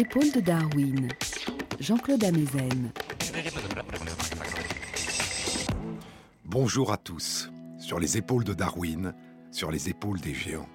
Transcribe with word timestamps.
Épaules 0.00 0.32
de 0.32 0.40
Darwin, 0.40 1.08
Jean-Claude 1.78 2.24
Amezen. 2.24 2.90
Bonjour 6.46 6.90
à 6.90 6.96
tous. 6.96 7.50
Sur 7.78 8.00
les 8.00 8.16
épaules 8.16 8.44
de 8.44 8.54
Darwin, 8.54 9.12
sur 9.50 9.70
les 9.70 9.90
épaules 9.90 10.18
des 10.18 10.32
géants. 10.32 10.70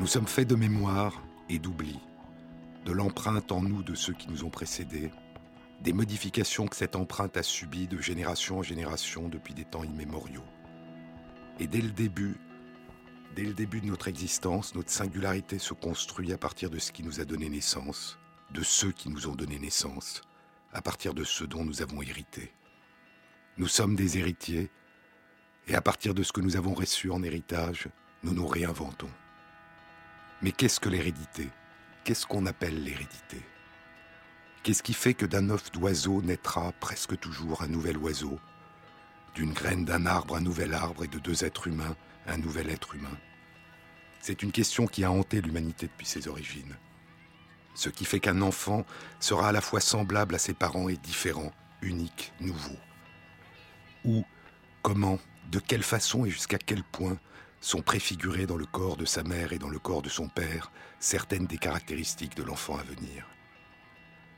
Nous 0.00 0.08
sommes 0.08 0.26
faits 0.26 0.48
de 0.48 0.56
mémoire 0.56 1.22
et 1.48 1.60
d'oubli, 1.60 2.00
de 2.84 2.90
l'empreinte 2.90 3.52
en 3.52 3.62
nous 3.62 3.84
de 3.84 3.94
ceux 3.94 4.14
qui 4.14 4.28
nous 4.28 4.42
ont 4.42 4.50
précédés, 4.50 5.12
des 5.84 5.92
modifications 5.92 6.66
que 6.66 6.74
cette 6.74 6.96
empreinte 6.96 7.36
a 7.36 7.44
subies 7.44 7.86
de 7.86 8.00
génération 8.00 8.58
en 8.58 8.62
génération 8.64 9.28
depuis 9.28 9.54
des 9.54 9.64
temps 9.64 9.84
immémoriaux. 9.84 10.42
Et 11.60 11.68
dès 11.68 11.80
le 11.80 11.90
début, 11.90 12.34
dès 13.34 13.44
le 13.44 13.54
début 13.54 13.80
de 13.80 13.86
notre 13.86 14.08
existence, 14.08 14.74
notre 14.74 14.90
singularité 14.90 15.58
se 15.58 15.74
construit 15.74 16.32
à 16.32 16.38
partir 16.38 16.70
de 16.70 16.78
ce 16.78 16.92
qui 16.92 17.02
nous 17.02 17.20
a 17.20 17.24
donné 17.24 17.48
naissance, 17.48 18.18
de 18.52 18.62
ceux 18.62 18.92
qui 18.92 19.08
nous 19.08 19.28
ont 19.28 19.34
donné 19.34 19.58
naissance, 19.58 20.22
à 20.72 20.82
partir 20.82 21.14
de 21.14 21.24
ceux 21.24 21.46
dont 21.46 21.64
nous 21.64 21.82
avons 21.82 22.02
hérité. 22.02 22.52
Nous 23.56 23.68
sommes 23.68 23.96
des 23.96 24.18
héritiers, 24.18 24.70
et 25.66 25.74
à 25.74 25.80
partir 25.80 26.14
de 26.14 26.22
ce 26.22 26.32
que 26.32 26.40
nous 26.40 26.56
avons 26.56 26.74
reçu 26.74 27.10
en 27.10 27.22
héritage, 27.22 27.88
nous 28.22 28.32
nous 28.32 28.46
réinventons. 28.46 29.10
Mais 30.42 30.52
qu'est-ce 30.52 30.80
que 30.80 30.88
l'hérédité? 30.88 31.50
Qu'est-ce 32.04 32.26
qu'on 32.26 32.46
appelle 32.46 32.82
l'hérédité? 32.82 33.42
Qu'est-ce 34.62 34.82
qui 34.82 34.94
fait 34.94 35.14
que 35.14 35.26
d'un 35.26 35.50
œuf 35.50 35.70
d'oiseau 35.72 36.22
naîtra 36.22 36.72
presque 36.80 37.18
toujours 37.18 37.62
un 37.62 37.68
nouvel 37.68 37.96
oiseau 37.98 38.38
D'une 39.34 39.52
graine 39.52 39.84
d'un 39.84 40.06
arbre 40.06 40.36
un 40.36 40.40
nouvel 40.40 40.74
arbre 40.74 41.04
et 41.04 41.08
de 41.08 41.18
deux 41.18 41.44
êtres 41.44 41.66
humains 41.66 41.96
un 42.28 42.38
nouvel 42.38 42.70
être 42.70 42.94
humain 42.94 43.16
C'est 44.20 44.42
une 44.42 44.52
question 44.52 44.86
qui 44.86 45.04
a 45.04 45.10
hanté 45.10 45.40
l'humanité 45.40 45.86
depuis 45.86 46.06
ses 46.06 46.28
origines. 46.28 46.76
Ce 47.74 47.88
qui 47.88 48.04
fait 48.04 48.20
qu'un 48.20 48.42
enfant 48.42 48.84
sera 49.20 49.48
à 49.48 49.52
la 49.52 49.60
fois 49.60 49.80
semblable 49.80 50.34
à 50.34 50.38
ses 50.38 50.54
parents 50.54 50.88
et 50.88 50.96
différent, 50.96 51.52
unique, 51.80 52.32
nouveau. 52.40 52.76
Où, 54.04 54.24
comment, 54.82 55.18
de 55.50 55.58
quelle 55.58 55.82
façon 55.82 56.24
et 56.24 56.30
jusqu'à 56.30 56.58
quel 56.58 56.82
point 56.82 57.18
sont 57.60 57.82
préfigurées 57.82 58.46
dans 58.46 58.56
le 58.56 58.66
corps 58.66 58.96
de 58.96 59.04
sa 59.04 59.22
mère 59.22 59.52
et 59.52 59.58
dans 59.58 59.68
le 59.68 59.78
corps 59.78 60.02
de 60.02 60.08
son 60.08 60.28
père 60.28 60.70
certaines 61.00 61.46
des 61.46 61.58
caractéristiques 61.58 62.36
de 62.36 62.42
l'enfant 62.42 62.76
à 62.76 62.82
venir. 62.82 63.26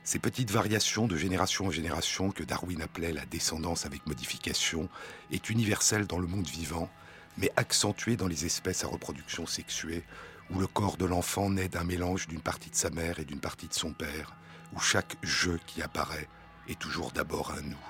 Ces 0.03 0.17
petites 0.17 0.49
variations 0.49 1.07
de 1.07 1.15
génération 1.15 1.67
en 1.67 1.71
génération 1.71 2.31
que 2.31 2.43
Darwin 2.43 2.81
appelait 2.81 3.13
la 3.13 3.25
descendance 3.25 3.85
avec 3.85 4.07
modification 4.07 4.89
est 5.31 5.49
universelle 5.49 6.07
dans 6.07 6.17
le 6.17 6.25
monde 6.27 6.47
vivant, 6.47 6.89
mais 7.37 7.51
accentuée 7.55 8.15
dans 8.15 8.27
les 8.27 8.45
espèces 8.45 8.83
à 8.83 8.87
reproduction 8.87 9.45
sexuée, 9.45 10.03
où 10.49 10.59
le 10.59 10.67
corps 10.67 10.97
de 10.97 11.05
l'enfant 11.05 11.49
naît 11.49 11.69
d'un 11.69 11.83
mélange 11.83 12.27
d'une 12.27 12.41
partie 12.41 12.69
de 12.69 12.75
sa 12.75 12.89
mère 12.89 13.19
et 13.19 13.25
d'une 13.25 13.39
partie 13.39 13.67
de 13.67 13.73
son 13.73 13.93
père, 13.93 14.35
où 14.73 14.79
chaque 14.79 15.15
je 15.21 15.51
qui 15.65 15.81
apparaît 15.81 16.27
est 16.67 16.79
toujours 16.79 17.11
d'abord 17.11 17.51
un 17.51 17.61
nous, 17.61 17.85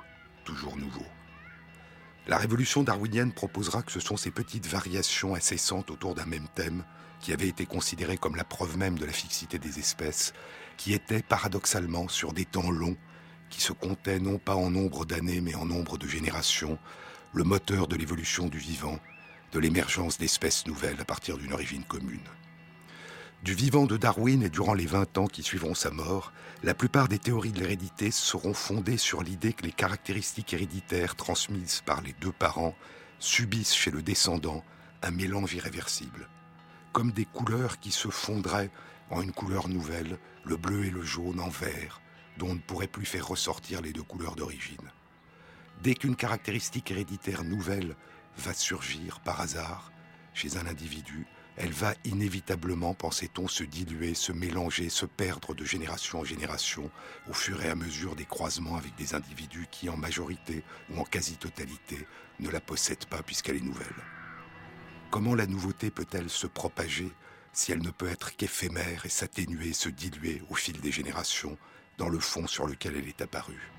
toujours 0.46 0.78
nouveau. 0.78 1.06
La 2.28 2.38
révolution 2.38 2.84
darwinienne 2.84 3.34
proposera 3.34 3.81
que 3.81 3.91
ce 3.91 4.00
sont 4.00 4.18
ces 4.18 4.31
petites 4.31 4.68
variations 4.68 5.34
incessantes 5.34 5.90
autour 5.90 6.13
d'un 6.13 6.25
même 6.25 6.47
thème, 6.53 6.84
qui 7.19 7.34
avaient 7.34 7.47
été 7.47 7.66
considérées 7.66 8.18
comme 8.18 8.35
la 8.35 8.44
preuve 8.44 8.78
même 8.78 8.97
de 8.97 9.06
la 9.06 9.12
fixité 9.12 9.59
des 9.59 9.80
espèces, 9.80 10.34
qui 10.78 10.94
étaient 10.94 11.24
paradoxalement 11.24 12.07
sur 12.07 12.34
des 12.34 12.46
temps 12.46 12.72
longs, 12.72 12.97
qui 13.50 13.62
se 13.62 13.74
comptaient 13.74 14.19
non 14.19 14.38
pas 14.38 14.56
en 14.56 14.69
nombre 14.69 15.06
d'années 15.06 15.41
mais 15.41 15.56
en 15.56 15.66
nombre 15.66 15.97
de 15.97 16.07
générations, 16.07 16.78
le 17.34 17.44
moteur 17.44 17.88
de 17.88 17.96
l'évolution 17.96 18.47
du 18.47 18.57
vivant, 18.57 19.00
de 19.51 19.59
l'émergence 19.59 20.17
d'espèces 20.17 20.66
nouvelles 20.67 21.00
à 21.01 21.06
partir 21.06 21.38
d'une 21.38 21.53
origine 21.53 21.84
commune. 21.84 22.19
Du 23.44 23.56
vivant 23.56 23.85
de 23.85 23.97
Darwin 23.97 24.44
et 24.44 24.50
durant 24.50 24.75
les 24.75 24.85
20 24.85 25.17
ans 25.17 25.28
qui 25.28 25.41
suivront 25.41 25.73
sa 25.73 25.89
mort, 25.89 26.31
la 26.62 26.75
plupart 26.75 27.07
des 27.07 27.17
théories 27.17 27.51
de 27.51 27.59
l'hérédité 27.59 28.12
seront 28.12 28.53
fondées 28.53 28.97
sur 28.97 29.23
l'idée 29.23 29.53
que 29.53 29.63
les 29.63 29.72
caractéristiques 29.72 30.53
héréditaires 30.53 31.16
transmises 31.16 31.81
par 31.84 32.01
les 32.01 32.13
deux 32.22 32.31
parents 32.31 32.75
subissent 33.17 33.73
chez 33.73 33.89
le 33.89 34.03
descendant 34.03 34.63
un 35.01 35.12
mélange 35.12 35.56
irréversible, 35.56 36.29
comme 36.94 37.12
des 37.12 37.25
couleurs 37.25 37.79
qui 37.79 37.91
se 37.91 38.09
fondraient 38.09 38.69
en 39.09 39.22
une 39.22 39.31
couleur 39.31 39.68
nouvelle, 39.69 40.19
le 40.45 40.56
bleu 40.56 40.85
et 40.85 40.91
le 40.91 41.01
jaune 41.01 41.39
en 41.39 41.50
vert, 41.50 42.00
dont 42.38 42.50
on 42.50 42.56
ne 42.56 42.59
pourrait 42.59 42.88
plus 42.88 43.06
faire 43.06 43.28
ressortir 43.28 43.81
les 43.81 43.91
deux 43.91 44.03
couleurs 44.03 44.35
d'origine. 44.35 44.91
Dès 45.81 45.95
qu'une 45.95 46.16
caractéristique 46.16 46.91
héréditaire 46.91 47.44
nouvelle 47.44 47.95
va 48.38 48.53
surgir 48.53 49.19
par 49.19 49.42
hasard 49.42 49.92
chez 50.34 50.58
un 50.58 50.66
individu, 50.66 51.25
elle 51.58 51.72
va 51.72 51.94
inévitablement, 52.06 52.94
pensait-on, 52.94 53.47
se 53.47 53.64
diluer, 53.64 54.14
se 54.14 54.31
mélanger, 54.31 54.90
se 54.90 55.06
perdre 55.06 55.53
de 55.53 55.66
génération 55.66 56.22
en 56.22 56.24
génération 56.24 56.90
au 57.30 57.34
fur 57.34 57.64
et 57.64 57.69
à 57.69 57.75
mesure 57.75 58.16
des 58.16 58.25
croisements 58.25 58.78
avec 58.78 58.96
des 58.96 59.14
individus 59.14 59.68
qui, 59.69 59.90
en 59.90 59.97
majorité 59.97 60.64
ou 60.90 61.00
en 61.00 61.03
quasi-totalité, 61.03 62.08
ne 62.40 62.50
la 62.50 62.62
possèdent 62.62 63.06
pas 63.06 63.22
puisqu'elle 63.22 63.58
est 63.58 63.62
nouvelle. 63.62 63.88
Comment 65.12 65.36
la 65.36 65.46
nouveauté 65.46 65.92
peut-elle 65.92 66.30
se 66.30 66.48
propager 66.48 67.12
si 67.52 67.74
elle 67.74 67.81
ne 67.84 67.92
peut 67.92 68.08
être 68.08 68.36
qu'éphémère 68.38 69.06
et 69.06 69.09
s'atténuer, 69.09 69.74
se 69.74 69.90
diluer 69.90 70.42
au 70.50 70.56
fil 70.56 70.80
des 70.80 70.92
générations 70.92 71.58
dans 71.98 72.08
le 72.08 72.19
fond 72.19 72.48
sur 72.48 72.66
lequel 72.66 72.96
elle 72.96 73.09
est 73.09 73.22
apparue? 73.22 73.72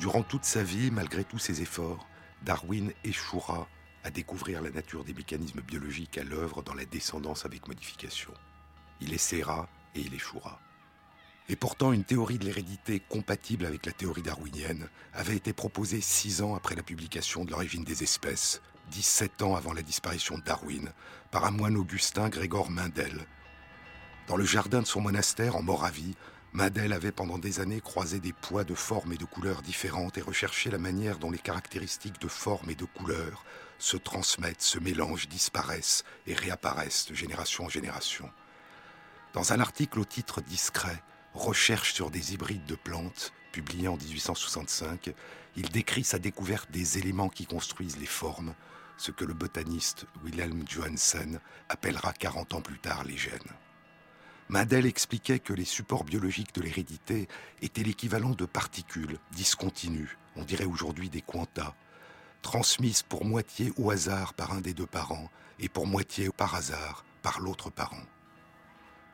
Durant 0.00 0.22
toute 0.22 0.46
sa 0.46 0.62
vie, 0.62 0.90
malgré 0.90 1.24
tous 1.24 1.38
ses 1.38 1.60
efforts, 1.60 2.08
Darwin 2.42 2.90
échouera 3.04 3.68
à 4.02 4.10
découvrir 4.10 4.62
la 4.62 4.70
nature 4.70 5.04
des 5.04 5.12
mécanismes 5.12 5.60
biologiques 5.60 6.16
à 6.16 6.24
l'œuvre 6.24 6.62
dans 6.62 6.72
la 6.72 6.86
descendance 6.86 7.44
avec 7.44 7.68
modification. 7.68 8.32
Il 9.02 9.12
essaiera 9.12 9.68
et 9.94 10.00
il 10.00 10.14
échouera. 10.14 10.58
Et 11.50 11.56
pourtant, 11.56 11.92
une 11.92 12.04
théorie 12.04 12.38
de 12.38 12.46
l'hérédité 12.46 12.98
compatible 13.10 13.66
avec 13.66 13.84
la 13.84 13.92
théorie 13.92 14.22
darwinienne 14.22 14.88
avait 15.12 15.36
été 15.36 15.52
proposée 15.52 16.00
six 16.00 16.40
ans 16.40 16.54
après 16.54 16.76
la 16.76 16.82
publication 16.82 17.44
de 17.44 17.50
l'origine 17.50 17.84
des 17.84 18.02
espèces, 18.02 18.62
17 18.92 19.42
ans 19.42 19.54
avant 19.54 19.74
la 19.74 19.82
disparition 19.82 20.38
de 20.38 20.44
Darwin, 20.44 20.94
par 21.30 21.44
un 21.44 21.50
moine 21.50 21.76
augustin 21.76 22.30
Grégor 22.30 22.70
Mendel. 22.70 23.26
Dans 24.28 24.36
le 24.38 24.46
jardin 24.46 24.80
de 24.80 24.86
son 24.86 25.02
monastère 25.02 25.56
en 25.56 25.62
Moravie, 25.62 26.16
Madel 26.52 26.92
avait 26.92 27.12
pendant 27.12 27.38
des 27.38 27.60
années 27.60 27.80
croisé 27.80 28.18
des 28.18 28.32
poids 28.32 28.64
de 28.64 28.74
formes 28.74 29.12
et 29.12 29.16
de 29.16 29.24
couleurs 29.24 29.62
différentes 29.62 30.18
et 30.18 30.22
recherché 30.22 30.68
la 30.68 30.78
manière 30.78 31.18
dont 31.18 31.30
les 31.30 31.38
caractéristiques 31.38 32.20
de 32.20 32.28
forme 32.28 32.70
et 32.70 32.74
de 32.74 32.84
couleurs 32.84 33.44
se 33.78 33.96
transmettent, 33.96 34.60
se 34.60 34.80
mélangent, 34.80 35.28
disparaissent 35.28 36.04
et 36.26 36.34
réapparaissent 36.34 37.06
de 37.06 37.14
génération 37.14 37.64
en 37.64 37.68
génération. 37.68 38.28
Dans 39.32 39.52
un 39.52 39.60
article 39.60 40.00
au 40.00 40.04
titre 40.04 40.40
discret, 40.40 41.02
Recherche 41.34 41.94
sur 41.94 42.10
des 42.10 42.34
hybrides 42.34 42.66
de 42.66 42.74
plantes, 42.74 43.32
publié 43.52 43.86
en 43.86 43.96
1865, 43.96 45.14
il 45.54 45.68
décrit 45.68 46.02
sa 46.02 46.18
découverte 46.18 46.72
des 46.72 46.98
éléments 46.98 47.28
qui 47.28 47.46
construisent 47.46 47.98
les 47.98 48.06
formes, 48.06 48.54
ce 48.96 49.12
que 49.12 49.24
le 49.24 49.34
botaniste 49.34 50.06
Wilhelm 50.24 50.64
Johansen 50.68 51.40
appellera 51.68 52.12
40 52.12 52.54
ans 52.54 52.60
plus 52.60 52.80
tard 52.80 53.04
les 53.04 53.16
gènes. 53.16 53.38
Mendel 54.50 54.84
expliquait 54.84 55.38
que 55.38 55.52
les 55.52 55.64
supports 55.64 56.02
biologiques 56.02 56.52
de 56.56 56.60
l'hérédité 56.60 57.28
étaient 57.62 57.84
l'équivalent 57.84 58.30
de 58.30 58.46
particules 58.46 59.20
discontinues, 59.30 60.18
on 60.34 60.42
dirait 60.42 60.64
aujourd'hui 60.64 61.08
des 61.08 61.20
quantas, 61.20 61.76
transmises 62.42 63.04
pour 63.04 63.24
moitié 63.24 63.72
au 63.76 63.92
hasard 63.92 64.34
par 64.34 64.50
un 64.50 64.60
des 64.60 64.74
deux 64.74 64.86
parents 64.86 65.30
et 65.60 65.68
pour 65.68 65.86
moitié 65.86 66.30
par 66.36 66.56
hasard 66.56 67.04
par 67.22 67.38
l'autre 67.38 67.70
parent. 67.70 68.02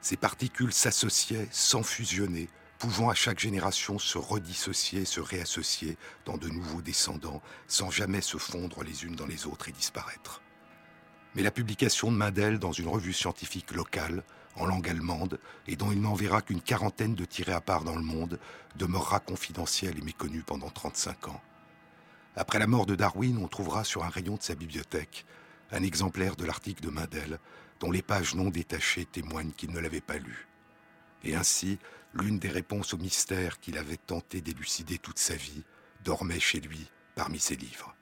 Ces 0.00 0.16
particules 0.16 0.72
s'associaient 0.72 1.48
sans 1.50 1.82
fusionner, 1.82 2.48
pouvant 2.78 3.10
à 3.10 3.14
chaque 3.14 3.38
génération 3.38 3.98
se 3.98 4.16
redissocier, 4.16 5.04
se 5.04 5.20
réassocier 5.20 5.98
dans 6.24 6.38
de 6.38 6.48
nouveaux 6.48 6.80
descendants, 6.80 7.42
sans 7.68 7.90
jamais 7.90 8.22
se 8.22 8.38
fondre 8.38 8.82
les 8.82 9.04
unes 9.04 9.16
dans 9.16 9.26
les 9.26 9.46
autres 9.46 9.68
et 9.68 9.72
disparaître. 9.72 10.40
Mais 11.34 11.42
la 11.42 11.50
publication 11.50 12.10
de 12.10 12.16
Mendel 12.16 12.58
dans 12.58 12.72
une 12.72 12.88
revue 12.88 13.12
scientifique 13.12 13.72
locale 13.72 14.24
en 14.56 14.66
langue 14.66 14.88
allemande 14.88 15.38
et 15.66 15.76
dont 15.76 15.92
il 15.92 16.00
n'enverra 16.00 16.42
qu'une 16.42 16.60
quarantaine 16.60 17.14
de 17.14 17.24
tirés 17.24 17.52
à 17.52 17.60
part 17.60 17.84
dans 17.84 17.96
le 17.96 18.02
monde, 18.02 18.38
demeurera 18.76 19.20
confidentiel 19.20 19.98
et 19.98 20.02
méconnu 20.02 20.42
pendant 20.42 20.70
35 20.70 21.28
ans. 21.28 21.40
Après 22.34 22.58
la 22.58 22.66
mort 22.66 22.86
de 22.86 22.94
Darwin, 22.94 23.38
on 23.42 23.48
trouvera 23.48 23.84
sur 23.84 24.04
un 24.04 24.08
rayon 24.08 24.36
de 24.36 24.42
sa 24.42 24.54
bibliothèque 24.54 25.24
un 25.72 25.82
exemplaire 25.82 26.36
de 26.36 26.44
l'article 26.44 26.82
de 26.82 26.90
Mendel, 26.90 27.38
dont 27.80 27.90
les 27.90 28.02
pages 28.02 28.34
non 28.34 28.50
détachées 28.50 29.04
témoignent 29.04 29.52
qu'il 29.52 29.72
ne 29.72 29.80
l'avait 29.80 30.00
pas 30.00 30.18
lu. 30.18 30.46
Et 31.24 31.34
ainsi, 31.34 31.78
l'une 32.14 32.38
des 32.38 32.48
réponses 32.48 32.94
au 32.94 32.98
mystère 32.98 33.58
qu'il 33.58 33.78
avait 33.78 33.96
tenté 33.96 34.40
d'élucider 34.40 34.98
toute 34.98 35.18
sa 35.18 35.34
vie 35.34 35.64
dormait 36.04 36.40
chez 36.40 36.60
lui 36.60 36.88
parmi 37.14 37.38
ses 37.38 37.56
livres. 37.56 37.94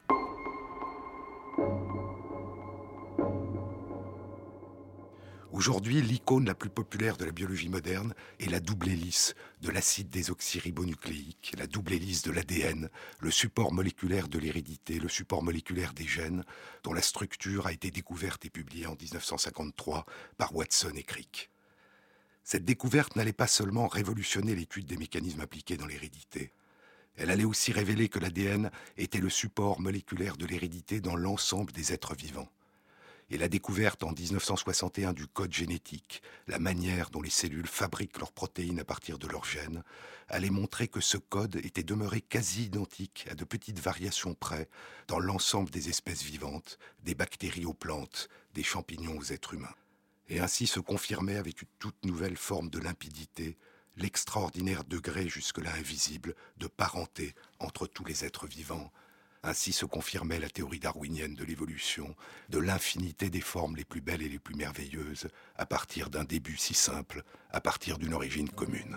Aujourd'hui, 5.55 6.03
l'icône 6.03 6.47
la 6.47 6.57
plus 6.57 6.69
populaire 6.69 7.17
de 7.17 7.25
la 7.25 7.31
biologie 7.31 7.69
moderne 7.69 8.13
est 8.41 8.51
la 8.51 8.59
double 8.59 8.89
hélice 8.89 9.37
de 9.63 9.71
l'acide 9.71 10.11
désoxyribonucléique, 10.11 11.55
la 11.57 11.69
double 11.69 11.93
hélice 11.93 12.23
de 12.23 12.33
l'ADN, 12.33 12.91
le 13.21 13.31
support 13.31 13.73
moléculaire 13.73 14.27
de 14.27 14.41
l'hérédité, 14.41 14.99
le 14.99 15.09
support 15.09 15.45
moléculaire 15.45 15.95
des 15.95 16.09
gènes, 16.09 16.43
dont 16.83 16.93
la 16.93 17.03
structure 17.03 17.69
a 17.69 17.73
été 17.73 17.93
découverte 17.93 18.45
et 18.45 18.51
publiée 18.51 18.89
en 18.89 18.97
1953 19.01 20.07
par 20.39 20.57
Watson 20.57 20.91
et 20.97 21.05
Crick. 21.05 21.51
Cette 22.43 22.65
découverte 22.65 23.15
n'allait 23.15 23.33
pas 23.33 23.47
seulement 23.47 23.87
révolutionner 23.87 24.57
l'étude 24.57 24.87
des 24.87 24.97
mécanismes 24.97 25.43
appliqués 25.43 25.77
dans 25.77 25.87
l'hérédité, 25.87 26.51
elle 27.17 27.31
allait 27.31 27.45
aussi 27.45 27.71
révéler 27.71 28.09
que 28.09 28.19
l'ADN 28.19 28.73
était 28.97 29.21
le 29.21 29.31
support 29.31 29.81
moléculaire 29.81 30.37
de 30.37 30.47
l'hérédité 30.47 31.01
dans 31.01 31.15
l'ensemble 31.15 31.71
des 31.71 31.93
êtres 31.93 32.17
vivants 32.17 32.51
et 33.31 33.39
la 33.39 33.49
découverte 33.49 34.03
en 34.03 34.13
1961 34.13 35.13
du 35.13 35.27
code 35.27 35.53
génétique, 35.53 36.23
la 36.47 36.59
manière 36.59 37.11
dont 37.11 37.23
les 37.23 37.31
cellules 37.31 37.67
fabriquent 37.67 38.19
leurs 38.19 38.33
protéines 38.33 38.81
à 38.81 38.85
partir 38.85 39.19
de 39.19 39.27
leurs 39.27 39.45
gènes, 39.45 39.83
allait 40.29 40.51
montrer 40.51 40.89
que 40.89 41.01
ce 41.01 41.17
code 41.17 41.57
était 41.57 41.83
demeuré 41.83 42.21
quasi 42.21 42.65
identique 42.65 43.27
à 43.31 43.35
de 43.35 43.45
petites 43.45 43.81
variations 43.81 44.35
près 44.35 44.69
dans 45.09 45.19
l'ensemble 45.19 45.71
des 45.71 45.89
espèces 45.89 46.23
vivantes, 46.23 46.79
des 47.03 47.15
bactéries 47.15 47.67
aux 47.67 47.75
plantes, 47.75 48.29
des 48.55 48.63
champignons 48.63 49.19
aux 49.19 49.33
êtres 49.33 49.55
humains. 49.55 49.75
Et 50.29 50.41
ainsi 50.41 50.67
se 50.67 50.81
confirmait 50.81 51.37
avec 51.37 51.63
une 51.63 51.69
toute 51.79 52.05
nouvelle 52.05 52.37
forme 52.37 52.71
de 52.71 52.79
limpidité 52.79 53.57
l'extraordinaire 53.97 54.85
degré 54.85 55.29
jusque-là 55.29 55.73
invisible 55.75 56.35
de 56.57 56.67
parenté 56.67 57.35
entre 57.59 57.87
tous 57.87 58.05
les 58.05 58.25
êtres 58.25 58.47
vivants, 58.47 58.93
ainsi 59.45 59.73
se 59.73 59.85
confirmait 59.85 60.41
la 60.41 60.49
théorie 60.49 60.81
darwinienne 60.81 61.35
de 61.35 61.45
l'évolution, 61.45 62.15
de 62.49 62.59
l'infinité 62.59 63.31
des 63.31 63.41
formes 63.41 63.77
les 63.77 63.85
plus 63.85 64.01
belles 64.01 64.23
et 64.23 64.29
les 64.29 64.39
plus 64.39 64.55
merveilleuses, 64.55 65.29
à 65.57 65.67
partir 65.67 66.11
d'un 66.11 66.25
début 66.25 66.57
si 66.57 66.75
simple, 66.75 67.23
à 67.51 67.61
partir 67.61 67.99
d'une 67.99 68.15
origine 68.15 68.49
commune. 68.49 68.97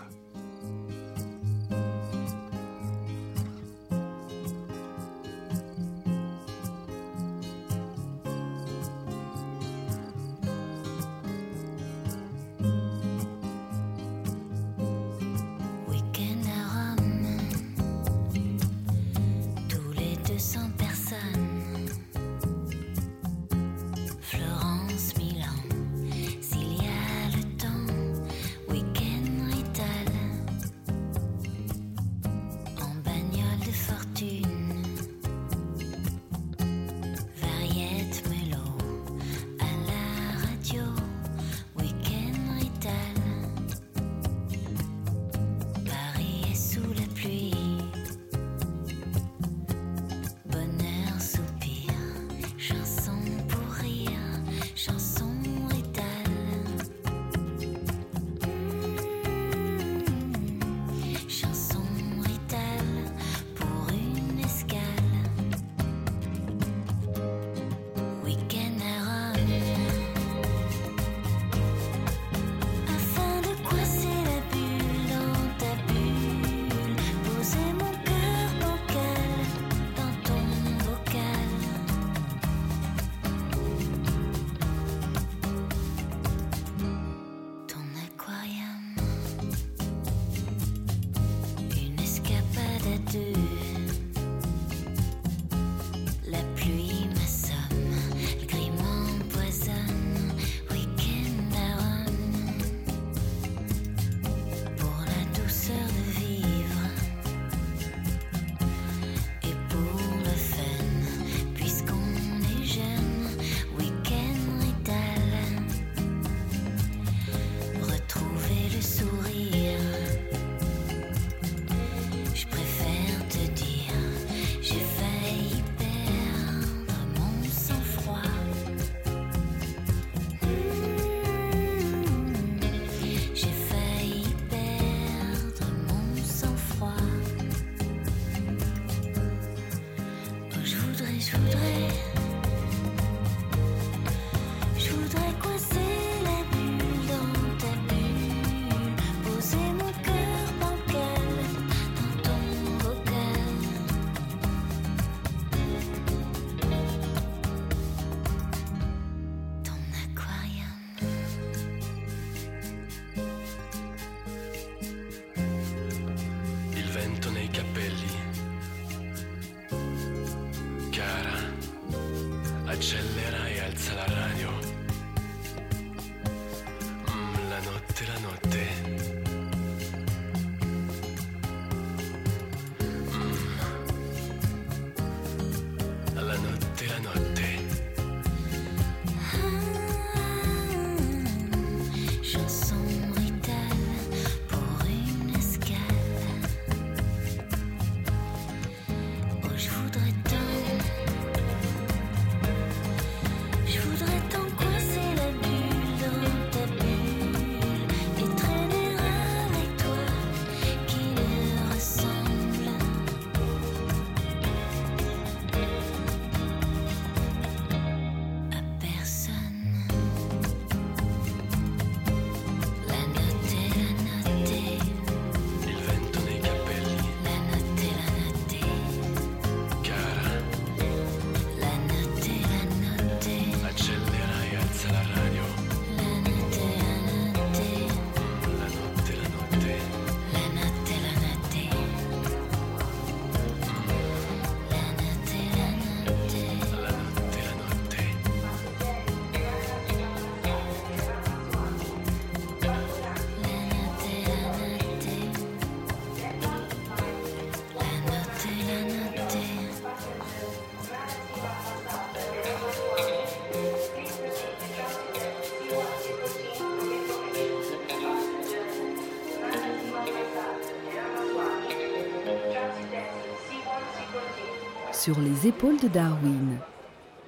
Sur 275.08 275.20
les 275.20 275.46
épaules 275.46 275.80
de 275.80 275.88
Darwin. 275.88 276.60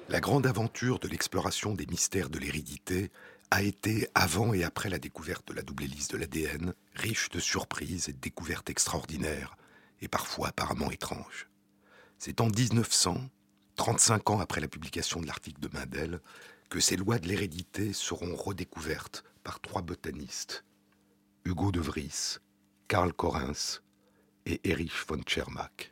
La 0.07 0.19
grande 0.19 0.45
aventure 0.45 0.99
de 0.99 1.07
l'exploration 1.07 1.73
des 1.73 1.87
mystères 1.87 2.29
de 2.29 2.37
l'hérédité 2.37 3.09
a 3.49 3.63
été, 3.63 4.07
avant 4.13 4.53
et 4.53 4.63
après 4.63 4.87
la 4.87 4.99
découverte 4.99 5.47
de 5.47 5.53
la 5.55 5.63
double 5.63 5.85
hélice 5.85 6.07
de 6.09 6.17
l'ADN, 6.17 6.75
riche 6.93 7.29
de 7.29 7.39
surprises 7.39 8.07
et 8.07 8.13
de 8.13 8.19
découvertes 8.19 8.69
extraordinaires, 8.69 9.57
et 9.99 10.07
parfois 10.07 10.49
apparemment 10.49 10.91
étranges. 10.91 11.49
C'est 12.19 12.39
en 12.39 12.49
1900, 12.49 13.17
35 13.77 14.29
ans 14.29 14.39
après 14.39 14.61
la 14.61 14.67
publication 14.67 15.19
de 15.19 15.25
l'article 15.25 15.59
de 15.59 15.75
Mendel, 15.75 16.21
que 16.69 16.79
ces 16.79 16.97
lois 16.97 17.17
de 17.17 17.27
l'hérédité 17.27 17.93
seront 17.93 18.35
redécouvertes 18.35 19.23
par 19.43 19.59
trois 19.59 19.81
botanistes, 19.81 20.65
Hugo 21.45 21.71
de 21.71 21.79
Vries, 21.79 22.37
Karl 22.87 23.11
Correns 23.11 23.81
et 24.45 24.69
Erich 24.69 25.03
von 25.07 25.23
Tschermak. 25.23 25.90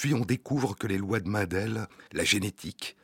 Puis 0.00 0.14
on 0.14 0.24
découvre 0.24 0.74
que 0.74 0.86
les 0.86 0.96
lois 0.96 1.20
de 1.20 1.28
Mendel, 1.28 1.86
la 2.12 2.24
génétique, 2.24 2.96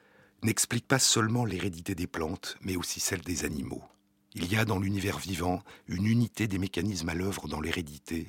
n'expliquent 0.43 0.88
pas 0.88 0.99
seulement 0.99 1.45
l'hérédité 1.45 1.95
des 1.95 2.07
plantes, 2.07 2.57
mais 2.62 2.75
aussi 2.76 3.00
celle 3.00 3.21
des 3.21 3.45
animaux. 3.45 3.85
Il 4.33 4.50
y 4.50 4.57
a 4.57 4.65
dans 4.65 4.79
l'univers 4.79 5.19
vivant 5.19 5.62
une 5.88 6.07
unité 6.07 6.49
des 6.49 6.59
mécanismes 6.59 7.11
à 7.11 7.15
l'œuvre 7.15 7.49
dans 7.49 7.61
l'hérédité 7.61 8.29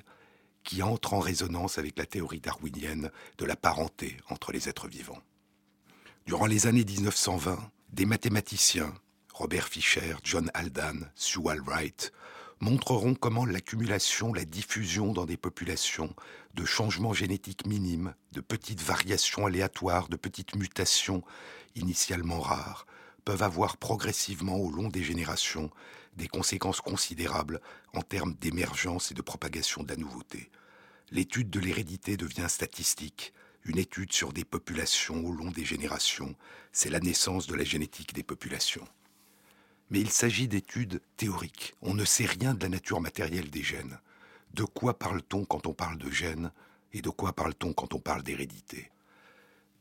qui 0.65 0.83
entre 0.83 1.13
en 1.13 1.19
résonance 1.19 1.77
avec 1.77 1.97
la 1.97 2.05
théorie 2.05 2.41
darwinienne 2.41 3.09
de 3.37 3.45
la 3.45 3.55
parenté 3.55 4.17
entre 4.29 4.51
les 4.51 4.67
êtres 4.67 4.89
vivants. 4.89 5.23
Durant 6.25 6.45
les 6.45 6.67
années 6.67 6.83
1920, 6.83 7.71
des 7.93 8.05
mathématiciens, 8.05 8.93
Robert 9.33 9.69
Fisher, 9.69 10.15
John 10.25 10.51
Haldane, 10.53 11.09
Sewell 11.15 11.61
Wright, 11.61 12.11
montreront 12.59 13.13
comment 13.13 13.45
l'accumulation, 13.45 14.33
la 14.33 14.45
diffusion 14.45 15.13
dans 15.13 15.25
des 15.25 15.37
populations 15.37 16.13
de 16.53 16.65
changements 16.65 17.13
génétiques 17.13 17.67
minimes, 17.67 18.15
de 18.31 18.41
petites 18.41 18.81
variations 18.81 19.45
aléatoires, 19.45 20.09
de 20.09 20.15
petites 20.15 20.55
mutations 20.55 21.23
initialement 21.75 22.39
rares, 22.39 22.87
peuvent 23.25 23.43
avoir 23.43 23.77
progressivement 23.77 24.55
au 24.57 24.71
long 24.71 24.89
des 24.89 25.03
générations 25.03 25.69
des 26.15 26.27
conséquences 26.27 26.81
considérables 26.81 27.61
en 27.93 28.01
termes 28.01 28.33
d'émergence 28.41 29.11
et 29.11 29.13
de 29.13 29.21
propagation 29.21 29.83
de 29.83 29.89
la 29.89 29.97
nouveauté. 29.97 30.49
L'étude 31.11 31.49
de 31.49 31.59
l'hérédité 31.59 32.17
devient 32.17 32.47
statistique, 32.49 33.33
une 33.65 33.77
étude 33.77 34.13
sur 34.13 34.33
des 34.33 34.45
populations 34.45 35.23
au 35.23 35.31
long 35.31 35.51
des 35.51 35.65
générations, 35.65 36.35
c'est 36.71 36.89
la 36.89 36.99
naissance 36.99 37.47
de 37.47 37.55
la 37.55 37.63
génétique 37.63 38.13
des 38.13 38.23
populations 38.23 38.87
mais 39.89 39.99
il 39.99 40.09
s'agit 40.09 40.47
d'études 40.47 41.01
théoriques. 41.15 41.75
On 41.81 41.93
ne 41.93 42.05
sait 42.05 42.25
rien 42.25 42.53
de 42.53 42.63
la 42.63 42.69
nature 42.69 43.01
matérielle 43.01 43.49
des 43.49 43.63
gènes. 43.63 43.99
De 44.53 44.63
quoi 44.63 44.97
parle-t-on 44.97 45.45
quand 45.45 45.67
on 45.67 45.73
parle 45.73 45.97
de 45.97 46.09
gènes 46.09 46.51
et 46.93 47.01
de 47.01 47.09
quoi 47.09 47.33
parle-t-on 47.33 47.73
quand 47.73 47.93
on 47.93 47.99
parle 47.99 48.23
d'hérédité? 48.23 48.91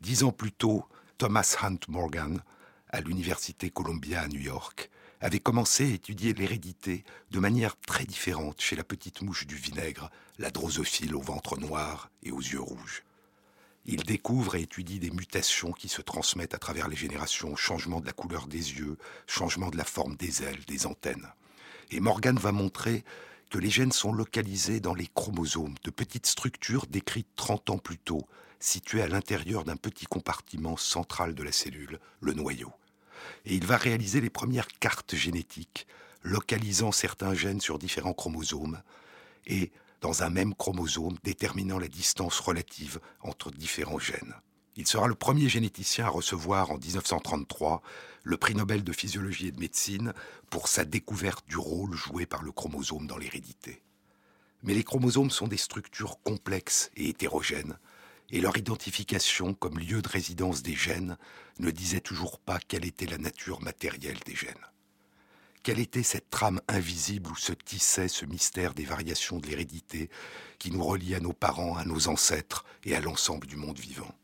Dix 0.00 0.22
ans 0.22 0.32
plus 0.32 0.52
tôt, 0.52 0.84
Thomas 1.18 1.56
Hunt 1.62 1.78
Morgan, 1.88 2.42
à 2.90 3.00
l'Université 3.00 3.70
Columbia 3.70 4.20
à 4.22 4.28
New 4.28 4.40
York, 4.40 4.90
avait 5.20 5.40
commencé 5.40 5.84
à 5.84 5.94
étudier 5.94 6.34
l'hérédité 6.34 7.04
de 7.30 7.40
manière 7.40 7.76
très 7.80 8.04
différente 8.04 8.60
chez 8.60 8.76
la 8.76 8.84
petite 8.84 9.22
mouche 9.22 9.46
du 9.46 9.56
vinaigre, 9.56 10.10
la 10.38 10.50
drosophile 10.50 11.14
au 11.14 11.22
ventre 11.22 11.58
noir 11.58 12.10
et 12.22 12.32
aux 12.32 12.40
yeux 12.40 12.60
rouges. 12.60 13.02
Il 13.88 14.02
découvre 14.02 14.56
et 14.56 14.62
étudie 14.62 14.98
des 14.98 15.12
mutations 15.12 15.72
qui 15.72 15.88
se 15.88 16.02
transmettent 16.02 16.54
à 16.54 16.58
travers 16.58 16.88
les 16.88 16.96
générations, 16.96 17.54
changement 17.54 18.00
de 18.00 18.06
la 18.06 18.12
couleur 18.12 18.48
des 18.48 18.72
yeux, 18.72 18.98
changement 19.28 19.70
de 19.70 19.76
la 19.76 19.84
forme 19.84 20.16
des 20.16 20.42
ailes, 20.42 20.64
des 20.66 20.86
antennes. 20.86 21.28
Et 21.92 22.00
Morgan 22.00 22.36
va 22.36 22.50
montrer 22.50 23.04
que 23.48 23.58
les 23.58 23.70
gènes 23.70 23.92
sont 23.92 24.12
localisés 24.12 24.80
dans 24.80 24.94
les 24.94 25.06
chromosomes, 25.06 25.76
de 25.84 25.90
petites 25.90 26.26
structures 26.26 26.86
décrites 26.88 27.28
30 27.36 27.70
ans 27.70 27.78
plus 27.78 27.98
tôt, 27.98 28.26
situées 28.58 29.02
à 29.02 29.08
l'intérieur 29.08 29.62
d'un 29.62 29.76
petit 29.76 30.06
compartiment 30.06 30.76
central 30.76 31.36
de 31.36 31.44
la 31.44 31.52
cellule, 31.52 32.00
le 32.20 32.32
noyau. 32.32 32.72
Et 33.44 33.54
il 33.54 33.66
va 33.66 33.76
réaliser 33.76 34.20
les 34.20 34.30
premières 34.30 34.66
cartes 34.66 35.14
génétiques, 35.14 35.86
localisant 36.22 36.90
certains 36.90 37.34
gènes 37.34 37.60
sur 37.60 37.78
différents 37.78 38.14
chromosomes, 38.14 38.82
et 39.46 39.70
dans 40.00 40.22
un 40.22 40.30
même 40.30 40.54
chromosome 40.54 41.16
déterminant 41.24 41.78
la 41.78 41.88
distance 41.88 42.40
relative 42.40 43.00
entre 43.20 43.50
différents 43.50 43.98
gènes. 43.98 44.34
Il 44.76 44.86
sera 44.86 45.06
le 45.06 45.14
premier 45.14 45.48
généticien 45.48 46.04
à 46.04 46.10
recevoir 46.10 46.70
en 46.70 46.78
1933 46.78 47.80
le 48.22 48.36
prix 48.36 48.54
Nobel 48.54 48.84
de 48.84 48.92
physiologie 48.92 49.48
et 49.48 49.52
de 49.52 49.60
médecine 49.60 50.12
pour 50.50 50.68
sa 50.68 50.84
découverte 50.84 51.46
du 51.48 51.56
rôle 51.56 51.94
joué 51.94 52.26
par 52.26 52.42
le 52.42 52.52
chromosome 52.52 53.06
dans 53.06 53.16
l'hérédité. 53.16 53.82
Mais 54.62 54.74
les 54.74 54.84
chromosomes 54.84 55.30
sont 55.30 55.48
des 55.48 55.56
structures 55.56 56.20
complexes 56.22 56.90
et 56.96 57.08
hétérogènes, 57.08 57.78
et 58.30 58.40
leur 58.40 58.56
identification 58.56 59.54
comme 59.54 59.78
lieu 59.78 60.02
de 60.02 60.08
résidence 60.08 60.62
des 60.62 60.74
gènes 60.74 61.16
ne 61.58 61.70
disait 61.70 62.00
toujours 62.00 62.38
pas 62.38 62.58
quelle 62.58 62.84
était 62.84 63.06
la 63.06 63.18
nature 63.18 63.62
matérielle 63.62 64.18
des 64.26 64.34
gènes. 64.34 64.54
Quelle 65.66 65.80
était 65.80 66.04
cette 66.04 66.30
trame 66.30 66.60
invisible 66.68 67.28
où 67.28 67.34
se 67.34 67.52
tissait 67.52 68.06
ce 68.06 68.24
mystère 68.24 68.72
des 68.72 68.84
variations 68.84 69.38
de 69.38 69.48
l'hérédité 69.48 70.10
qui 70.60 70.70
nous 70.70 70.84
relie 70.84 71.16
à 71.16 71.18
nos 71.18 71.32
parents, 71.32 71.76
à 71.76 71.84
nos 71.84 72.06
ancêtres 72.06 72.64
et 72.84 72.94
à 72.94 73.00
l'ensemble 73.00 73.48
du 73.48 73.56
monde 73.56 73.76
vivant? 73.76 74.14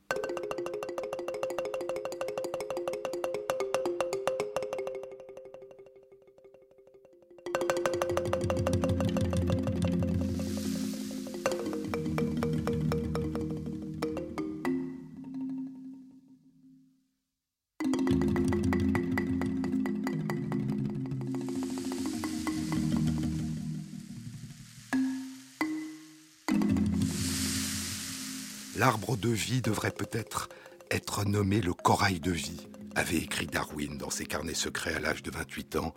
De 29.23 29.29
vie 29.29 29.63
devrait 29.63 29.93
peut-être 29.93 30.49
être 30.91 31.25
nommé 31.25 31.61
le 31.61 31.73
corail 31.73 32.19
de 32.19 32.33
vie, 32.33 32.67
avait 32.97 33.19
écrit 33.19 33.47
Darwin 33.47 33.97
dans 33.97 34.11
ses 34.11 34.27
carnets 34.27 34.53
secrets 34.53 34.95
à 34.95 34.99
l'âge 34.99 35.23
de 35.23 35.31
28 35.31 35.77
ans, 35.77 35.95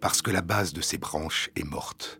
parce 0.00 0.22
que 0.22 0.30
la 0.30 0.40
base 0.40 0.72
de 0.72 0.80
ses 0.80 0.96
branches 0.96 1.50
est 1.54 1.64
morte, 1.64 2.18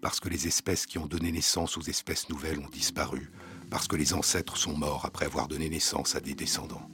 parce 0.00 0.20
que 0.20 0.28
les 0.28 0.46
espèces 0.46 0.86
qui 0.86 0.98
ont 0.98 1.06
donné 1.06 1.32
naissance 1.32 1.76
aux 1.76 1.82
espèces 1.82 2.28
nouvelles 2.28 2.60
ont 2.60 2.68
disparu, 2.68 3.32
parce 3.68 3.88
que 3.88 3.96
les 3.96 4.14
ancêtres 4.14 4.56
sont 4.56 4.76
morts 4.76 5.04
après 5.04 5.26
avoir 5.26 5.48
donné 5.48 5.68
naissance 5.68 6.14
à 6.14 6.20
des 6.20 6.36
descendants. 6.36 6.88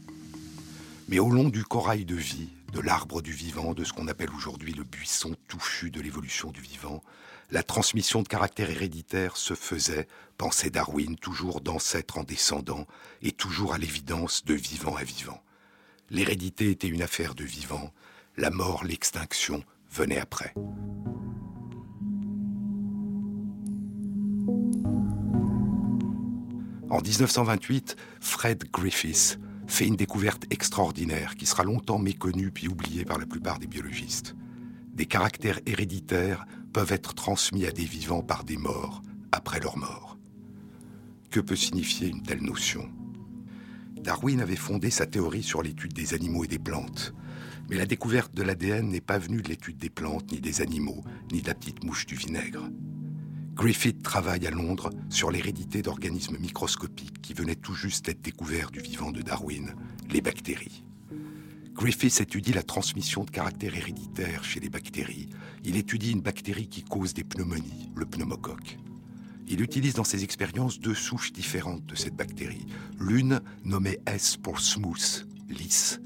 Mais 1.08 1.18
au 1.18 1.28
long 1.28 1.50
du 1.50 1.64
corail 1.64 2.06
de 2.06 2.16
vie, 2.16 2.48
de 2.72 2.80
l'arbre 2.80 3.20
du 3.20 3.32
vivant, 3.32 3.74
de 3.74 3.84
ce 3.84 3.92
qu'on 3.92 4.08
appelle 4.08 4.30
aujourd'hui 4.30 4.72
le 4.72 4.82
buisson 4.82 5.36
touffu 5.46 5.90
de 5.90 6.00
l'évolution 6.00 6.50
du 6.50 6.62
vivant, 6.62 7.02
la 7.50 7.62
transmission 7.62 8.22
de 8.22 8.28
caractère 8.28 8.70
héréditaire 8.70 9.36
se 9.36 9.52
faisait, 9.52 10.08
pensait 10.38 10.70
Darwin, 10.70 11.16
toujours 11.16 11.60
d'ancêtre 11.60 12.16
en 12.16 12.24
descendant, 12.24 12.86
et 13.20 13.32
toujours 13.32 13.74
à 13.74 13.78
l'évidence 13.78 14.44
de 14.46 14.54
vivant 14.54 14.96
à 14.96 15.04
vivant. 15.04 15.42
L'hérédité 16.08 16.70
était 16.70 16.88
une 16.88 17.02
affaire 17.02 17.34
de 17.34 17.44
vivant, 17.44 17.92
la 18.38 18.48
mort, 18.48 18.84
l'extinction 18.84 19.62
venaient 19.90 20.18
après. 20.18 20.54
En 26.88 27.00
1928, 27.00 27.96
Fred 28.20 28.70
Griffiths 28.70 29.38
fait 29.66 29.86
une 29.86 29.96
découverte 29.96 30.44
extraordinaire 30.50 31.36
qui 31.36 31.46
sera 31.46 31.64
longtemps 31.64 31.98
méconnue 31.98 32.50
puis 32.50 32.68
oubliée 32.68 33.04
par 33.04 33.18
la 33.18 33.26
plupart 33.26 33.58
des 33.58 33.66
biologistes. 33.66 34.34
Des 34.94 35.06
caractères 35.06 35.60
héréditaires 35.66 36.46
peuvent 36.72 36.92
être 36.92 37.14
transmis 37.14 37.66
à 37.66 37.72
des 37.72 37.84
vivants 37.84 38.22
par 38.22 38.44
des 38.44 38.56
morts 38.56 39.02
après 39.30 39.60
leur 39.60 39.78
mort. 39.78 40.18
Que 41.30 41.40
peut 41.40 41.56
signifier 41.56 42.08
une 42.08 42.22
telle 42.22 42.42
notion? 42.42 42.90
Darwin 44.02 44.40
avait 44.40 44.56
fondé 44.56 44.90
sa 44.90 45.06
théorie 45.06 45.42
sur 45.42 45.62
l'étude 45.62 45.92
des 45.92 46.12
animaux 46.12 46.44
et 46.44 46.48
des 46.48 46.58
plantes, 46.58 47.14
mais 47.70 47.76
la 47.76 47.86
découverte 47.86 48.34
de 48.34 48.42
l'ADN 48.42 48.88
n'est 48.88 49.00
pas 49.00 49.18
venue 49.18 49.40
de 49.40 49.48
l'étude 49.48 49.78
des 49.78 49.90
plantes, 49.90 50.30
ni 50.32 50.40
des 50.40 50.60
animaux, 50.60 51.02
ni 51.32 51.40
de 51.40 51.46
la 51.46 51.54
petite 51.54 51.84
mouche 51.84 52.04
du 52.04 52.16
vinaigre. 52.16 52.68
Griffith 53.54 54.02
travaille 54.02 54.46
à 54.46 54.50
Londres 54.50 54.90
sur 55.10 55.30
l'hérédité 55.30 55.82
d'organismes 55.82 56.38
microscopiques 56.38 57.20
qui 57.20 57.34
venaient 57.34 57.54
tout 57.54 57.74
juste 57.74 58.06
d'être 58.06 58.22
découverts 58.22 58.70
du 58.70 58.80
vivant 58.80 59.12
de 59.12 59.20
Darwin, 59.20 59.74
les 60.10 60.22
bactéries. 60.22 60.84
Griffiths 61.74 62.22
étudie 62.22 62.54
la 62.54 62.62
transmission 62.62 63.24
de 63.24 63.30
caractères 63.30 63.76
héréditaires 63.76 64.42
chez 64.42 64.58
les 64.58 64.70
bactéries. 64.70 65.28
Il 65.64 65.76
étudie 65.76 66.12
une 66.12 66.22
bactérie 66.22 66.68
qui 66.68 66.82
cause 66.82 67.12
des 67.12 67.24
pneumonies, 67.24 67.90
le 67.94 68.06
pneumocoque. 68.06 68.78
Il 69.48 69.60
utilise 69.60 69.94
dans 69.94 70.04
ses 70.04 70.24
expériences 70.24 70.80
deux 70.80 70.94
souches 70.94 71.32
différentes 71.32 71.84
de 71.84 71.94
cette 71.94 72.16
bactérie. 72.16 72.66
L'une, 72.98 73.42
nommée 73.64 73.98
S 74.06 74.38
pour 74.38 74.60
smooth, 74.60 75.26
lisse, 75.50 76.00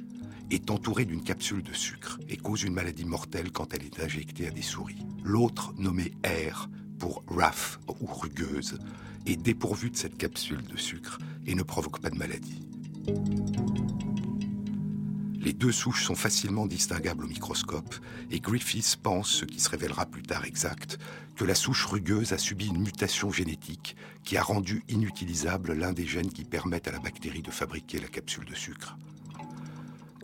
est 0.50 0.70
entourée 0.70 1.04
d'une 1.04 1.22
capsule 1.22 1.62
de 1.62 1.72
sucre 1.72 2.18
et 2.28 2.36
cause 2.36 2.64
une 2.64 2.74
maladie 2.74 3.04
mortelle 3.04 3.52
quand 3.52 3.72
elle 3.72 3.84
est 3.84 4.00
injectée 4.00 4.48
à 4.48 4.50
des 4.50 4.62
souris. 4.62 5.06
L'autre, 5.22 5.72
nommée 5.78 6.12
R 6.24 6.68
pour 6.98 7.22
rough 7.28 7.78
ou 8.00 8.06
rugueuse, 8.06 8.78
est 9.26 9.36
dépourvue 9.36 9.90
de 9.90 9.96
cette 9.96 10.16
capsule 10.16 10.64
de 10.64 10.76
sucre 10.76 11.18
et 11.46 11.54
ne 11.54 11.62
provoque 11.62 12.00
pas 12.00 12.10
de 12.10 12.16
maladie. 12.16 12.62
Les 15.46 15.52
deux 15.52 15.70
souches 15.70 16.04
sont 16.04 16.16
facilement 16.16 16.66
distinguables 16.66 17.24
au 17.24 17.28
microscope 17.28 17.94
et 18.32 18.40
Griffiths 18.40 18.96
pense, 18.96 19.28
ce 19.28 19.44
qui 19.44 19.60
se 19.60 19.68
révélera 19.68 20.06
plus 20.06 20.22
tard 20.22 20.44
exact, 20.44 20.98
que 21.36 21.44
la 21.44 21.54
souche 21.54 21.86
rugueuse 21.86 22.32
a 22.32 22.38
subi 22.38 22.66
une 22.66 22.80
mutation 22.80 23.30
génétique 23.30 23.94
qui 24.24 24.36
a 24.36 24.42
rendu 24.42 24.82
inutilisable 24.88 25.74
l'un 25.74 25.92
des 25.92 26.04
gènes 26.04 26.32
qui 26.32 26.44
permettent 26.44 26.88
à 26.88 26.92
la 26.92 26.98
bactérie 26.98 27.42
de 27.42 27.52
fabriquer 27.52 28.00
la 28.00 28.08
capsule 28.08 28.44
de 28.44 28.56
sucre. 28.56 28.96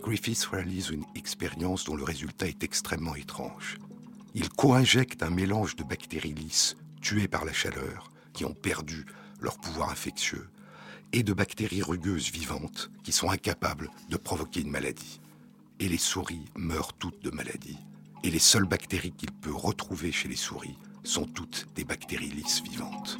Griffiths 0.02 0.44
réalise 0.46 0.90
une 0.90 1.04
expérience 1.14 1.84
dont 1.84 1.94
le 1.94 2.02
résultat 2.02 2.48
est 2.48 2.64
extrêmement 2.64 3.14
étrange. 3.14 3.78
Il 4.34 4.48
co-injecte 4.48 5.22
un 5.22 5.30
mélange 5.30 5.76
de 5.76 5.84
bactéries 5.84 6.32
lisses 6.32 6.76
tuées 7.02 7.28
par 7.28 7.44
la 7.44 7.52
chaleur, 7.52 8.10
qui 8.32 8.46
ont 8.46 8.54
perdu 8.54 9.04
leur 9.40 9.58
pouvoir 9.58 9.90
infectieux, 9.90 10.48
et 11.12 11.22
de 11.22 11.34
bactéries 11.34 11.82
rugueuses 11.82 12.30
vivantes 12.30 12.90
qui 13.02 13.12
sont 13.12 13.28
incapables 13.28 13.90
de 14.08 14.16
provoquer 14.16 14.62
une 14.62 14.70
maladie. 14.70 15.20
Et 15.80 15.88
les 15.88 15.98
souris 15.98 16.46
meurent 16.56 16.94
toutes 16.94 17.22
de 17.22 17.30
maladie. 17.30 17.76
Et 18.24 18.30
les 18.30 18.38
seules 18.38 18.64
bactéries 18.64 19.12
qu'il 19.12 19.32
peut 19.32 19.52
retrouver 19.52 20.12
chez 20.12 20.28
les 20.28 20.36
souris 20.36 20.78
sont 21.04 21.26
toutes 21.26 21.66
des 21.74 21.84
bactéries 21.84 22.30
lisses 22.30 22.62
vivantes. 22.62 23.18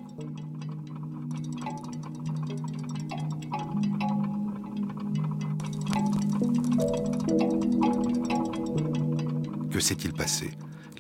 Que 9.71 9.81
s'est-il 9.81 10.15
passé? 10.15 10.53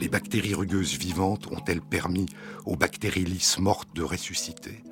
Les 0.02 0.08
bactéries 0.08 0.54
rugueuses 0.54 0.98
vivantes 0.98 1.46
ont-elles 1.46 1.80
permis 1.80 2.26
aux 2.66 2.74
bactéries 2.74 3.22
lisses 3.22 3.60
mortes 3.60 3.94
de 3.94 4.02
ressusciter? 4.02 4.82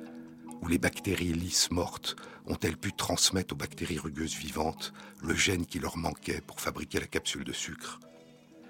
Ou 0.61 0.69
les 0.69 0.77
bactéries 0.77 1.33
lisses 1.33 1.69
mortes 1.69 2.15
ont-elles 2.45 2.77
pu 2.77 2.93
transmettre 2.93 3.53
aux 3.53 3.57
bactéries 3.57 3.99
rugueuses 3.99 4.37
vivantes 4.37 4.93
le 5.21 5.35
gène 5.35 5.65
qui 5.65 5.79
leur 5.79 5.97
manquait 5.97 6.39
pour 6.39 6.61
fabriquer 6.61 7.01
la 7.01 7.07
capsule 7.07 7.43
de 7.43 7.51
sucre? 7.51 7.99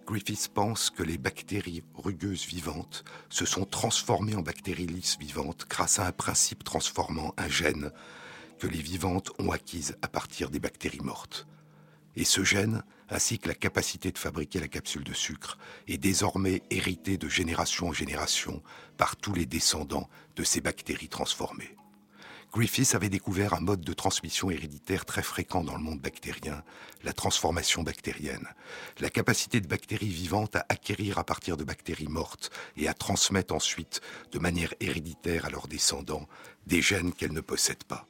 Griffiths 0.08 0.48
pense 0.48 0.90
que 0.90 1.04
les 1.04 1.20
bactéries 1.20 1.84
rugueuses 1.94 2.48
vivantes 2.48 3.04
se 3.30 3.46
sont 3.46 3.66
transformées 3.66 4.36
en 4.36 4.42
bactéries 4.42 4.88
lisses 4.88 5.20
vivantes 5.20 5.68
grâce 5.70 6.00
à 6.00 6.08
un 6.08 6.12
principe 6.12 6.64
transformant 6.64 7.36
un 7.38 7.50
gène 7.50 7.92
que 8.58 8.66
les 8.66 8.82
vivantes 8.82 9.30
ont 9.38 9.52
acquise 9.52 9.96
à 10.02 10.08
partir 10.08 10.50
des 10.50 10.60
bactéries 10.60 11.02
mortes. 11.02 11.46
Et 12.16 12.26
ce 12.26 12.44
gène, 12.44 12.84
ainsi 13.10 13.40
que 13.40 13.48
la 13.48 13.56
capacité 13.56 14.12
de 14.12 14.18
fabriquer 14.18 14.60
la 14.60 14.68
capsule 14.68 15.04
de 15.04 15.14
sucre, 15.14 15.58
est 15.88 15.98
désormais 15.98 16.62
hérité 16.70 17.18
de 17.18 17.30
génération 17.30 17.90
en 17.90 17.94
génération 17.94 18.62
par 18.98 19.16
tous 19.16 19.34
les 19.34 19.46
descendants 19.46 20.10
de 20.36 20.44
ces 20.44 20.62
bactéries 20.62 21.10
transformées. 21.10 21.76
Griffiths 22.52 22.96
avait 22.96 23.10
découvert 23.10 23.54
un 23.54 23.62
mode 23.62 23.80
de 23.80 23.94
transmission 23.94 24.52
héréditaire 24.52 25.06
très 25.06 25.24
fréquent 25.24 25.64
dans 25.64 25.78
le 25.78 25.82
monde 25.82 26.02
bactérien, 26.02 26.64
la 27.04 27.14
transformation 27.14 27.82
bactérienne, 27.82 28.46
la 29.00 29.10
capacité 29.10 29.62
de 29.62 29.68
bactéries 29.68 30.10
vivantes 30.10 30.58
à 30.58 30.66
acquérir 30.68 31.18
à 31.18 31.24
partir 31.24 31.56
de 31.56 31.64
bactéries 31.64 32.10
mortes 32.10 32.52
et 32.76 32.90
à 32.90 32.94
transmettre 32.94 33.54
ensuite 33.54 34.02
de 34.34 34.40
manière 34.40 34.74
héréditaire 34.82 35.46
à 35.46 35.50
leurs 35.50 35.70
descendants 35.70 36.28
des 36.68 36.82
gènes 36.82 37.14
qu'elles 37.14 37.32
ne 37.32 37.40
possèdent 37.40 37.86
pas. 37.86 38.06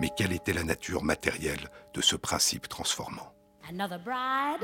Mais 0.00 0.10
quelle 0.16 0.32
était 0.32 0.52
la 0.52 0.62
nature 0.64 1.02
matérielle 1.02 1.68
de 1.94 2.00
ce 2.00 2.16
principe 2.16 2.68
transformant 2.68 3.32
Another 3.68 3.98
bride, 3.98 4.62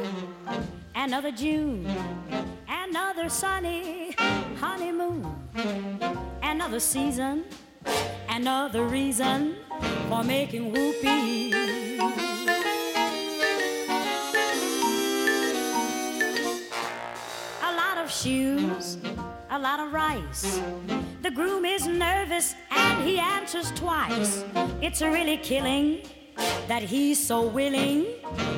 another 0.94 1.30
June, 1.36 1.86
another 2.68 3.28
sunny 3.28 4.14
honeymoon, 4.62 5.22
another 6.42 6.80
season, 6.80 7.42
another 8.30 8.86
reason 8.86 9.56
for 10.08 10.24
making 10.24 10.72
whoopee. 10.72 11.52
A 17.62 17.72
lot 17.76 17.98
of 18.02 18.10
shoes, 18.10 18.96
a 19.54 19.58
lot 19.58 19.78
of 19.78 19.92
rice. 19.92 20.60
The 21.22 21.30
groom 21.30 21.64
is 21.64 21.86
nervous 21.86 22.56
and 22.72 23.04
he 23.04 23.20
answers 23.20 23.70
twice. 23.70 24.44
It's 24.82 25.00
really 25.00 25.36
killing 25.36 26.00
that 26.66 26.82
he's 26.82 27.24
so 27.24 27.46
willing 27.46 28.06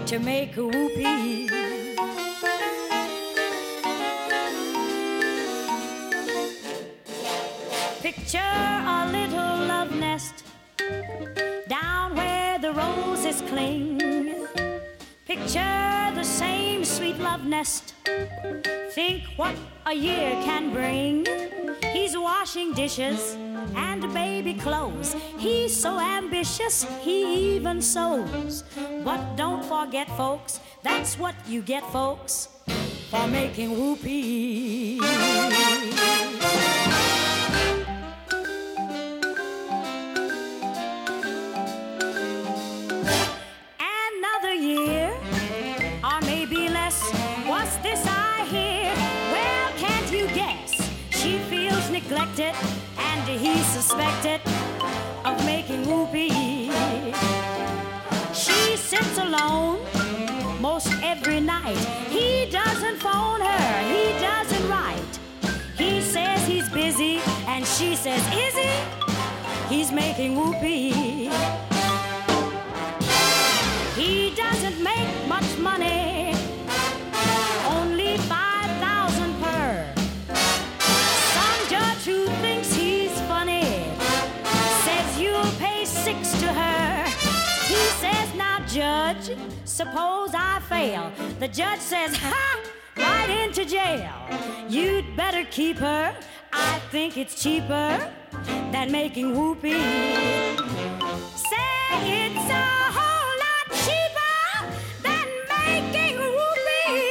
to 0.07 0.19
make 0.19 0.57
a 0.57 0.65
whoopee. 0.65 1.49
Picture 8.01 8.39
a 8.39 9.09
little 9.13 9.67
love 9.69 9.95
nest 9.95 10.45
down 11.69 12.17
where 12.17 12.59
the 12.59 12.73
roses 12.73 13.43
cling. 13.43 14.65
Picture 15.27 16.12
the 16.15 16.23
same 16.23 16.85
sweet 16.85 17.19
love 17.19 17.45
nest. 17.45 17.95
Think 18.93 19.25
what 19.35 19.57
a 19.85 19.93
year 19.93 20.31
can 20.45 20.73
bring. 20.73 21.27
He's 21.93 22.17
washing 22.17 22.73
dishes 22.75 23.35
and 23.75 24.03
baby 24.15 24.55
clothes. 24.55 25.17
He's 25.37 25.77
so 25.77 25.99
ambitious, 25.99 26.87
he 27.03 27.57
even 27.57 27.83
sews. 27.83 28.62
But 29.03 29.35
don't 29.35 29.65
forget, 29.65 30.07
folks, 30.17 30.61
that's 30.85 31.19
what 31.19 31.35
you 31.49 31.61
get, 31.61 31.83
folks, 31.91 32.47
for 33.11 33.27
making 33.27 33.73
whoopee. 33.77 35.01
Suspected 53.87 54.40
of 55.25 55.44
making 55.44 55.87
whoopee. 55.87 56.72
She 58.35 58.77
sits 58.77 59.16
alone 59.18 59.79
most 60.61 60.88
every 61.03 61.40
night. 61.40 61.79
He 62.11 62.51
doesn't 62.51 62.96
phone 62.96 63.40
her, 63.40 63.68
he 63.94 64.18
doesn't 64.18 64.68
write. 64.68 65.12
He 65.79 66.01
says 66.01 66.44
he's 66.49 66.68
busy, 66.70 67.20
and 67.46 67.64
she 67.64 67.94
says, 67.94 68.20
Is 68.35 68.55
he? 68.57 68.72
He's 69.68 69.92
making 69.92 70.35
whoopee. 70.35 71.65
Suppose 89.77 90.31
I 90.33 90.59
fail. 90.71 91.12
The 91.39 91.49
judge 91.49 91.81
says, 91.81 92.17
Ha! 92.17 92.61
Right 92.97 93.29
into 93.45 93.67
jail. 93.67 94.15
You'd 94.71 95.15
better 95.15 95.45
keep 95.51 95.77
her. 95.77 96.17
I 96.51 96.79
think 96.91 97.19
it's 97.19 97.35
cheaper 97.43 98.11
than 98.73 98.91
making 98.91 99.37
whoopee. 99.37 99.73
Say 101.51 101.93
it's 102.25 102.49
a 102.49 102.69
whole 102.97 103.33
lot 103.45 103.67
cheaper 103.85 104.39
than 105.03 105.27
making 105.53 106.17
whoopee. 106.17 107.07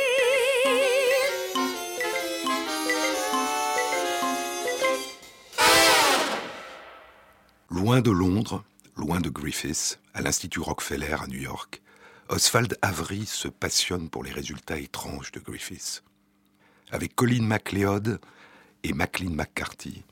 Loin 7.70 8.02
de 8.02 8.12
Londres, 8.12 8.64
loin 8.98 9.22
de 9.22 9.30
Griffiths, 9.30 10.00
à 10.16 10.22
l'Institut 10.22 10.62
Rockefeller 10.62 11.14
à 11.14 11.28
New 11.28 11.40
York, 11.40 11.84
Oswald 12.28 12.76
Avery 12.82 13.28
se 13.28 13.48
passionne 13.48 14.10
pour 14.10 14.24
les 14.24 14.32
résultats 14.32 14.80
étranges 14.80 15.32
de 15.32 15.40
Griffiths. 15.40 16.04
Avec 16.90 17.14
Colin 17.14 17.44
MacLeod 17.44 18.20
et 18.82 18.94
Maclean 18.94 19.30
McCarthy, 19.30 20.04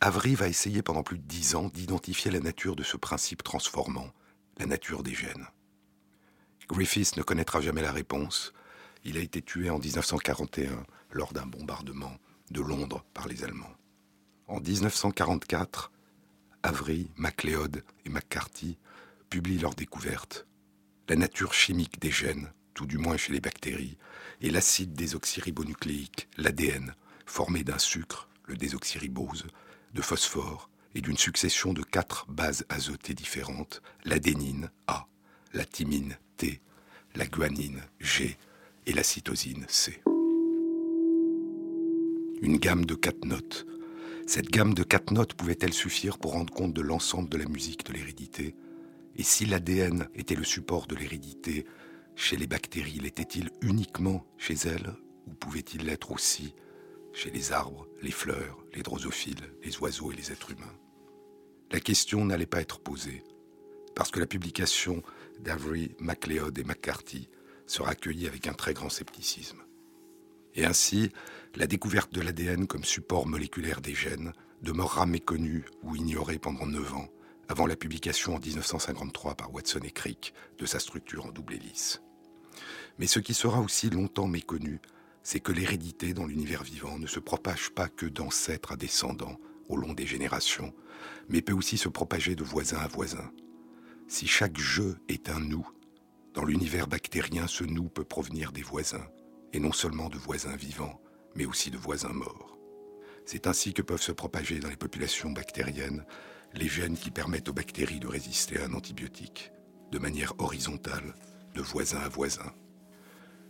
Avery 0.00 0.34
va 0.34 0.48
essayer 0.48 0.82
pendant 0.82 1.04
plus 1.04 1.18
de 1.18 1.22
dix 1.22 1.54
ans 1.54 1.68
d'identifier 1.68 2.32
la 2.32 2.40
nature 2.40 2.74
de 2.74 2.82
ce 2.82 2.96
principe 2.96 3.44
transformant, 3.44 4.10
la 4.58 4.66
nature 4.66 5.04
des 5.04 5.14
gènes. 5.14 5.46
Griffiths 6.68 7.16
ne 7.16 7.22
connaîtra 7.22 7.60
jamais 7.60 7.82
la 7.82 7.92
réponse. 7.92 8.52
Il 9.04 9.16
a 9.16 9.20
été 9.20 9.40
tué 9.40 9.70
en 9.70 9.78
1941 9.78 10.84
lors 11.12 11.32
d'un 11.32 11.46
bombardement 11.46 12.16
de 12.50 12.60
Londres 12.60 13.04
par 13.14 13.28
les 13.28 13.44
Allemands. 13.44 13.76
En 14.48 14.58
1944, 14.58 15.92
Avery, 16.64 17.08
MacLeod 17.14 17.84
et 18.04 18.08
McCarthy 18.08 18.78
publient 19.30 19.58
leur 19.58 19.76
découverte. 19.76 20.44
La 21.08 21.16
nature 21.16 21.52
chimique 21.52 22.00
des 22.00 22.10
gènes, 22.10 22.52
tout 22.74 22.86
du 22.86 22.96
moins 22.96 23.16
chez 23.16 23.32
les 23.32 23.40
bactéries, 23.40 23.98
et 24.40 24.50
l'acide 24.50 24.94
désoxyribonucléique, 24.94 26.28
l'ADN, 26.36 26.94
formé 27.26 27.64
d'un 27.64 27.78
sucre, 27.78 28.28
le 28.46 28.56
désoxyribose, 28.56 29.46
de 29.94 30.02
phosphore 30.02 30.70
et 30.94 31.00
d'une 31.00 31.18
succession 31.18 31.72
de 31.72 31.82
quatre 31.82 32.26
bases 32.28 32.64
azotées 32.68 33.14
différentes, 33.14 33.82
l'adénine 34.04 34.70
A, 34.86 35.06
la 35.52 35.64
thymine 35.64 36.16
T, 36.36 36.60
la 37.14 37.26
guanine 37.26 37.82
G 38.00 38.38
et 38.86 38.92
la 38.92 39.02
cytosine 39.02 39.66
C. 39.68 40.02
Une 42.42 42.58
gamme 42.58 42.84
de 42.84 42.94
quatre 42.94 43.24
notes. 43.24 43.66
Cette 44.26 44.50
gamme 44.50 44.74
de 44.74 44.82
quatre 44.82 45.12
notes 45.12 45.34
pouvait-elle 45.34 45.72
suffire 45.72 46.18
pour 46.18 46.32
rendre 46.32 46.52
compte 46.52 46.72
de 46.72 46.80
l'ensemble 46.80 47.28
de 47.28 47.36
la 47.36 47.44
musique 47.44 47.84
de 47.86 47.92
l'hérédité? 47.92 48.54
Et 49.16 49.22
si 49.22 49.44
l'ADN 49.46 50.08
était 50.14 50.34
le 50.34 50.44
support 50.44 50.86
de 50.86 50.96
l'hérédité, 50.96 51.66
chez 52.14 52.36
les 52.36 52.46
bactéries, 52.46 53.00
l'était-il 53.00 53.50
uniquement 53.60 54.26
chez 54.36 54.54
elles 54.54 54.94
ou 55.26 55.34
pouvait-il 55.34 55.84
l'être 55.84 56.12
aussi 56.12 56.54
chez 57.12 57.30
les 57.30 57.52
arbres, 57.52 57.86
les 58.00 58.10
fleurs, 58.10 58.64
les 58.74 58.82
drosophiles, 58.82 59.54
les 59.62 59.78
oiseaux 59.78 60.12
et 60.12 60.16
les 60.16 60.32
êtres 60.32 60.50
humains? 60.50 60.78
La 61.70 61.80
question 61.80 62.24
n'allait 62.24 62.46
pas 62.46 62.60
être 62.60 62.80
posée, 62.80 63.22
parce 63.94 64.10
que 64.10 64.20
la 64.20 64.26
publication 64.26 65.02
d'Avery, 65.40 65.94
MacLeod 65.98 66.58
et 66.58 66.64
McCarthy 66.64 67.28
sera 67.66 67.90
accueillie 67.90 68.28
avec 68.28 68.46
un 68.46 68.52
très 68.52 68.74
grand 68.74 68.90
scepticisme. 68.90 69.62
Et 70.54 70.64
ainsi, 70.64 71.10
la 71.54 71.66
découverte 71.66 72.12
de 72.12 72.20
l'ADN 72.20 72.66
comme 72.66 72.84
support 72.84 73.26
moléculaire 73.26 73.80
des 73.80 73.94
gènes 73.94 74.32
demeurera 74.60 75.06
méconnue 75.06 75.64
ou 75.82 75.96
ignorée 75.96 76.38
pendant 76.38 76.66
neuf 76.66 76.92
ans, 76.94 77.08
avant 77.52 77.66
la 77.66 77.76
publication 77.76 78.34
en 78.34 78.38
1953 78.38 79.34
par 79.34 79.52
Watson 79.52 79.80
et 79.84 79.90
Crick 79.90 80.32
de 80.56 80.64
sa 80.64 80.78
structure 80.78 81.26
en 81.26 81.32
double 81.32 81.52
hélice. 81.52 82.00
Mais 82.96 83.06
ce 83.06 83.18
qui 83.18 83.34
sera 83.34 83.60
aussi 83.60 83.90
longtemps 83.90 84.26
méconnu, 84.26 84.80
c'est 85.22 85.40
que 85.40 85.52
l'hérédité 85.52 86.14
dans 86.14 86.24
l'univers 86.24 86.62
vivant 86.62 86.98
ne 86.98 87.06
se 87.06 87.20
propage 87.20 87.68
pas 87.68 87.90
que 87.90 88.06
d'ancêtre 88.06 88.72
à 88.72 88.76
descendants 88.76 89.36
au 89.68 89.76
long 89.76 89.92
des 89.92 90.06
générations, 90.06 90.72
mais 91.28 91.42
peut 91.42 91.52
aussi 91.52 91.76
se 91.76 91.90
propager 91.90 92.36
de 92.36 92.42
voisin 92.42 92.78
à 92.78 92.88
voisin. 92.88 93.30
Si 94.08 94.26
chaque 94.26 94.56
jeu 94.56 94.96
est 95.10 95.28
un 95.28 95.40
nous, 95.40 95.68
dans 96.32 96.46
l'univers 96.46 96.86
bactérien, 96.86 97.46
ce 97.48 97.64
nous 97.64 97.90
peut 97.90 98.02
provenir 98.02 98.52
des 98.52 98.62
voisins, 98.62 99.06
et 99.52 99.60
non 99.60 99.72
seulement 99.72 100.08
de 100.08 100.16
voisins 100.16 100.56
vivants, 100.56 101.02
mais 101.34 101.44
aussi 101.44 101.70
de 101.70 101.76
voisins 101.76 102.14
morts. 102.14 102.56
C'est 103.26 103.46
ainsi 103.46 103.74
que 103.74 103.82
peuvent 103.82 104.00
se 104.00 104.12
propager 104.12 104.58
dans 104.58 104.70
les 104.70 104.76
populations 104.76 105.30
bactériennes 105.30 106.06
les 106.54 106.68
gènes 106.68 106.96
qui 106.96 107.10
permettent 107.10 107.48
aux 107.48 107.54
bactéries 107.54 108.00
de 108.00 108.06
résister 108.06 108.60
à 108.60 108.66
un 108.66 108.74
antibiotique, 108.74 109.52
de 109.90 109.98
manière 109.98 110.34
horizontale, 110.38 111.14
de 111.54 111.62
voisin 111.62 111.98
à 111.98 112.08
voisin. 112.08 112.52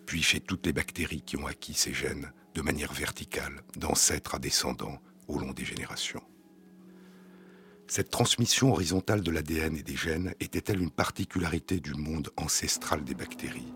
Puis 0.07 0.23
chez 0.23 0.41
toutes 0.41 0.67
les 0.67 0.73
bactéries 0.73 1.23
qui 1.23 1.37
ont 1.37 1.47
acquis 1.47 1.75
ces 1.75 1.93
gènes, 1.93 2.33
de 2.55 2.63
manière 2.63 2.93
verticale, 2.93 3.63
d'ancêtre 3.77 4.35
à 4.35 4.39
descendant, 4.39 5.01
au 5.29 5.39
long 5.39 5.53
des 5.53 5.65
générations. 5.65 6.23
Cette 7.87 8.11
transmission 8.11 8.73
horizontale 8.73 9.21
de 9.21 9.31
l'ADN 9.31 9.77
et 9.77 9.83
des 9.83 9.97
gènes 9.97 10.35
était-elle 10.41 10.81
une 10.81 10.91
particularité 10.91 11.81
du 11.81 11.95
monde 11.95 12.31
ancestral 12.37 13.05
des 13.05 13.15
bactéries 13.15 13.73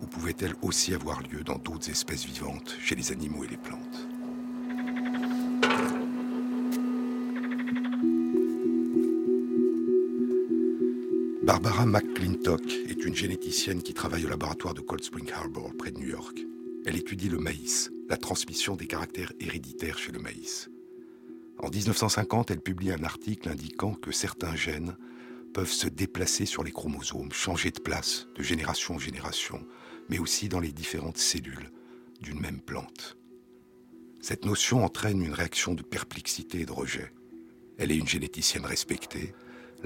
Ou 0.00 0.06
pouvait-elle 0.06 0.54
aussi 0.62 0.94
avoir 0.94 1.22
lieu 1.22 1.42
dans 1.42 1.58
d'autres 1.58 1.90
espèces 1.90 2.24
vivantes, 2.24 2.76
chez 2.80 2.94
les 2.94 3.12
animaux 3.12 3.44
et 3.44 3.48
les 3.48 3.56
plantes? 3.56 4.15
Barbara 11.46 11.86
McClintock 11.86 12.72
est 12.88 13.04
une 13.04 13.14
généticienne 13.14 13.80
qui 13.80 13.94
travaille 13.94 14.24
au 14.24 14.28
laboratoire 14.28 14.74
de 14.74 14.80
Cold 14.80 15.04
Spring 15.04 15.30
Harbor, 15.30 15.70
près 15.78 15.92
de 15.92 15.98
New 16.00 16.08
York. 16.08 16.36
Elle 16.84 16.96
étudie 16.96 17.28
le 17.28 17.38
maïs, 17.38 17.92
la 18.08 18.16
transmission 18.16 18.74
des 18.74 18.88
caractères 18.88 19.32
héréditaires 19.38 19.96
chez 19.96 20.10
le 20.10 20.18
maïs. 20.18 20.68
En 21.60 21.70
1950, 21.70 22.50
elle 22.50 22.60
publie 22.60 22.90
un 22.90 23.04
article 23.04 23.48
indiquant 23.48 23.94
que 23.94 24.10
certains 24.10 24.56
gènes 24.56 24.96
peuvent 25.54 25.70
se 25.70 25.86
déplacer 25.86 26.46
sur 26.46 26.64
les 26.64 26.72
chromosomes, 26.72 27.30
changer 27.30 27.70
de 27.70 27.78
place 27.78 28.26
de 28.34 28.42
génération 28.42 28.96
en 28.96 28.98
génération, 28.98 29.64
mais 30.08 30.18
aussi 30.18 30.48
dans 30.48 30.58
les 30.58 30.72
différentes 30.72 31.18
cellules 31.18 31.70
d'une 32.20 32.40
même 32.40 32.60
plante. 32.60 33.16
Cette 34.20 34.46
notion 34.46 34.84
entraîne 34.84 35.22
une 35.22 35.32
réaction 35.32 35.74
de 35.74 35.84
perplexité 35.84 36.62
et 36.62 36.66
de 36.66 36.72
rejet. 36.72 37.12
Elle 37.78 37.92
est 37.92 37.98
une 37.98 38.08
généticienne 38.08 38.66
respectée, 38.66 39.32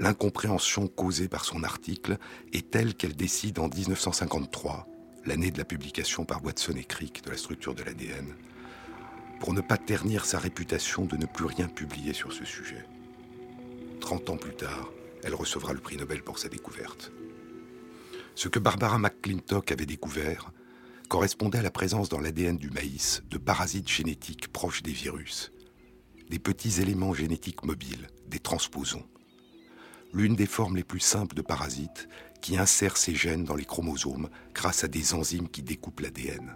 l'incompréhension 0.01 0.87
causée 0.87 1.27
par 1.27 1.45
son 1.45 1.63
article 1.63 2.17
est 2.53 2.71
telle 2.71 2.95
qu'elle 2.95 3.15
décide 3.15 3.59
en 3.59 3.69
1953, 3.69 4.87
l'année 5.25 5.51
de 5.51 5.59
la 5.59 5.63
publication 5.63 6.25
par 6.25 6.43
Watson 6.43 6.73
et 6.75 6.83
Crick 6.83 7.23
de 7.23 7.29
la 7.29 7.37
structure 7.37 7.75
de 7.75 7.83
l'ADN, 7.83 8.33
pour 9.39 9.53
ne 9.53 9.61
pas 9.61 9.77
ternir 9.77 10.25
sa 10.25 10.39
réputation 10.39 11.05
de 11.05 11.17
ne 11.17 11.27
plus 11.27 11.45
rien 11.45 11.67
publier 11.67 12.13
sur 12.13 12.33
ce 12.33 12.45
sujet. 12.45 12.83
Trente 13.99 14.27
ans 14.31 14.37
plus 14.37 14.55
tard, 14.55 14.89
elle 15.23 15.35
recevra 15.35 15.71
le 15.71 15.79
prix 15.79 15.97
Nobel 15.97 16.23
pour 16.23 16.39
sa 16.39 16.49
découverte. 16.49 17.11
Ce 18.33 18.47
que 18.49 18.57
Barbara 18.57 18.97
McClintock 18.97 19.71
avait 19.71 19.85
découvert 19.85 20.51
correspondait 21.09 21.59
à 21.59 21.63
la 21.63 21.69
présence 21.69 22.09
dans 22.09 22.19
l'ADN 22.19 22.57
du 22.57 22.71
maïs 22.71 23.21
de 23.29 23.37
parasites 23.37 23.89
génétiques 23.89 24.51
proches 24.51 24.81
des 24.81 24.93
virus, 24.93 25.51
des 26.31 26.39
petits 26.39 26.81
éléments 26.81 27.13
génétiques 27.13 27.63
mobiles, 27.65 28.07
des 28.27 28.39
transposons 28.39 29.05
l'une 30.13 30.35
des 30.35 30.45
formes 30.45 30.75
les 30.75 30.83
plus 30.83 30.99
simples 30.99 31.35
de 31.35 31.41
parasites 31.41 32.07
qui 32.41 32.57
insère 32.57 32.97
ses 32.97 33.15
gènes 33.15 33.45
dans 33.45 33.55
les 33.55 33.65
chromosomes 33.65 34.29
grâce 34.53 34.83
à 34.83 34.87
des 34.87 35.13
enzymes 35.13 35.49
qui 35.49 35.61
découpent 35.61 35.99
l'ADN. 35.99 36.55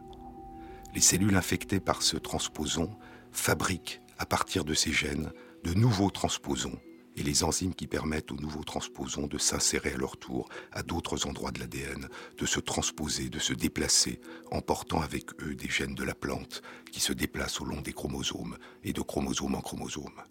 Les 0.93 1.01
cellules 1.01 1.35
infectées 1.35 1.79
par 1.79 2.01
ce 2.01 2.17
transposon 2.17 2.89
fabriquent, 3.31 4.01
à 4.17 4.25
partir 4.25 4.63
de 4.63 4.73
ces 4.73 4.91
gènes, 4.91 5.31
de 5.63 5.73
nouveaux 5.73 6.09
transposons 6.09 6.79
et 7.17 7.23
les 7.23 7.43
enzymes 7.43 7.73
qui 7.73 7.87
permettent 7.87 8.31
aux 8.31 8.37
nouveaux 8.37 8.63
transposons 8.63 9.27
de 9.27 9.37
s'insérer 9.37 9.93
à 9.93 9.97
leur 9.97 10.17
tour 10.17 10.49
à 10.71 10.83
d'autres 10.83 11.27
endroits 11.27 11.51
de 11.51 11.59
l'ADN, 11.59 12.09
de 12.37 12.45
se 12.45 12.59
transposer, 12.59 13.29
de 13.29 13.39
se 13.39 13.53
déplacer, 13.53 14.19
en 14.51 14.61
portant 14.61 15.01
avec 15.01 15.31
eux 15.41 15.55
des 15.55 15.69
gènes 15.69 15.95
de 15.95 16.03
la 16.03 16.15
plante 16.15 16.61
qui 16.91 16.99
se 16.99 17.13
déplacent 17.13 17.61
au 17.61 17.65
long 17.65 17.81
des 17.81 17.93
chromosomes 17.93 18.57
et 18.83 18.91
de 18.91 19.01
chromosome 19.01 19.55
en 19.55 19.61
chromosome. 19.61 20.21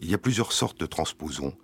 Il 0.00 0.10
y 0.10 0.14
a 0.14 0.18
plusieurs 0.18 0.52
sortes 0.52 0.80
de 0.80 0.86
transposons, 0.86 1.56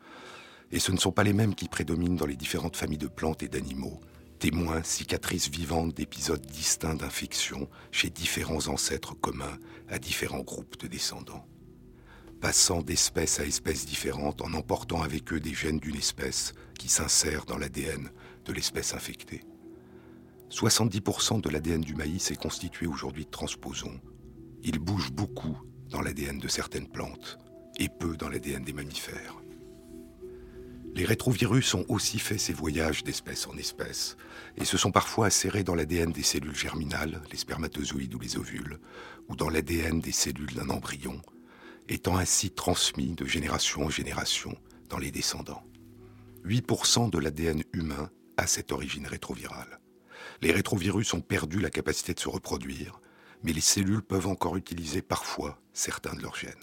et 0.71 0.79
ce 0.79 0.93
ne 0.93 0.99
sont 0.99 1.13
pas 1.13 1.25
les 1.25 1.33
mêmes 1.33 1.55
qui 1.55 1.69
prédominent 1.69 2.17
dans 2.17 2.27
les 2.27 2.37
différentes 2.37 2.77
familles 2.77 2.99
de 2.99 3.09
plantes 3.09 3.43
et 3.43 3.49
d'animaux, 3.49 4.01
témoins, 4.39 4.83
cicatrices 4.83 5.49
vivantes 5.49 5.95
d'épisodes 5.95 6.45
distincts 6.45 6.95
d'infection 6.95 7.69
chez 7.91 8.11
différents 8.11 8.69
ancêtres 8.69 9.15
communs 9.15 9.59
à 9.89 9.99
différents 9.99 10.43
groupes 10.43 10.79
de 10.79 10.87
descendants. 10.87 11.47
Passant 12.41 12.83
d'espèce 12.83 13.41
à 13.41 13.45
espèce 13.45 13.85
différente 13.87 14.43
en 14.43 14.53
emportant 14.53 15.03
avec 15.03 15.33
eux 15.33 15.41
des 15.41 15.55
gènes 15.55 15.81
d'une 15.81 15.97
espèce 15.97 16.53
qui 16.79 16.89
s'insèrent 16.89 17.47
dans 17.47 17.59
l'ADN 17.59 18.11
de 18.45 18.53
l'espèce 18.53 18.95
infectée. 18.95 19.43
70% 20.51 21.41
de 21.41 21.51
l'ADN 21.51 21.81
du 21.81 21.95
maïs 21.95 22.31
est 22.31 22.41
constitué 22.41 22.87
aujourd'hui 22.87 23.25
de 23.25 23.31
transposons. 23.31 24.01
Il 24.63 24.79
bouge 24.79 25.11
beaucoup 25.11 25.59
dans 25.91 26.01
l'ADN 26.01 26.39
de 26.39 26.49
certaines 26.49 26.89
plantes 26.89 27.39
et 27.79 27.89
peu 27.89 28.17
dans 28.17 28.29
l'ADN 28.29 28.63
des 28.63 28.73
mammifères. 28.73 29.37
Les 30.95 31.05
rétrovirus 31.05 31.75
ont 31.75 31.85
aussi 31.89 32.19
fait 32.19 32.39
ces 32.39 32.53
voyages 32.53 33.05
d'espèce 33.05 33.47
en 33.47 33.57
espèce 33.57 34.17
et 34.57 34.65
se 34.65 34.77
sont 34.77 34.91
parfois 34.91 35.27
insérés 35.27 35.63
dans 35.63 35.75
l'ADN 35.75 36.13
des 36.13 36.23
cellules 36.23 36.57
germinales, 36.57 37.23
les 37.31 37.39
spermatozoïdes 37.39 38.15
ou 38.15 38.19
les 38.19 38.37
ovules, 38.37 38.81
ou 39.29 39.37
dans 39.37 39.49
l'ADN 39.49 40.01
des 40.01 40.13
cellules 40.13 40.55
d'un 40.55 40.71
embryon, 40.71 41.21
étant 41.89 42.17
ainsi 42.17 42.51
transmis 42.51 43.15
de 43.15 43.27
génération 43.27 43.85
en 43.85 43.91
génération 43.91 44.57
dans 44.89 44.99
les 44.99 45.11
descendants. 45.11 45.63
8% 46.45 47.11
de 47.11 47.19
l'ADN 47.19 47.63
humain 47.73 48.11
a 48.37 48.47
cette 48.47 48.73
origine 48.73 49.07
rétrovirale. 49.07 49.81
Les 50.43 50.53
rétrovirus 50.53 51.13
ont 51.15 51.21
perdu 51.21 51.61
la 51.61 51.71
capacité 51.71 52.15
de 52.15 52.21
se 52.21 52.29
reproduire, 52.29 53.01
mais 53.43 53.53
les 53.53 53.61
cellules 53.61 54.03
peuvent 54.03 54.27
encore 54.27 54.57
utiliser 54.57 55.03
parfois 55.03 55.61
certains 55.73 56.15
de 56.15 56.23
leurs 56.23 56.37
gènes. 56.37 56.55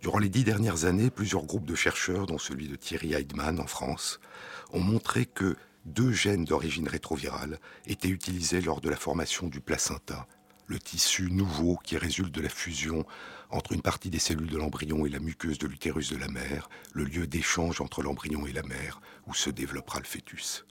Durant 0.00 0.18
les 0.18 0.28
dix 0.28 0.44
dernières 0.44 0.84
années, 0.84 1.10
plusieurs 1.10 1.44
groupes 1.44 1.66
de 1.66 1.74
chercheurs, 1.74 2.26
dont 2.26 2.38
celui 2.38 2.68
de 2.68 2.76
Thierry 2.76 3.14
Heidmann 3.14 3.58
en 3.58 3.66
France, 3.66 4.20
ont 4.72 4.80
montré 4.80 5.26
que 5.26 5.56
deux 5.84 6.12
gènes 6.12 6.44
d'origine 6.44 6.88
rétrovirale 6.88 7.58
étaient 7.86 8.08
utilisés 8.08 8.60
lors 8.60 8.80
de 8.80 8.90
la 8.90 8.96
formation 8.96 9.46
du 9.48 9.60
placenta, 9.60 10.26
le 10.66 10.78
tissu 10.78 11.30
nouveau 11.30 11.76
qui 11.82 11.96
résulte 11.96 12.34
de 12.34 12.40
la 12.40 12.48
fusion 12.48 13.06
entre 13.50 13.72
une 13.72 13.82
partie 13.82 14.10
des 14.10 14.18
cellules 14.18 14.50
de 14.50 14.56
l'embryon 14.56 15.06
et 15.06 15.10
la 15.10 15.20
muqueuse 15.20 15.58
de 15.58 15.68
l'utérus 15.68 16.10
de 16.10 16.16
la 16.16 16.28
mère, 16.28 16.68
le 16.92 17.04
lieu 17.04 17.26
d'échange 17.26 17.80
entre 17.80 18.02
l'embryon 18.02 18.46
et 18.46 18.52
la 18.52 18.64
mère, 18.64 19.00
où 19.26 19.34
se 19.34 19.50
développera 19.50 20.00
le 20.00 20.04
fœtus. 20.04 20.66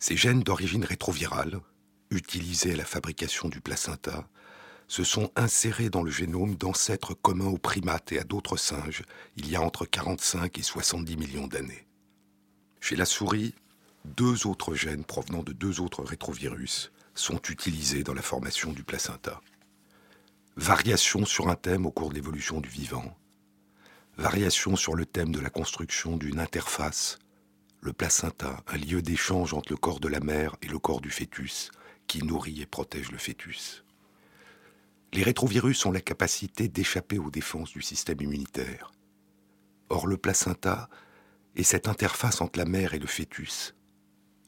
Ces 0.00 0.16
gènes 0.16 0.42
d'origine 0.42 0.84
rétrovirale, 0.84 1.60
utilisés 2.10 2.72
à 2.72 2.76
la 2.76 2.84
fabrication 2.84 3.48
du 3.48 3.60
placenta, 3.60 4.28
se 4.88 5.04
sont 5.04 5.30
insérés 5.36 5.90
dans 5.90 6.02
le 6.02 6.10
génome 6.10 6.54
d'ancêtres 6.54 7.14
communs 7.14 7.46
aux 7.46 7.58
primates 7.58 8.12
et 8.12 8.18
à 8.18 8.24
d'autres 8.24 8.56
singes 8.56 9.02
il 9.36 9.50
y 9.50 9.56
a 9.56 9.62
entre 9.62 9.86
45 9.86 10.58
et 10.58 10.62
70 10.62 11.16
millions 11.16 11.46
d'années. 11.46 11.86
Chez 12.80 12.96
la 12.96 13.04
souris, 13.04 13.54
deux 14.04 14.46
autres 14.46 14.74
gènes 14.74 15.04
provenant 15.04 15.42
de 15.42 15.52
deux 15.52 15.80
autres 15.80 16.02
rétrovirus 16.02 16.92
sont 17.14 17.40
utilisés 17.48 18.02
dans 18.02 18.14
la 18.14 18.22
formation 18.22 18.72
du 18.72 18.82
placenta. 18.82 19.40
Variation 20.56 21.24
sur 21.24 21.48
un 21.48 21.54
thème 21.54 21.86
au 21.86 21.90
cours 21.90 22.10
de 22.10 22.14
l'évolution 22.14 22.60
du 22.60 22.68
vivant. 22.68 23.16
Variation 24.18 24.76
sur 24.76 24.94
le 24.94 25.06
thème 25.06 25.32
de 25.32 25.40
la 25.40 25.50
construction 25.50 26.16
d'une 26.16 26.40
interface, 26.40 27.18
le 27.80 27.92
placenta, 27.92 28.62
un 28.68 28.76
lieu 28.76 29.02
d'échange 29.02 29.54
entre 29.54 29.72
le 29.72 29.76
corps 29.76 29.98
de 29.98 30.08
la 30.08 30.20
mère 30.20 30.56
et 30.62 30.68
le 30.68 30.78
corps 30.78 31.00
du 31.00 31.10
fœtus, 31.10 31.70
qui 32.06 32.22
nourrit 32.22 32.62
et 32.62 32.66
protège 32.66 33.10
le 33.10 33.18
fœtus. 33.18 33.84
Les 35.14 35.22
rétrovirus 35.22 35.84
ont 35.84 35.92
la 35.92 36.00
capacité 36.00 36.68
d'échapper 36.68 37.18
aux 37.18 37.30
défenses 37.30 37.72
du 37.72 37.82
système 37.82 38.22
immunitaire. 38.22 38.92
Or, 39.90 40.06
le 40.06 40.16
placenta 40.16 40.88
est 41.54 41.64
cette 41.64 41.86
interface 41.86 42.40
entre 42.40 42.58
la 42.58 42.64
mère 42.64 42.94
et 42.94 42.98
le 42.98 43.06
fœtus, 43.06 43.74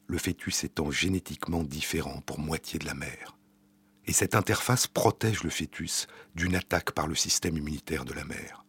le 0.07 0.17
fœtus 0.17 0.63
étant 0.63 0.89
génétiquement 0.89 1.63
différent 1.63 2.21
pour 2.21 2.39
moitié 2.39 2.79
de 2.79 2.85
la 2.85 2.95
mère. 2.95 3.37
Et 4.05 4.13
cette 4.13 4.33
interface 4.33 4.87
protège 4.87 5.43
le 5.43 5.51
fœtus 5.51 6.07
d'une 6.33 6.55
attaque 6.55 6.91
par 6.93 7.05
le 7.05 7.15
système 7.15 7.57
immunitaire 7.57 8.03
de 8.03 8.13
la 8.13 8.25
mère. 8.25 8.65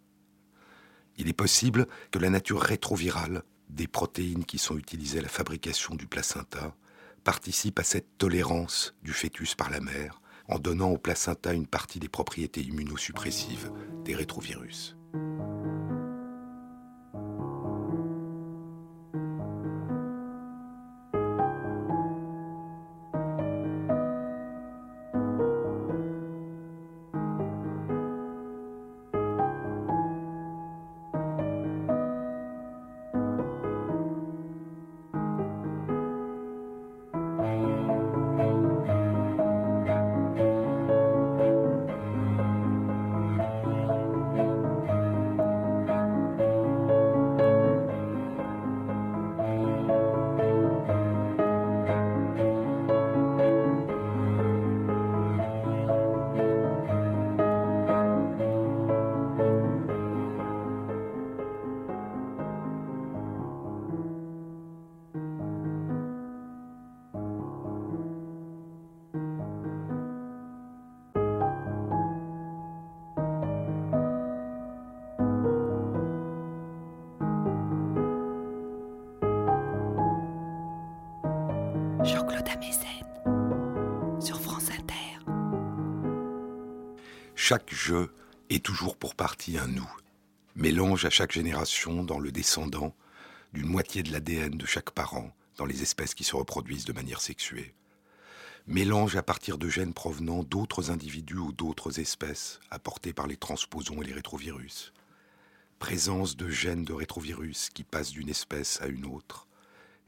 Il 1.16 1.30
est 1.30 1.34
possible 1.34 1.86
que 2.10 2.18
la 2.18 2.28
nature 2.28 2.60
rétrovirale 2.60 3.42
des 3.70 3.86
protéines 3.86 4.44
qui 4.44 4.58
sont 4.58 4.76
utilisées 4.76 5.20
à 5.20 5.22
la 5.22 5.28
fabrication 5.28 5.94
du 5.94 6.06
placenta 6.06 6.76
participe 7.24 7.78
à 7.78 7.84
cette 7.84 8.18
tolérance 8.18 8.94
du 9.02 9.14
fœtus 9.14 9.54
par 9.54 9.70
la 9.70 9.80
mère 9.80 10.20
en 10.48 10.58
donnant 10.58 10.90
au 10.90 10.98
placenta 10.98 11.52
une 11.52 11.66
partie 11.66 11.98
des 11.98 12.08
propriétés 12.08 12.62
immunosuppressives 12.62 13.70
des 14.04 14.14
rétrovirus. 14.14 14.96
Chaque 87.48 87.72
jeu 87.72 88.12
est 88.50 88.64
toujours 88.64 88.96
pour 88.96 89.14
partie 89.14 89.56
un 89.56 89.68
nous, 89.68 89.88
mélange 90.56 91.04
à 91.04 91.10
chaque 91.10 91.30
génération 91.30 92.02
dans 92.02 92.18
le 92.18 92.32
descendant 92.32 92.92
d'une 93.52 93.68
moitié 93.68 94.02
de 94.02 94.10
l'ADN 94.10 94.58
de 94.58 94.66
chaque 94.66 94.90
parent 94.90 95.32
dans 95.56 95.64
les 95.64 95.80
espèces 95.80 96.16
qui 96.16 96.24
se 96.24 96.34
reproduisent 96.34 96.86
de 96.86 96.92
manière 96.92 97.20
sexuée. 97.20 97.72
Mélange 98.66 99.14
à 99.14 99.22
partir 99.22 99.58
de 99.58 99.68
gènes 99.68 99.94
provenant 99.94 100.42
d'autres 100.42 100.90
individus 100.90 101.38
ou 101.38 101.52
d'autres 101.52 102.00
espèces 102.00 102.58
apportés 102.72 103.12
par 103.12 103.28
les 103.28 103.36
transposons 103.36 104.02
et 104.02 104.06
les 104.06 104.14
rétrovirus. 104.14 104.92
Présence 105.78 106.36
de 106.36 106.48
gènes 106.48 106.84
de 106.84 106.94
rétrovirus 106.94 107.70
qui 107.70 107.84
passent 107.84 108.10
d'une 108.10 108.28
espèce 108.28 108.82
à 108.82 108.88
une 108.88 109.06
autre. 109.06 109.46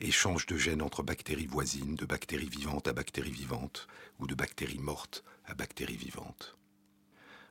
Échange 0.00 0.46
de 0.46 0.56
gènes 0.56 0.82
entre 0.82 1.04
bactéries 1.04 1.46
voisines, 1.46 1.94
de 1.94 2.04
bactéries 2.04 2.48
vivantes 2.48 2.88
à 2.88 2.92
bactéries 2.92 3.30
vivantes, 3.30 3.86
ou 4.18 4.26
de 4.26 4.34
bactéries 4.34 4.80
mortes 4.80 5.22
à 5.46 5.54
bactéries 5.54 5.96
vivantes. 5.96 6.57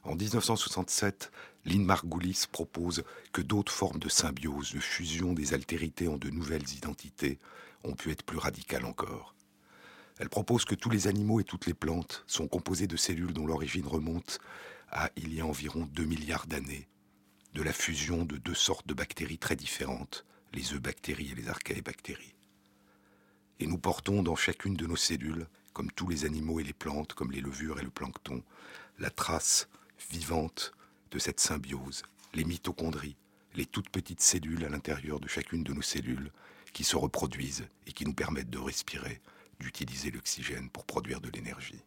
En 0.07 0.15
1967, 0.15 1.33
Lynn 1.65 1.83
Margulis 1.83 2.45
propose 2.49 3.03
que 3.33 3.41
d'autres 3.41 3.73
formes 3.73 3.99
de 3.99 4.07
symbiose, 4.07 4.71
de 4.71 4.79
fusion 4.79 5.33
des 5.33 5.53
altérités 5.53 6.07
en 6.07 6.17
de 6.17 6.29
nouvelles 6.29 6.69
identités, 6.77 7.39
ont 7.83 7.93
pu 7.93 8.11
être 8.11 8.23
plus 8.23 8.37
radicales 8.37 8.85
encore. 8.85 9.35
Elle 10.17 10.29
propose 10.29 10.63
que 10.63 10.75
tous 10.75 10.89
les 10.89 11.07
animaux 11.07 11.41
et 11.41 11.43
toutes 11.43 11.65
les 11.65 11.73
plantes 11.73 12.23
sont 12.25 12.47
composés 12.47 12.87
de 12.87 12.95
cellules 12.95 13.33
dont 13.33 13.45
l'origine 13.45 13.85
remonte 13.85 14.39
à 14.89 15.11
il 15.17 15.33
y 15.33 15.41
a 15.41 15.45
environ 15.45 15.85
2 15.91 16.05
milliards 16.05 16.47
d'années, 16.47 16.87
de 17.53 17.61
la 17.61 17.73
fusion 17.73 18.23
de 18.23 18.37
deux 18.37 18.55
sortes 18.55 18.87
de 18.87 18.93
bactéries 18.93 19.37
très 19.37 19.57
différentes, 19.57 20.25
les 20.53 20.73
eubactéries 20.73 21.33
et 21.33 21.35
les 21.35 21.49
archaébactéries. 21.49 22.33
Et 23.59 23.67
nous 23.67 23.77
portons 23.77 24.23
dans 24.23 24.37
chacune 24.37 24.77
de 24.77 24.87
nos 24.87 24.95
cellules, 24.95 25.47
comme 25.73 25.91
tous 25.91 26.07
les 26.07 26.23
animaux 26.23 26.61
et 26.61 26.63
les 26.63 26.71
plantes, 26.71 27.13
comme 27.13 27.33
les 27.33 27.41
levures 27.41 27.79
et 27.79 27.83
le 27.83 27.91
plancton, 27.91 28.41
la 28.99 29.09
trace 29.09 29.67
vivante 30.11 30.73
de 31.11 31.19
cette 31.19 31.39
symbiose, 31.39 32.03
les 32.33 32.43
mitochondries, 32.43 33.17
les 33.55 33.65
toutes 33.65 33.89
petites 33.89 34.21
cellules 34.21 34.65
à 34.65 34.69
l'intérieur 34.69 35.19
de 35.19 35.27
chacune 35.27 35.63
de 35.63 35.73
nos 35.73 35.81
cellules 35.81 36.31
qui 36.73 36.83
se 36.83 36.95
reproduisent 36.95 37.67
et 37.87 37.91
qui 37.91 38.05
nous 38.05 38.13
permettent 38.13 38.49
de 38.49 38.59
respirer, 38.59 39.21
d'utiliser 39.59 40.11
l'oxygène 40.11 40.69
pour 40.69 40.85
produire 40.85 41.21
de 41.21 41.29
l'énergie. 41.29 41.83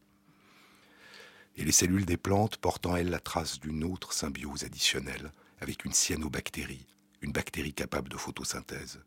Et 1.56 1.64
les 1.64 1.72
cellules 1.72 2.06
des 2.06 2.16
plantes 2.16 2.56
portent 2.56 2.86
en 2.86 2.96
elles 2.96 3.10
la 3.10 3.20
trace 3.20 3.60
d'une 3.60 3.84
autre 3.84 4.12
symbiose 4.12 4.64
additionnelle 4.64 5.32
avec 5.60 5.84
une 5.84 5.92
cyanobactérie, 5.92 6.86
une 7.22 7.32
bactérie 7.32 7.74
capable 7.74 8.08
de 8.08 8.16
photosynthèse. 8.16 9.02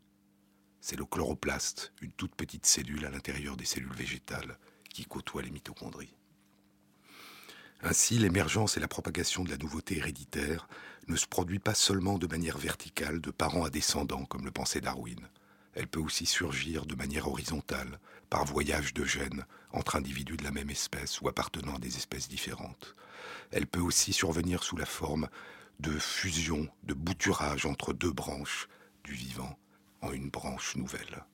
C'est 0.80 0.96
le 0.96 1.04
chloroplaste, 1.04 1.92
une 2.00 2.12
toute 2.12 2.34
petite 2.34 2.66
cellule 2.66 3.06
à 3.06 3.10
l'intérieur 3.10 3.56
des 3.56 3.64
cellules 3.64 3.92
végétales 3.94 4.58
qui 4.90 5.04
côtoie 5.04 5.42
les 5.42 5.50
mitochondries. 5.50 6.14
Ainsi, 7.86 8.18
l'émergence 8.18 8.78
et 8.78 8.80
la 8.80 8.88
propagation 8.88 9.44
de 9.44 9.50
la 9.50 9.58
nouveauté 9.58 9.98
héréditaire 9.98 10.68
ne 11.06 11.16
se 11.16 11.26
produit 11.26 11.58
pas 11.58 11.74
seulement 11.74 12.16
de 12.16 12.26
manière 12.26 12.56
verticale, 12.56 13.20
de 13.20 13.30
parents 13.30 13.64
à 13.64 13.68
descendants, 13.68 14.24
comme 14.24 14.46
le 14.46 14.50
pensait 14.50 14.80
Darwin. 14.80 15.28
Elle 15.74 15.88
peut 15.88 16.00
aussi 16.00 16.24
surgir 16.24 16.86
de 16.86 16.94
manière 16.94 17.28
horizontale, 17.28 17.98
par 18.30 18.46
voyage 18.46 18.94
de 18.94 19.04
gènes 19.04 19.44
entre 19.70 19.96
individus 19.96 20.38
de 20.38 20.44
la 20.44 20.50
même 20.50 20.70
espèce 20.70 21.20
ou 21.20 21.28
appartenant 21.28 21.76
à 21.76 21.78
des 21.78 21.98
espèces 21.98 22.26
différentes. 22.26 22.96
Elle 23.50 23.66
peut 23.66 23.80
aussi 23.80 24.14
survenir 24.14 24.62
sous 24.62 24.78
la 24.78 24.86
forme 24.86 25.28
de 25.78 25.92
fusion, 25.98 26.66
de 26.84 26.94
bouturage 26.94 27.66
entre 27.66 27.92
deux 27.92 28.12
branches 28.12 28.66
du 29.04 29.12
vivant 29.12 29.58
en 30.00 30.10
une 30.10 30.30
branche 30.30 30.74
nouvelle. 30.76 31.26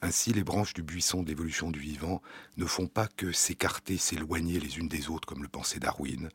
Ainsi, 0.00 0.32
les 0.32 0.44
branches 0.44 0.74
du 0.74 0.82
buisson 0.82 1.22
de 1.22 1.28
l'évolution 1.28 1.70
du 1.70 1.80
vivant 1.80 2.22
ne 2.56 2.66
font 2.66 2.86
pas 2.86 3.08
que 3.08 3.32
s'écarter, 3.32 3.98
s'éloigner 3.98 4.60
les 4.60 4.78
unes 4.78 4.88
des 4.88 5.10
autres 5.10 5.26
comme 5.26 5.42
le 5.42 5.48
pensait 5.48 5.80
Darwin. 5.80 6.28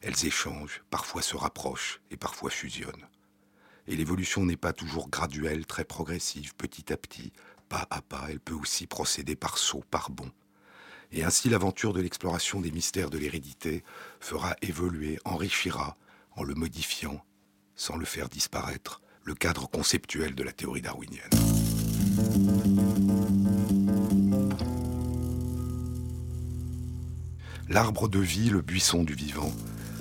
Elles 0.00 0.26
échangent, 0.26 0.82
parfois 0.90 1.22
se 1.22 1.36
rapprochent 1.36 2.00
et 2.10 2.16
parfois 2.16 2.50
fusionnent. 2.50 3.08
Et 3.88 3.96
l'évolution 3.96 4.44
n'est 4.44 4.56
pas 4.56 4.72
toujours 4.72 5.08
graduelle, 5.08 5.66
très 5.66 5.84
progressive, 5.84 6.54
petit 6.54 6.92
à 6.92 6.96
petit, 6.96 7.32
pas 7.68 7.86
à 7.90 8.02
pas. 8.02 8.26
Elle 8.28 8.38
peut 8.38 8.54
aussi 8.54 8.86
procéder 8.86 9.34
par 9.34 9.58
saut, 9.58 9.82
par 9.90 10.10
bond. 10.10 10.30
Et 11.10 11.24
ainsi, 11.24 11.48
l'aventure 11.48 11.94
de 11.94 12.00
l'exploration 12.00 12.60
des 12.60 12.70
mystères 12.70 13.10
de 13.10 13.18
l'hérédité 13.18 13.82
fera 14.20 14.54
évoluer, 14.62 15.18
enrichira, 15.24 15.96
en 16.32 16.44
le 16.44 16.54
modifiant, 16.54 17.24
sans 17.74 17.96
le 17.96 18.04
faire 18.04 18.28
disparaître, 18.28 19.00
le 19.24 19.34
cadre 19.34 19.68
conceptuel 19.68 20.34
de 20.34 20.42
la 20.42 20.52
théorie 20.52 20.82
darwinienne. 20.82 21.30
L'arbre 27.70 28.08
de 28.08 28.18
vie, 28.18 28.48
le 28.48 28.62
buisson 28.62 29.04
du 29.04 29.12
vivant, 29.12 29.52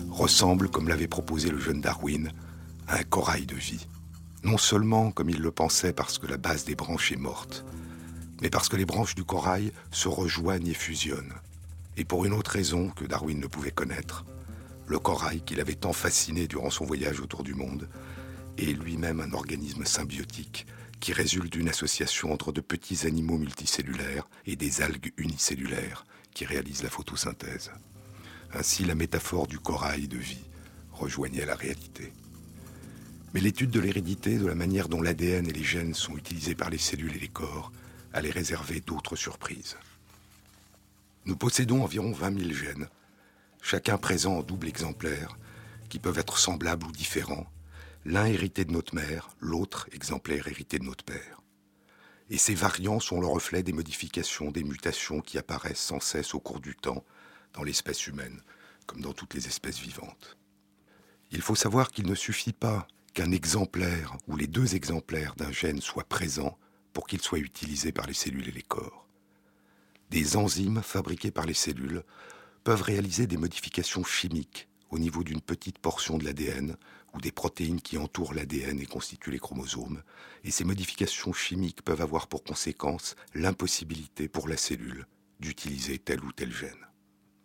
ressemble, 0.09 0.69
comme 0.69 0.87
l'avait 0.87 1.09
proposé 1.09 1.49
le 1.49 1.59
jeune 1.59 1.81
Darwin, 1.81 2.31
à 2.87 2.99
un 2.99 3.03
corail 3.03 3.45
de 3.45 3.55
vie. 3.55 3.87
Non 4.45 4.57
seulement, 4.57 5.11
comme 5.11 5.29
il 5.29 5.41
le 5.41 5.51
pensait, 5.51 5.91
parce 5.91 6.17
que 6.17 6.27
la 6.27 6.37
base 6.37 6.63
des 6.63 6.75
branches 6.75 7.11
est 7.11 7.17
morte, 7.17 7.65
mais 8.41 8.49
parce 8.49 8.69
que 8.69 8.77
les 8.77 8.85
branches 8.85 9.15
du 9.15 9.25
corail 9.25 9.73
se 9.91 10.07
rejoignent 10.07 10.69
et 10.69 10.73
fusionnent. 10.73 11.33
Et 11.97 12.05
pour 12.05 12.23
une 12.23 12.31
autre 12.31 12.51
raison 12.51 12.89
que 12.89 13.03
Darwin 13.03 13.37
ne 13.37 13.47
pouvait 13.47 13.71
connaître, 13.71 14.23
le 14.87 14.99
corail 14.99 15.41
qui 15.41 15.55
l'avait 15.55 15.75
tant 15.75 15.91
fasciné 15.91 16.47
durant 16.47 16.69
son 16.69 16.85
voyage 16.85 17.19
autour 17.19 17.43
du 17.43 17.53
monde 17.53 17.89
est 18.57 18.81
lui-même 18.81 19.19
un 19.19 19.33
organisme 19.33 19.83
symbiotique 19.83 20.67
qui 21.01 21.11
résulte 21.11 21.51
d'une 21.51 21.67
association 21.67 22.31
entre 22.31 22.53
de 22.53 22.61
petits 22.61 23.05
animaux 23.05 23.37
multicellulaires 23.37 24.29
et 24.45 24.55
des 24.55 24.81
algues 24.81 25.11
unicellulaires 25.17 26.05
qui 26.37 26.45
réalisent 26.45 26.83
la 26.83 26.91
photosynthèse. 26.91 27.71
Ainsi 28.53 28.85
la 28.85 28.93
métaphore 28.93 29.47
du 29.47 29.57
corail 29.57 30.07
de 30.07 30.19
vie 30.19 30.45
rejoignait 30.91 31.47
la 31.47 31.55
réalité. 31.55 32.13
Mais 33.33 33.39
l'étude 33.39 33.71
de 33.71 33.79
l'hérédité, 33.79 34.37
de 34.37 34.45
la 34.45 34.53
manière 34.53 34.87
dont 34.87 35.01
l'ADN 35.01 35.47
et 35.47 35.51
les 35.51 35.63
gènes 35.63 35.95
sont 35.95 36.15
utilisés 36.15 36.53
par 36.53 36.69
les 36.69 36.77
cellules 36.77 37.15
et 37.15 37.19
les 37.19 37.27
corps, 37.27 37.71
allait 38.13 38.29
réserver 38.29 38.81
d'autres 38.81 39.15
surprises. 39.15 39.77
Nous 41.25 41.35
possédons 41.35 41.83
environ 41.83 42.11
20 42.11 42.39
000 42.39 42.53
gènes, 42.53 42.87
chacun 43.63 43.97
présent 43.97 44.37
en 44.37 44.43
double 44.43 44.67
exemplaire, 44.67 45.39
qui 45.89 45.97
peuvent 45.97 46.19
être 46.19 46.37
semblables 46.37 46.85
ou 46.85 46.91
différents, 46.91 47.47
l'un 48.05 48.27
hérité 48.27 48.63
de 48.63 48.73
notre 48.73 48.93
mère, 48.93 49.29
l'autre 49.39 49.89
exemplaire 49.91 50.47
hérité 50.47 50.77
de 50.77 50.85
notre 50.85 51.03
père. 51.03 51.36
Et 52.29 52.37
ces 52.37 52.55
variants 52.55 52.99
sont 52.99 53.21
le 53.21 53.27
reflet 53.27 53.63
des 53.63 53.73
modifications, 53.73 54.51
des 54.51 54.63
mutations 54.63 55.21
qui 55.21 55.37
apparaissent 55.37 55.79
sans 55.79 55.99
cesse 55.99 56.33
au 56.33 56.39
cours 56.39 56.59
du 56.59 56.75
temps 56.75 57.03
dans 57.53 57.63
l'espèce 57.63 58.07
humaine, 58.07 58.41
comme 58.85 59.01
dans 59.01 59.13
toutes 59.13 59.33
les 59.33 59.47
espèces 59.47 59.79
vivantes. 59.79 60.37
Il 61.31 61.41
faut 61.41 61.55
savoir 61.55 61.91
qu'il 61.91 62.05
ne 62.05 62.15
suffit 62.15 62.53
pas 62.53 62.87
qu'un 63.13 63.31
exemplaire 63.31 64.17
ou 64.27 64.35
les 64.35 64.47
deux 64.47 64.75
exemplaires 64.75 65.35
d'un 65.35 65.51
gène 65.51 65.81
soient 65.81 66.03
présents 66.03 66.57
pour 66.93 67.07
qu'il 67.07 67.21
soit 67.21 67.39
utilisé 67.39 67.91
par 67.91 68.07
les 68.07 68.13
cellules 68.13 68.47
et 68.47 68.51
les 68.51 68.61
corps. 68.61 69.07
Des 70.09 70.37
enzymes 70.37 70.81
fabriquées 70.81 71.31
par 71.31 71.45
les 71.45 71.53
cellules 71.53 72.03
peuvent 72.63 72.81
réaliser 72.81 73.27
des 73.27 73.37
modifications 73.37 74.03
chimiques 74.03 74.67
au 74.89 74.99
niveau 74.99 75.23
d'une 75.23 75.41
petite 75.41 75.79
portion 75.79 76.17
de 76.17 76.25
l'ADN 76.25 76.77
ou 77.17 77.21
des 77.21 77.31
protéines 77.31 77.81
qui 77.81 77.97
entourent 77.97 78.35
l'ADN 78.35 78.79
et 78.79 78.85
constituent 78.85 79.31
les 79.31 79.39
chromosomes, 79.39 80.03
et 80.43 80.51
ces 80.51 80.63
modifications 80.63 81.33
chimiques 81.33 81.81
peuvent 81.81 82.01
avoir 82.01 82.27
pour 82.27 82.43
conséquence 82.43 83.15
l'impossibilité 83.33 84.27
pour 84.27 84.47
la 84.47 84.55
cellule 84.55 85.07
d'utiliser 85.39 85.97
tel 85.97 86.23
ou 86.23 86.31
tel 86.31 86.53
gène. 86.53 86.87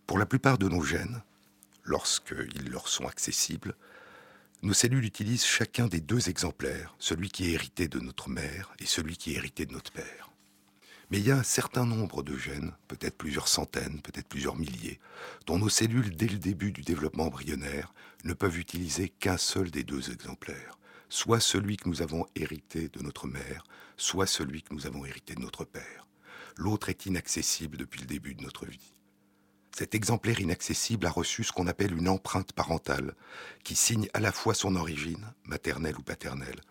Pour 0.06 0.18
la 0.18 0.26
plupart 0.26 0.58
de 0.58 0.68
nos 0.68 0.82
gènes, 0.82 1.22
lorsqu'ils 1.84 2.68
leur 2.70 2.88
sont 2.88 3.06
accessibles, 3.06 3.74
nos 4.62 4.74
cellules 4.74 5.06
utilisent 5.06 5.46
chacun 5.46 5.86
des 5.86 6.00
deux 6.00 6.28
exemplaires, 6.28 6.94
celui 6.98 7.30
qui 7.30 7.46
est 7.46 7.52
hérité 7.52 7.88
de 7.88 7.98
notre 7.98 8.28
mère 8.28 8.72
et 8.78 8.86
celui 8.86 9.16
qui 9.16 9.32
est 9.32 9.36
hérité 9.36 9.64
de 9.64 9.72
notre 9.72 9.90
père. 9.90 10.31
Mais 11.12 11.18
il 11.18 11.26
y 11.26 11.30
a 11.30 11.36
un 11.36 11.42
certain 11.42 11.84
nombre 11.84 12.22
de 12.22 12.38
gènes, 12.38 12.72
peut-être 12.88 13.18
plusieurs 13.18 13.46
centaines, 13.46 14.00
peut-être 14.00 14.28
plusieurs 14.28 14.56
milliers, 14.56 14.98
dont 15.46 15.58
nos 15.58 15.68
cellules, 15.68 16.16
dès 16.16 16.26
le 16.26 16.38
début 16.38 16.72
du 16.72 16.80
développement 16.80 17.24
embryonnaire, 17.24 17.92
ne 18.24 18.32
peuvent 18.32 18.58
utiliser 18.58 19.10
qu'un 19.10 19.36
seul 19.36 19.70
des 19.70 19.84
deux 19.84 20.10
exemplaires, 20.10 20.78
soit 21.10 21.38
celui 21.38 21.76
que 21.76 21.86
nous 21.86 22.00
avons 22.00 22.24
hérité 22.34 22.88
de 22.88 23.02
notre 23.02 23.26
mère, 23.26 23.62
soit 23.98 24.26
celui 24.26 24.62
que 24.62 24.72
nous 24.72 24.86
avons 24.86 25.04
hérité 25.04 25.34
de 25.34 25.42
notre 25.42 25.66
père. 25.66 26.06
L'autre 26.56 26.88
est 26.88 27.04
inaccessible 27.04 27.76
depuis 27.76 28.00
le 28.00 28.06
début 28.06 28.34
de 28.34 28.42
notre 28.42 28.64
vie. 28.64 28.94
Cet 29.76 29.94
exemplaire 29.94 30.40
inaccessible 30.40 31.04
a 31.04 31.10
reçu 31.10 31.44
ce 31.44 31.52
qu'on 31.52 31.66
appelle 31.66 31.94
une 31.94 32.08
empreinte 32.08 32.54
parentale, 32.54 33.14
qui 33.64 33.76
signe 33.76 34.08
à 34.14 34.20
la 34.20 34.32
fois 34.32 34.54
son 34.54 34.76
origine, 34.76 35.34
maternelle 35.44 35.98
ou 35.98 36.02
paternelle, 36.02 36.62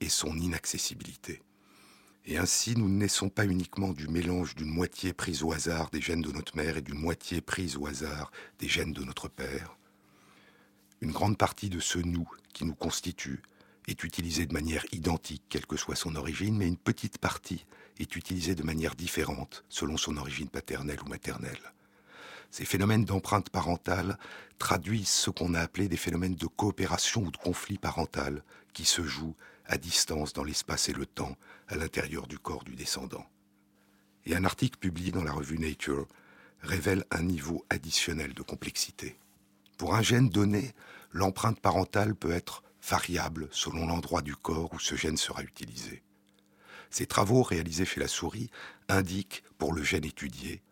et 0.00 0.08
son 0.08 0.36
inaccessibilité. 0.36 1.42
Et 2.26 2.38
ainsi, 2.38 2.74
nous 2.76 2.88
ne 2.88 2.98
naissons 2.98 3.28
pas 3.28 3.44
uniquement 3.44 3.92
du 3.92 4.08
mélange 4.08 4.54
d'une 4.54 4.70
moitié 4.70 5.12
prise 5.12 5.42
au 5.42 5.52
hasard 5.52 5.90
des 5.90 6.00
gènes 6.00 6.22
de 6.22 6.32
notre 6.32 6.56
mère 6.56 6.78
et 6.78 6.82
d'une 6.82 6.98
moitié 6.98 7.42
prise 7.42 7.76
au 7.76 7.86
hasard 7.86 8.32
des 8.58 8.68
gènes 8.68 8.94
de 8.94 9.04
notre 9.04 9.28
père. 9.28 9.76
Une 11.02 11.12
grande 11.12 11.36
partie 11.36 11.68
de 11.68 11.80
ce 11.80 11.98
nous 11.98 12.28
qui 12.54 12.64
nous 12.64 12.74
constitue 12.74 13.42
est 13.88 14.04
utilisée 14.04 14.46
de 14.46 14.54
manière 14.54 14.86
identique, 14.92 15.42
quelle 15.50 15.66
que 15.66 15.76
soit 15.76 15.96
son 15.96 16.16
origine, 16.16 16.56
mais 16.56 16.66
une 16.66 16.78
petite 16.78 17.18
partie 17.18 17.66
est 17.98 18.16
utilisée 18.16 18.54
de 18.54 18.62
manière 18.62 18.94
différente 18.94 19.62
selon 19.68 19.98
son 19.98 20.16
origine 20.16 20.48
paternelle 20.48 21.02
ou 21.04 21.08
maternelle. 21.08 21.72
Ces 22.50 22.64
phénomènes 22.64 23.04
d'empreinte 23.04 23.50
parentale 23.50 24.16
traduisent 24.58 25.08
ce 25.08 25.28
qu'on 25.28 25.52
a 25.52 25.60
appelé 25.60 25.88
des 25.88 25.98
phénomènes 25.98 26.36
de 26.36 26.46
coopération 26.46 27.22
ou 27.22 27.30
de 27.30 27.36
conflit 27.36 27.76
parental 27.76 28.42
qui 28.72 28.86
se 28.86 29.02
jouent 29.02 29.36
à 29.66 29.78
distance 29.78 30.32
dans 30.32 30.44
l'espace 30.44 30.88
et 30.88 30.92
le 30.92 31.06
temps, 31.06 31.36
à 31.68 31.76
l'intérieur 31.76 32.26
du 32.26 32.38
corps 32.38 32.64
du 32.64 32.74
descendant. 32.74 33.26
Et 34.26 34.34
un 34.34 34.44
article 34.44 34.78
publié 34.78 35.10
dans 35.12 35.24
la 35.24 35.32
revue 35.32 35.58
Nature 35.58 36.06
révèle 36.60 37.04
un 37.10 37.22
niveau 37.22 37.64
additionnel 37.70 38.34
de 38.34 38.42
complexité. 38.42 39.18
Pour 39.76 39.94
un 39.94 40.02
gène 40.02 40.28
donné, 40.28 40.72
l'empreinte 41.12 41.60
parentale 41.60 42.14
peut 42.14 42.32
être 42.32 42.62
variable 42.82 43.48
selon 43.50 43.86
l'endroit 43.86 44.22
du 44.22 44.36
corps 44.36 44.72
où 44.72 44.78
ce 44.78 44.94
gène 44.94 45.16
sera 45.16 45.42
utilisé. 45.42 46.02
Ces 46.90 47.06
travaux 47.06 47.42
réalisés 47.42 47.84
chez 47.84 48.00
la 48.00 48.08
souris 48.08 48.50
indiquent, 48.88 49.42
pour 49.58 49.72
le 49.72 49.82
gène 49.82 50.04
étudié, 50.04 50.62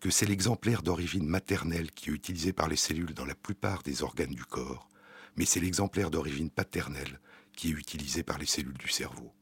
que 0.00 0.10
c'est 0.10 0.26
l'exemplaire 0.26 0.82
d'origine 0.82 1.26
maternelle 1.26 1.90
qui 1.90 2.10
est 2.10 2.14
utilisé 2.14 2.52
par 2.52 2.68
les 2.68 2.76
cellules 2.76 3.14
dans 3.14 3.24
la 3.24 3.34
plupart 3.34 3.82
des 3.82 4.02
organes 4.02 4.34
du 4.34 4.44
corps, 4.44 4.88
mais 5.36 5.44
c'est 5.44 5.60
l'exemplaire 5.60 6.10
d'origine 6.10 6.50
paternelle 6.50 7.20
qui 7.60 7.68
est 7.68 7.72
utilisé 7.72 8.22
par 8.22 8.38
les 8.38 8.46
cellules 8.46 8.78
du 8.78 8.88
cerveau. 8.88 9.34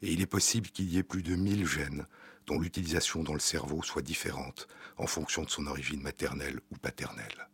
Et 0.00 0.10
il 0.10 0.22
est 0.22 0.26
possible 0.26 0.70
qu'il 0.70 0.90
y 0.90 0.96
ait 0.96 1.02
plus 1.02 1.22
de 1.22 1.36
1000 1.36 1.66
gènes 1.66 2.06
dont 2.46 2.58
l'utilisation 2.58 3.22
dans 3.22 3.34
le 3.34 3.38
cerveau 3.38 3.82
soit 3.82 4.00
différente 4.00 4.66
en 4.96 5.06
fonction 5.06 5.42
de 5.42 5.50
son 5.50 5.66
origine 5.66 6.00
maternelle 6.00 6.60
ou 6.70 6.76
paternelle. 6.78 7.50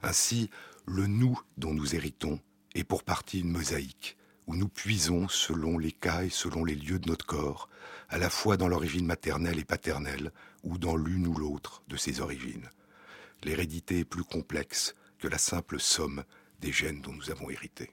Ainsi, 0.00 0.48
le 0.86 1.06
nous 1.06 1.38
dont 1.58 1.74
nous 1.74 1.94
héritons 1.94 2.40
est 2.74 2.84
pour 2.84 3.04
partie 3.04 3.40
une 3.40 3.50
mosaïque, 3.50 4.16
où 4.46 4.56
nous 4.56 4.70
puisons 4.70 5.28
selon 5.28 5.76
les 5.76 5.92
cas 5.92 6.22
et 6.22 6.30
selon 6.30 6.64
les 6.64 6.74
lieux 6.74 6.98
de 6.98 7.10
notre 7.10 7.26
corps, 7.26 7.68
à 8.08 8.16
la 8.16 8.30
fois 8.30 8.56
dans 8.56 8.68
l'origine 8.68 9.04
maternelle 9.04 9.58
et 9.58 9.64
paternelle, 9.64 10.32
ou 10.62 10.78
dans 10.78 10.96
l'une 10.96 11.26
ou 11.26 11.34
l'autre 11.34 11.82
de 11.88 11.98
ces 11.98 12.22
origines. 12.22 12.70
L'hérédité 13.42 13.98
est 13.98 14.04
plus 14.06 14.24
complexe 14.24 14.94
que 15.18 15.28
la 15.28 15.36
simple 15.36 15.78
somme 15.78 16.24
des 16.60 16.72
gènes 16.72 17.02
dont 17.02 17.12
nous 17.12 17.30
avons 17.30 17.50
hérité. 17.50 17.92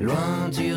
Loin 0.00 0.48
du 0.50 0.74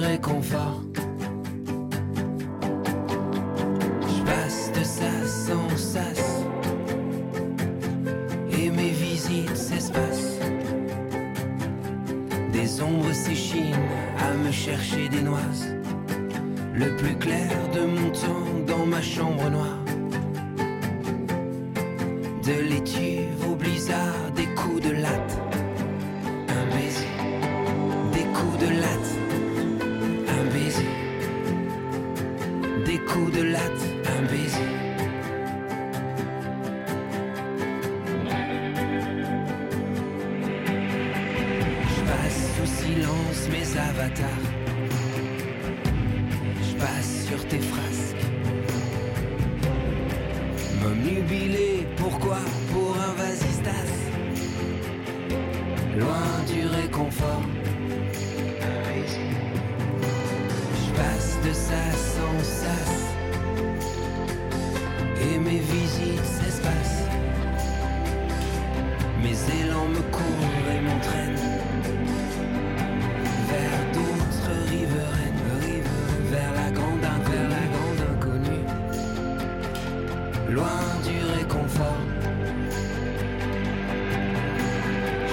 loin 80.56 80.86
du 81.04 81.18
réconfort. 81.38 82.04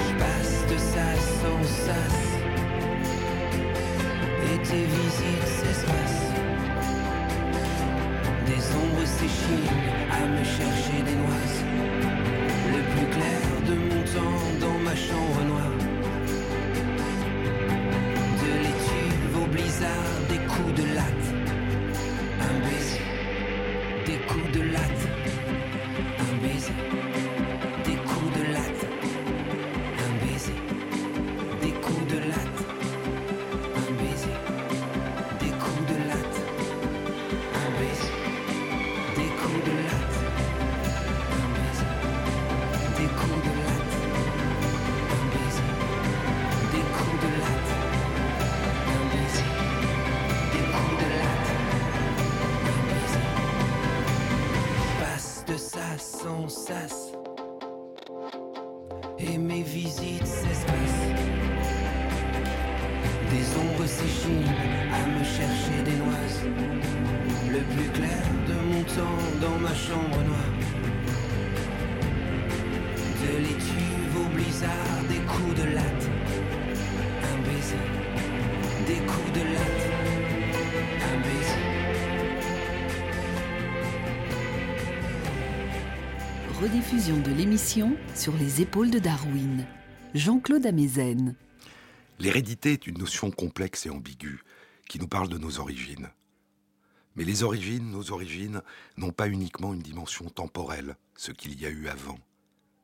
Je 0.02 0.10
passe 0.22 0.56
de 0.70 0.78
sas 0.90 1.26
en 1.52 1.62
sas, 1.84 2.20
et 4.48 4.58
tes 4.68 4.84
visites 4.96 5.50
s'espacent. 5.58 6.30
Des 8.50 8.62
ombres 8.82 9.06
s'échinent 9.16 9.78
à 10.18 10.22
me 10.34 10.44
chercher 10.56 10.98
des 11.08 11.16
noises. 11.24 11.60
Le 12.74 12.80
plus 12.92 13.08
clair 13.16 13.44
de 13.68 13.74
mon 13.88 14.02
temps 14.14 14.44
dans 14.64 14.78
ma 14.86 14.96
chambre 15.06 15.40
Rediffusion 86.62 87.18
de 87.18 87.32
l'émission 87.32 87.96
sur 88.14 88.36
les 88.36 88.60
épaules 88.60 88.92
de 88.92 89.00
Darwin. 89.00 89.66
Jean-Claude 90.14 90.64
Amezen. 90.64 91.34
L'hérédité 92.20 92.74
est 92.74 92.86
une 92.86 92.98
notion 92.98 93.32
complexe 93.32 93.84
et 93.86 93.90
ambiguë 93.90 94.44
qui 94.88 95.00
nous 95.00 95.08
parle 95.08 95.28
de 95.28 95.38
nos 95.38 95.58
origines. 95.58 96.08
Mais 97.16 97.24
les 97.24 97.42
origines, 97.42 97.90
nos 97.90 98.12
origines, 98.12 98.62
n'ont 98.96 99.10
pas 99.10 99.26
uniquement 99.26 99.74
une 99.74 99.82
dimension 99.82 100.26
temporelle, 100.26 100.94
ce 101.16 101.32
qu'il 101.32 101.60
y 101.60 101.66
a 101.66 101.68
eu 101.68 101.88
avant. 101.88 102.20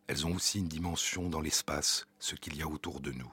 Elles 0.09 0.27
ont 0.27 0.35
aussi 0.35 0.59
une 0.59 0.67
dimension 0.67 1.29
dans 1.29 1.41
l'espace, 1.41 2.09
ce 2.19 2.35
qu'il 2.35 2.57
y 2.57 2.63
a 2.63 2.69
autour 2.69 2.99
de 2.99 3.13
nous. 3.13 3.33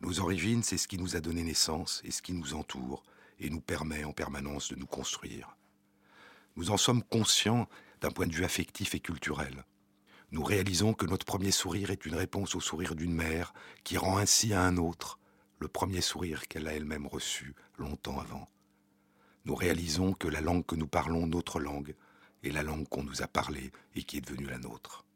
Nos 0.00 0.18
origines, 0.18 0.64
c'est 0.64 0.78
ce 0.78 0.88
qui 0.88 0.98
nous 0.98 1.14
a 1.14 1.20
donné 1.20 1.44
naissance 1.44 2.02
et 2.04 2.10
ce 2.10 2.22
qui 2.22 2.32
nous 2.32 2.54
entoure 2.54 3.04
et 3.38 3.50
nous 3.50 3.60
permet 3.60 4.02
en 4.02 4.12
permanence 4.12 4.72
de 4.72 4.76
nous 4.76 4.86
construire. 4.86 5.56
Nous 6.56 6.72
en 6.72 6.76
sommes 6.76 7.04
conscients 7.04 7.68
d'un 8.04 8.10
point 8.10 8.26
de 8.26 8.34
vue 8.34 8.44
affectif 8.44 8.94
et 8.94 9.00
culturel. 9.00 9.64
Nous 10.30 10.44
réalisons 10.44 10.92
que 10.92 11.06
notre 11.06 11.24
premier 11.24 11.50
sourire 11.50 11.90
est 11.90 12.04
une 12.04 12.16
réponse 12.16 12.54
au 12.54 12.60
sourire 12.60 12.94
d'une 12.94 13.14
mère 13.14 13.54
qui 13.82 13.96
rend 13.96 14.18
ainsi 14.18 14.52
à 14.52 14.60
un 14.60 14.76
autre 14.76 15.18
le 15.58 15.68
premier 15.68 16.02
sourire 16.02 16.46
qu'elle 16.46 16.68
a 16.68 16.74
elle-même 16.74 17.06
reçu 17.06 17.54
longtemps 17.78 18.20
avant. 18.20 18.46
Nous 19.46 19.54
réalisons 19.54 20.12
que 20.12 20.28
la 20.28 20.42
langue 20.42 20.66
que 20.66 20.74
nous 20.74 20.86
parlons, 20.86 21.26
notre 21.26 21.60
langue, 21.60 21.94
est 22.42 22.50
la 22.50 22.62
langue 22.62 22.86
qu'on 22.90 23.04
nous 23.04 23.22
a 23.22 23.26
parlée 23.26 23.72
et 23.94 24.02
qui 24.02 24.18
est 24.18 24.28
devenue 24.28 24.48
la 24.48 24.58
nôtre. 24.58 25.06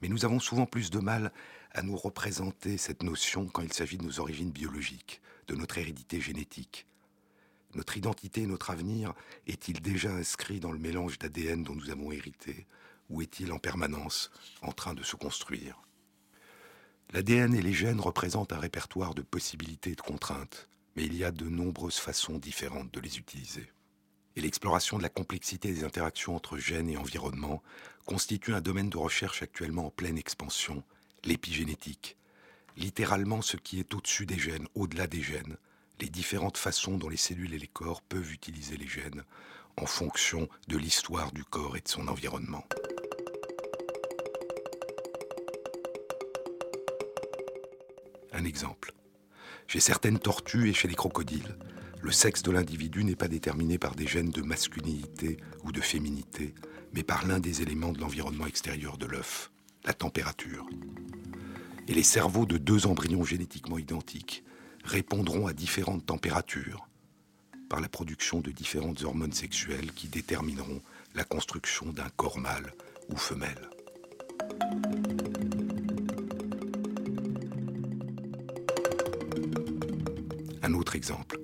Mais 0.00 0.08
nous 0.08 0.24
avons 0.24 0.40
souvent 0.40 0.64
plus 0.64 0.88
de 0.88 0.98
mal 0.98 1.32
à 1.72 1.82
nous 1.82 1.98
représenter 1.98 2.78
cette 2.78 3.02
notion 3.02 3.48
quand 3.48 3.60
il 3.60 3.74
s'agit 3.74 3.98
de 3.98 4.04
nos 4.04 4.18
origines 4.18 4.50
biologiques, 4.50 5.20
de 5.46 5.56
notre 5.56 5.76
hérédité 5.76 6.22
génétique. 6.22 6.86
Notre 7.74 7.96
identité 7.96 8.46
notre 8.46 8.70
avenir 8.70 9.14
est-il 9.46 9.80
déjà 9.80 10.10
inscrit 10.10 10.58
dans 10.58 10.72
le 10.72 10.78
mélange 10.78 11.18
d'ADN 11.18 11.62
dont 11.62 11.74
nous 11.74 11.90
avons 11.90 12.10
hérité 12.10 12.66
ou 13.08 13.22
est-il 13.22 13.52
en 13.52 13.58
permanence 13.58 14.30
en 14.62 14.72
train 14.72 14.94
de 14.94 15.02
se 15.02 15.16
construire? 15.16 15.80
L'ADN 17.12 17.54
et 17.54 17.62
les 17.62 17.72
gènes 17.72 18.00
représentent 18.00 18.52
un 18.52 18.58
répertoire 18.58 19.14
de 19.14 19.22
possibilités 19.22 19.90
et 19.90 19.96
de 19.96 20.00
contraintes, 20.00 20.68
mais 20.94 21.04
il 21.04 21.14
y 21.14 21.24
a 21.24 21.32
de 21.32 21.48
nombreuses 21.48 21.98
façons 21.98 22.38
différentes 22.38 22.92
de 22.92 23.00
les 23.00 23.18
utiliser. 23.18 23.72
Et 24.36 24.40
l'exploration 24.40 24.96
de 24.96 25.02
la 25.02 25.08
complexité 25.08 25.72
des 25.72 25.82
interactions 25.82 26.36
entre 26.36 26.56
gènes 26.56 26.88
et 26.88 26.96
environnement 26.96 27.62
constitue 28.06 28.54
un 28.54 28.60
domaine 28.60 28.90
de 28.90 28.96
recherche 28.96 29.42
actuellement 29.42 29.86
en 29.86 29.90
pleine 29.90 30.18
expansion, 30.18 30.84
l'épigénétique, 31.24 32.16
littéralement 32.76 33.42
ce 33.42 33.56
qui 33.56 33.80
est 33.80 33.92
au-dessus 33.92 34.26
des 34.26 34.38
gènes, 34.38 34.68
au-delà 34.74 35.08
des 35.08 35.20
gènes, 35.20 35.56
les 36.00 36.08
différentes 36.08 36.56
façons 36.56 36.96
dont 36.96 37.08
les 37.08 37.16
cellules 37.16 37.54
et 37.54 37.58
les 37.58 37.66
corps 37.66 38.00
peuvent 38.02 38.32
utiliser 38.32 38.76
les 38.76 38.86
gènes 38.86 39.24
en 39.76 39.86
fonction 39.86 40.48
de 40.68 40.76
l'histoire 40.76 41.32
du 41.32 41.44
corps 41.44 41.76
et 41.76 41.80
de 41.80 41.88
son 41.88 42.08
environnement. 42.08 42.64
Un 48.32 48.44
exemple. 48.44 48.92
Chez 49.66 49.80
certaines 49.80 50.18
tortues 50.18 50.68
et 50.68 50.72
chez 50.72 50.88
les 50.88 50.94
crocodiles, 50.94 51.56
le 52.02 52.10
sexe 52.10 52.42
de 52.42 52.50
l'individu 52.50 53.04
n'est 53.04 53.16
pas 53.16 53.28
déterminé 53.28 53.78
par 53.78 53.94
des 53.94 54.06
gènes 54.06 54.30
de 54.30 54.42
masculinité 54.42 55.36
ou 55.64 55.72
de 55.72 55.80
féminité, 55.80 56.54
mais 56.94 57.02
par 57.02 57.26
l'un 57.26 57.40
des 57.40 57.62
éléments 57.62 57.92
de 57.92 58.00
l'environnement 58.00 58.46
extérieur 58.46 58.96
de 58.96 59.06
l'œuf, 59.06 59.50
la 59.84 59.92
température. 59.92 60.66
Et 61.88 61.94
les 61.94 62.02
cerveaux 62.02 62.46
de 62.46 62.56
deux 62.56 62.86
embryons 62.86 63.24
génétiquement 63.24 63.78
identiques 63.78 64.44
répondront 64.84 65.46
à 65.46 65.52
différentes 65.52 66.06
températures 66.06 66.88
par 67.68 67.80
la 67.80 67.88
production 67.88 68.40
de 68.40 68.50
différentes 68.50 69.02
hormones 69.02 69.32
sexuelles 69.32 69.92
qui 69.92 70.08
détermineront 70.08 70.82
la 71.14 71.24
construction 71.24 71.92
d'un 71.92 72.08
corps 72.16 72.38
mâle 72.38 72.72
ou 73.08 73.16
femelle. 73.16 73.68
Un 80.62 80.74
autre 80.74 80.96
exemple. 80.96 81.38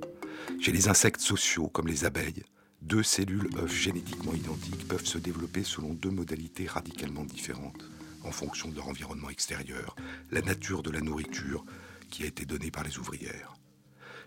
Chez 0.61 0.73
les 0.73 0.89
insectes 0.89 1.21
sociaux 1.21 1.69
comme 1.69 1.87
les 1.87 2.05
abeilles, 2.05 2.45
deux 2.83 3.03
cellules 3.03 3.49
œufs 3.57 3.73
génétiquement 3.73 4.35
identiques 4.35 4.87
peuvent 4.89 5.07
se 5.07 5.19
développer 5.19 5.65
selon 5.65 5.95
deux 5.95 6.11
modalités 6.11 6.67
radicalement 6.67 7.25
différentes 7.25 7.85
en 8.25 8.33
fonction 8.33 8.69
de 8.69 8.77
leur 8.77 8.89
environnement 8.89 9.31
extérieur, 9.31 9.95
la 10.31 10.43
nature 10.43 10.83
de 10.83 10.91
la 10.91 11.01
nourriture 11.01 11.65
qui 12.11 12.25
a 12.25 12.27
été 12.27 12.45
donnée 12.45 12.71
par 12.71 12.85
les 12.85 12.99
ouvrières. 12.99 13.55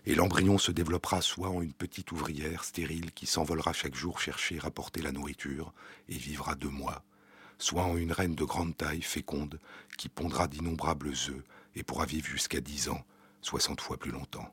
Et 0.06 0.14
l'embryon 0.14 0.56
se 0.58 0.72
développera 0.72 1.20
soit 1.20 1.50
en 1.50 1.60
une 1.60 1.74
petite 1.74 2.10
ouvrière 2.12 2.64
stérile 2.64 3.12
qui 3.12 3.26
s'envolera 3.26 3.72
chaque 3.72 3.94
jour 3.94 4.18
chercher 4.18 4.56
et 4.56 4.58
rapporter 4.58 5.02
la 5.02 5.12
nourriture 5.12 5.74
et 6.08 6.16
vivra 6.16 6.54
deux 6.54 6.70
mois, 6.70 7.04
soit 7.58 7.82
en 7.82 7.96
une 7.96 8.12
reine 8.12 8.34
de 8.34 8.44
grande 8.44 8.76
taille, 8.76 9.02
féconde, 9.02 9.60
qui 9.98 10.08
pondra 10.08 10.48
d'innombrables 10.48 11.10
œufs 11.10 11.44
et 11.74 11.82
pourra 11.82 12.06
vivre 12.06 12.26
jusqu'à 12.26 12.60
dix 12.60 12.88
ans, 12.88 13.04
soixante 13.42 13.80
fois 13.80 13.98
plus 13.98 14.10
longtemps. 14.10 14.52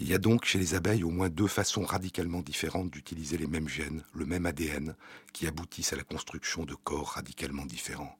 Il 0.00 0.08
y 0.08 0.14
a 0.14 0.18
donc 0.18 0.44
chez 0.44 0.60
les 0.60 0.74
abeilles 0.74 1.02
au 1.02 1.10
moins 1.10 1.28
deux 1.28 1.48
façons 1.48 1.82
radicalement 1.82 2.40
différentes 2.40 2.90
d'utiliser 2.90 3.36
les 3.36 3.48
mêmes 3.48 3.68
gènes, 3.68 4.04
le 4.14 4.26
même 4.26 4.46
ADN, 4.46 4.94
qui 5.32 5.46
aboutissent 5.46 5.92
à 5.92 5.96
la 5.96 6.04
construction 6.04 6.64
de 6.64 6.74
corps 6.74 7.10
radicalement 7.10 7.66
différents. 7.66 8.16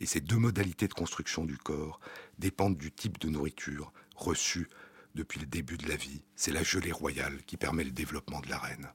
Et 0.00 0.06
ces 0.06 0.20
deux 0.20 0.36
modalités 0.36 0.88
de 0.88 0.94
construction 0.94 1.44
du 1.44 1.58
corps 1.58 2.00
dépendent 2.38 2.76
du 2.76 2.92
type 2.92 3.18
de 3.18 3.28
nourriture 3.28 3.92
reçue 4.16 4.68
depuis 5.14 5.40
le 5.40 5.46
début 5.46 5.76
de 5.76 5.88
la 5.88 5.96
vie. 5.96 6.22
C'est 6.36 6.52
la 6.52 6.62
gelée 6.62 6.92
royale 6.92 7.42
qui 7.46 7.56
permet 7.56 7.84
le 7.84 7.90
développement 7.90 8.40
de 8.40 8.48
la 8.48 8.58
reine. 8.58 8.92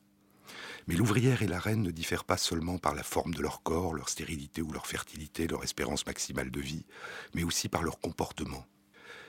Mais 0.88 0.96
l'ouvrière 0.96 1.42
et 1.42 1.48
la 1.48 1.60
reine 1.60 1.82
ne 1.82 1.92
diffèrent 1.92 2.26
pas 2.26 2.38
seulement 2.38 2.78
par 2.78 2.94
la 2.94 3.04
forme 3.04 3.34
de 3.34 3.42
leur 3.42 3.64
corps, 3.64 3.94
leur 3.94 4.10
stérilité 4.10 4.62
ou 4.62 4.72
leur 4.72 4.88
fertilité, 4.88 5.48
leur 5.48 5.64
espérance 5.64 6.06
maximale 6.06 6.52
de 6.52 6.60
vie, 6.60 6.86
mais 7.34 7.44
aussi 7.44 7.70
par 7.70 7.84
leur 7.84 8.00
comportement. 8.00 8.66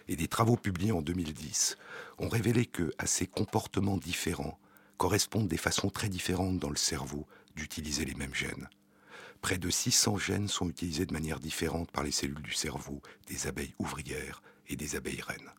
Et 0.09 0.16
des 0.16 0.29
travaux 0.29 0.57
publiés 0.57 0.93
en 0.93 1.03
2010 1.03 1.79
ont 2.18 2.29
révélé 2.29 2.66
que, 2.66 2.93
à 2.99 3.07
ces 3.07 3.27
comportements 3.27 3.97
différents, 3.97 4.59
correspondent 4.97 5.49
des 5.49 5.57
façons 5.57 5.91
très 5.91 6.09
différentes 6.09 6.59
dans 6.59 6.70
le 6.70 6.77
cerveau 6.77 7.27
d'utiliser 7.57 8.05
les 8.05 8.14
mêmes 8.14 8.35
gènes. 8.35 8.68
Près 9.45 9.59
de 9.59 9.69
600 9.69 10.17
gènes 10.17 10.49
sont 10.49 10.71
utilisés 10.71 11.05
de 11.05 11.13
manière 11.13 11.39
différente 11.39 11.91
par 11.91 12.03
les 12.03 12.13
cellules 12.13 12.41
du 12.41 12.55
cerveau 12.55 13.03
des 13.27 13.47
abeilles 13.47 13.75
ouvrières 13.79 14.43
et 14.69 14.75
des 14.75 14.97
abeilles 14.97 15.21
reines. 15.21 15.51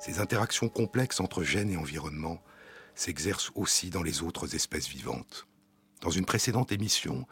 Ces 0.00 0.18
interactions 0.18 0.68
complexes 0.68 1.20
entre 1.20 1.44
gènes 1.44 1.70
et 1.70 1.76
environnement 1.76 2.42
s'exercent 2.96 3.52
aussi 3.54 3.90
dans 3.90 4.02
les 4.02 4.24
autres 4.24 4.56
espèces 4.56 4.88
vivantes. 4.88 5.46
Dans 6.00 6.10
une 6.10 6.26
précédente 6.26 6.72
émission, 6.72 7.28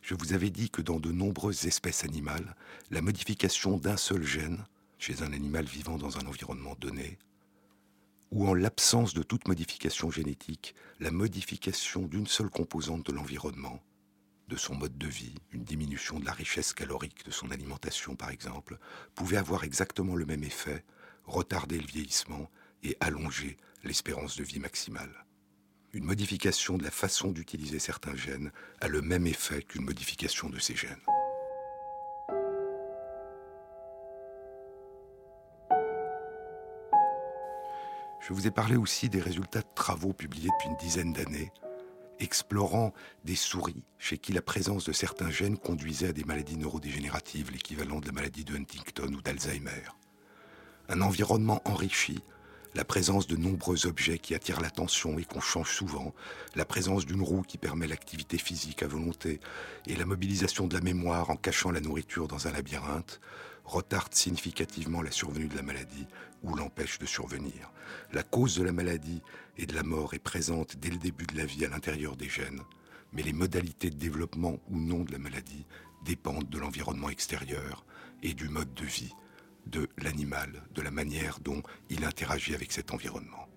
je 0.00 0.14
vous 0.14 0.32
avais 0.32 0.48
dit 0.48 0.70
que 0.70 0.80
dans 0.80 1.00
de 1.00 1.12
nombreuses 1.12 1.66
espèces 1.66 2.04
animales, 2.04 2.56
la 2.90 3.02
modification 3.02 3.76
d'un 3.76 3.98
seul 3.98 4.22
gène, 4.22 4.64
chez 4.96 5.22
un 5.22 5.34
animal 5.34 5.66
vivant 5.66 5.98
dans 5.98 6.16
un 6.16 6.24
environnement 6.24 6.76
donné, 6.80 7.18
ou 8.34 8.48
en 8.48 8.54
l'absence 8.54 9.14
de 9.14 9.22
toute 9.22 9.46
modification 9.46 10.10
génétique, 10.10 10.74
la 10.98 11.12
modification 11.12 12.02
d'une 12.02 12.26
seule 12.26 12.50
composante 12.50 13.06
de 13.06 13.12
l'environnement, 13.12 13.80
de 14.48 14.56
son 14.56 14.74
mode 14.74 14.98
de 14.98 15.06
vie, 15.06 15.36
une 15.52 15.62
diminution 15.62 16.18
de 16.18 16.24
la 16.24 16.32
richesse 16.32 16.72
calorique 16.72 17.24
de 17.24 17.30
son 17.30 17.52
alimentation 17.52 18.16
par 18.16 18.30
exemple, 18.30 18.78
pouvait 19.14 19.36
avoir 19.36 19.62
exactement 19.62 20.16
le 20.16 20.26
même 20.26 20.42
effet, 20.42 20.84
retarder 21.24 21.78
le 21.78 21.86
vieillissement 21.86 22.50
et 22.82 22.96
allonger 22.98 23.56
l'espérance 23.84 24.36
de 24.36 24.42
vie 24.42 24.58
maximale. 24.58 25.24
Une 25.92 26.04
modification 26.04 26.76
de 26.76 26.82
la 26.82 26.90
façon 26.90 27.30
d'utiliser 27.30 27.78
certains 27.78 28.16
gènes 28.16 28.50
a 28.80 28.88
le 28.88 29.00
même 29.00 29.28
effet 29.28 29.62
qu'une 29.62 29.84
modification 29.84 30.50
de 30.50 30.58
ces 30.58 30.74
gènes. 30.74 30.98
Je 38.26 38.32
vous 38.32 38.46
ai 38.46 38.50
parlé 38.50 38.76
aussi 38.76 39.10
des 39.10 39.20
résultats 39.20 39.60
de 39.60 39.74
travaux 39.74 40.14
publiés 40.14 40.48
depuis 40.48 40.68
une 40.70 40.76
dizaine 40.76 41.12
d'années 41.12 41.52
explorant 42.20 42.94
des 43.24 43.34
souris 43.34 43.84
chez 43.98 44.16
qui 44.16 44.32
la 44.32 44.40
présence 44.40 44.84
de 44.84 44.92
certains 44.92 45.30
gènes 45.30 45.58
conduisait 45.58 46.08
à 46.08 46.12
des 46.12 46.24
maladies 46.24 46.56
neurodégénératives, 46.56 47.50
l'équivalent 47.50 48.00
de 48.00 48.06
la 48.06 48.12
maladie 48.12 48.44
de 48.44 48.56
Huntington 48.56 49.12
ou 49.12 49.20
d'Alzheimer. 49.20 49.82
Un 50.88 51.02
environnement 51.02 51.60
enrichi, 51.66 52.22
la 52.74 52.84
présence 52.84 53.26
de 53.26 53.36
nombreux 53.36 53.86
objets 53.86 54.18
qui 54.18 54.34
attirent 54.34 54.60
l'attention 54.60 55.18
et 55.18 55.24
qu'on 55.24 55.40
change 55.40 55.72
souvent, 55.72 56.14
la 56.54 56.64
présence 56.64 57.04
d'une 57.04 57.22
roue 57.22 57.42
qui 57.42 57.58
permet 57.58 57.86
l'activité 57.86 58.38
physique 58.38 58.82
à 58.82 58.88
volonté 58.88 59.40
et 59.86 59.96
la 59.96 60.06
mobilisation 60.06 60.66
de 60.66 60.74
la 60.74 60.80
mémoire 60.80 61.28
en 61.28 61.36
cachant 61.36 61.70
la 61.70 61.80
nourriture 61.80 62.26
dans 62.26 62.48
un 62.48 62.52
labyrinthe, 62.52 63.20
retardent 63.64 64.14
significativement 64.14 65.02
la 65.02 65.10
survenue 65.10 65.48
de 65.48 65.56
la 65.56 65.62
maladie 65.62 66.06
ou 66.42 66.54
l'empêchent 66.54 66.98
de 66.98 67.06
survenir. 67.06 67.72
La 68.12 68.22
cause 68.22 68.56
de 68.56 68.62
la 68.62 68.72
maladie 68.72 69.22
et 69.56 69.66
de 69.66 69.74
la 69.74 69.82
mort 69.82 70.14
est 70.14 70.18
présente 70.18 70.76
dès 70.76 70.90
le 70.90 70.98
début 70.98 71.26
de 71.26 71.36
la 71.36 71.46
vie 71.46 71.64
à 71.64 71.68
l'intérieur 71.68 72.16
des 72.16 72.28
gènes, 72.28 72.60
mais 73.12 73.22
les 73.22 73.32
modalités 73.32 73.90
de 73.90 73.96
développement 73.96 74.58
ou 74.68 74.78
non 74.78 75.04
de 75.04 75.12
la 75.12 75.18
maladie 75.18 75.66
dépendent 76.04 76.48
de 76.48 76.58
l'environnement 76.58 77.08
extérieur 77.08 77.84
et 78.22 78.34
du 78.34 78.48
mode 78.48 78.72
de 78.74 78.84
vie 78.84 79.14
de 79.66 79.88
l'animal, 79.98 80.62
de 80.74 80.82
la 80.82 80.90
manière 80.90 81.40
dont 81.40 81.62
il 81.88 82.04
interagit 82.04 82.54
avec 82.54 82.72
cet 82.72 82.92
environnement. 82.92 83.48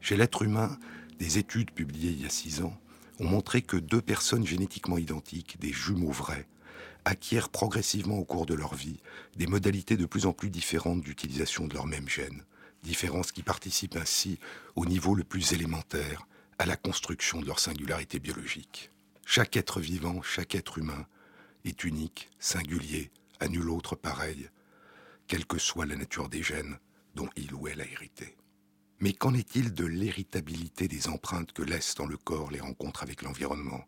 Chez 0.00 0.16
l'être 0.16 0.42
humain, 0.42 0.78
des 1.18 1.38
études 1.38 1.70
publiées 1.70 2.10
il 2.10 2.22
y 2.22 2.26
a 2.26 2.30
six 2.30 2.62
ans 2.62 2.78
ont 3.18 3.26
montré 3.26 3.62
que 3.62 3.76
deux 3.76 4.02
personnes 4.02 4.46
génétiquement 4.46 4.98
identiques, 4.98 5.58
des 5.58 5.72
jumeaux 5.72 6.10
vrais, 6.10 6.46
acquièrent 7.06 7.50
progressivement 7.50 8.18
au 8.18 8.24
cours 8.24 8.46
de 8.46 8.54
leur 8.54 8.74
vie 8.74 8.98
des 9.36 9.46
modalités 9.46 9.96
de 9.96 10.06
plus 10.06 10.26
en 10.26 10.32
plus 10.32 10.50
différentes 10.50 11.02
d'utilisation 11.02 11.68
de 11.68 11.74
leur 11.74 11.86
même 11.86 12.08
gène, 12.08 12.44
différences 12.82 13.30
qui 13.30 13.44
participent 13.44 13.96
ainsi 13.96 14.40
au 14.74 14.86
niveau 14.86 15.14
le 15.14 15.22
plus 15.22 15.52
élémentaire 15.52 16.26
à 16.58 16.66
la 16.66 16.76
construction 16.76 17.40
de 17.40 17.46
leur 17.46 17.60
singularité 17.60 18.18
biologique. 18.18 18.90
Chaque 19.24 19.56
être 19.56 19.78
vivant, 19.78 20.20
chaque 20.20 20.56
être 20.56 20.78
humain 20.78 21.06
est 21.64 21.84
unique, 21.84 22.28
singulier, 22.40 23.12
à 23.38 23.46
nul 23.46 23.70
autre 23.70 23.94
pareil, 23.94 24.50
quelle 25.28 25.46
que 25.46 25.58
soit 25.58 25.86
la 25.86 25.96
nature 25.96 26.28
des 26.28 26.42
gènes 26.42 26.76
dont 27.14 27.28
il 27.36 27.54
ou 27.54 27.68
elle 27.68 27.82
a 27.82 27.86
hérité. 27.86 28.36
Mais 29.00 29.12
qu'en 29.12 29.34
est-il 29.34 29.74
de 29.74 29.84
l'héritabilité 29.84 30.88
des 30.88 31.08
empreintes 31.08 31.52
que 31.52 31.62
laissent 31.62 31.96
dans 31.96 32.06
le 32.06 32.16
corps 32.16 32.50
les 32.50 32.60
rencontres 32.60 33.02
avec 33.02 33.22
l'environnement? 33.22 33.84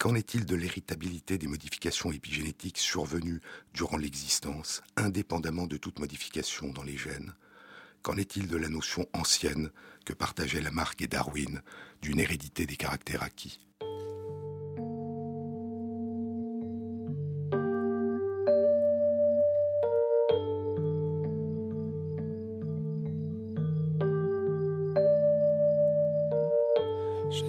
Qu'en 0.00 0.16
est-il 0.16 0.44
de 0.44 0.56
l'héritabilité 0.56 1.38
des 1.38 1.46
modifications 1.46 2.10
épigénétiques 2.10 2.78
survenues 2.78 3.40
durant 3.74 3.96
l'existence, 3.96 4.82
indépendamment 4.96 5.66
de 5.66 5.76
toute 5.76 6.00
modification 6.00 6.72
dans 6.72 6.82
les 6.82 6.96
gènes? 6.96 7.34
Qu'en 8.02 8.16
est-il 8.16 8.48
de 8.48 8.56
la 8.56 8.68
notion 8.68 9.06
ancienne 9.12 9.70
que 10.04 10.14
partageaient 10.14 10.62
Lamarck 10.62 11.00
et 11.02 11.06
Darwin 11.06 11.62
d'une 12.02 12.18
hérédité 12.18 12.66
des 12.66 12.76
caractères 12.76 13.22
acquis? 13.22 13.69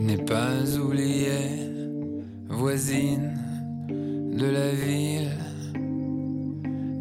N'ai 0.01 0.17
pas 0.17 0.79
oublié 0.79 1.69
voisine 2.49 3.37
de 3.87 4.47
la 4.47 4.71
ville, 4.71 5.37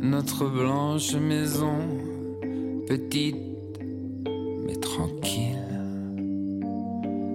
notre 0.02 0.46
blanche 0.46 1.14
maison, 1.14 1.78
petite 2.86 3.36
mais 4.66 4.76
tranquille, 4.76 5.56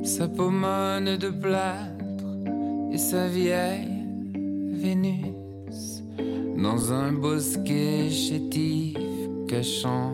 sa 0.04 0.28
pommade 0.28 1.18
de 1.18 1.30
plâtre 1.32 2.26
et 2.92 3.00
sa 3.00 3.28
vieille 3.28 4.06
Vénus 4.72 6.04
dans 6.62 6.94
un 6.94 7.12
bosquet 7.12 8.12
chétif 8.12 8.98
cachant 9.48 10.14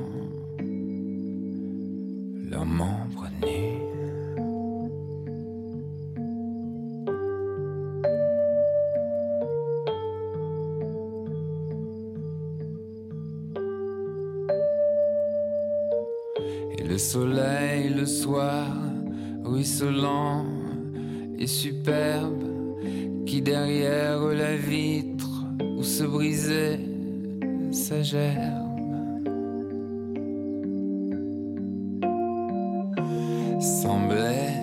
semblait 33.62 34.54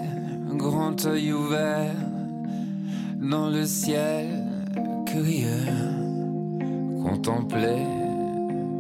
grand 0.57 1.07
œil 1.07 1.33
ouvert 1.33 1.95
dans 3.21 3.49
le 3.49 3.65
ciel 3.65 4.45
curieux, 5.07 5.67
contemplait 7.03 7.87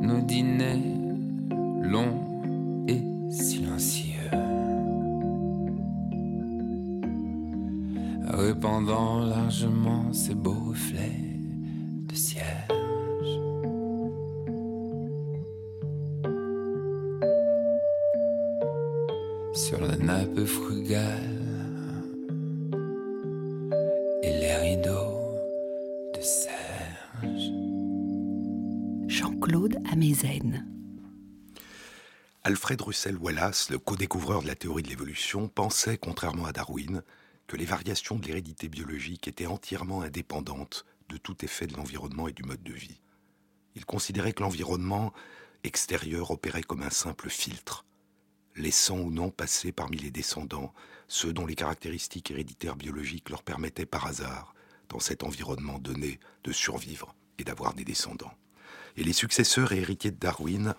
nos 0.02 0.20
dîners 0.20 0.82
longs 1.82 2.28
silencieux, 3.30 4.30
répandant 8.26 9.20
largement 9.20 10.12
ses 10.12 10.34
beaux 10.34 10.56
reflets 10.70 11.27
Alfred 32.80 33.16
Wallace, 33.20 33.70
le 33.70 33.78
co-découvreur 33.78 34.42
de 34.42 34.46
la 34.46 34.54
théorie 34.54 34.82
de 34.82 34.88
l'évolution, 34.88 35.48
pensait, 35.48 35.98
contrairement 35.98 36.46
à 36.46 36.52
Darwin, 36.52 37.02
que 37.46 37.56
les 37.56 37.64
variations 37.64 38.16
de 38.16 38.26
l'hérédité 38.26 38.68
biologique 38.68 39.26
étaient 39.26 39.46
entièrement 39.46 40.02
indépendantes 40.02 40.86
de 41.08 41.16
tout 41.16 41.44
effet 41.44 41.66
de 41.66 41.76
l'environnement 41.76 42.28
et 42.28 42.32
du 42.32 42.44
mode 42.44 42.62
de 42.62 42.72
vie. 42.72 43.00
Il 43.74 43.84
considérait 43.84 44.32
que 44.32 44.42
l'environnement 44.42 45.12
extérieur 45.64 46.30
opérait 46.30 46.62
comme 46.62 46.82
un 46.82 46.90
simple 46.90 47.30
filtre, 47.30 47.84
laissant 48.54 48.98
ou 48.98 49.10
non 49.10 49.30
passer 49.30 49.72
parmi 49.72 49.96
les 49.96 50.10
descendants 50.10 50.72
ceux 51.08 51.32
dont 51.32 51.46
les 51.46 51.54
caractéristiques 51.54 52.30
héréditaires 52.30 52.76
biologiques 52.76 53.30
leur 53.30 53.42
permettaient 53.42 53.86
par 53.86 54.06
hasard, 54.06 54.54
dans 54.88 55.00
cet 55.00 55.24
environnement 55.24 55.78
donné, 55.78 56.20
de 56.44 56.52
survivre 56.52 57.14
et 57.38 57.44
d'avoir 57.44 57.74
des 57.74 57.84
descendants. 57.84 58.34
Et 58.96 59.04
les 59.04 59.12
successeurs 59.12 59.72
et 59.72 59.78
héritiers 59.78 60.10
de 60.10 60.18
Darwin 60.18 60.74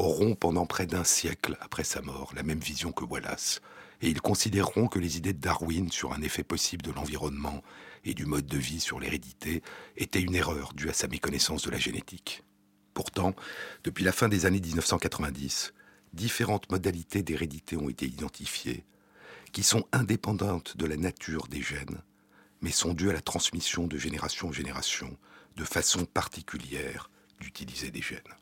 auront 0.00 0.34
pendant 0.34 0.66
près 0.66 0.86
d'un 0.86 1.04
siècle 1.04 1.56
après 1.60 1.84
sa 1.84 2.00
mort 2.00 2.32
la 2.34 2.42
même 2.42 2.58
vision 2.58 2.90
que 2.90 3.04
Wallace, 3.04 3.60
et 4.02 4.08
ils 4.08 4.20
considéreront 4.22 4.88
que 4.88 4.98
les 4.98 5.18
idées 5.18 5.34
de 5.34 5.40
Darwin 5.40 5.90
sur 5.90 6.12
un 6.14 6.22
effet 6.22 6.42
possible 6.42 6.82
de 6.82 6.90
l'environnement 6.90 7.62
et 8.04 8.14
du 8.14 8.24
mode 8.24 8.46
de 8.46 8.56
vie 8.56 8.80
sur 8.80 8.98
l'hérédité 8.98 9.62
étaient 9.98 10.22
une 10.22 10.34
erreur 10.34 10.72
due 10.72 10.88
à 10.88 10.94
sa 10.94 11.06
méconnaissance 11.06 11.62
de 11.62 11.70
la 11.70 11.78
génétique. 11.78 12.42
Pourtant, 12.94 13.34
depuis 13.84 14.02
la 14.02 14.12
fin 14.12 14.28
des 14.28 14.46
années 14.46 14.60
1990, 14.60 15.74
différentes 16.14 16.70
modalités 16.70 17.22
d'hérédité 17.22 17.76
ont 17.76 17.90
été 17.90 18.06
identifiées, 18.06 18.84
qui 19.52 19.62
sont 19.62 19.84
indépendantes 19.92 20.78
de 20.78 20.86
la 20.86 20.96
nature 20.96 21.46
des 21.46 21.60
gènes, 21.60 22.02
mais 22.62 22.70
sont 22.70 22.94
dues 22.94 23.10
à 23.10 23.14
la 23.14 23.20
transmission 23.20 23.86
de 23.86 23.98
génération 23.98 24.48
en 24.48 24.52
génération 24.52 25.16
de 25.56 25.64
façon 25.64 26.06
particulière 26.06 27.10
d'utiliser 27.38 27.90
des 27.90 28.02
gènes. 28.02 28.39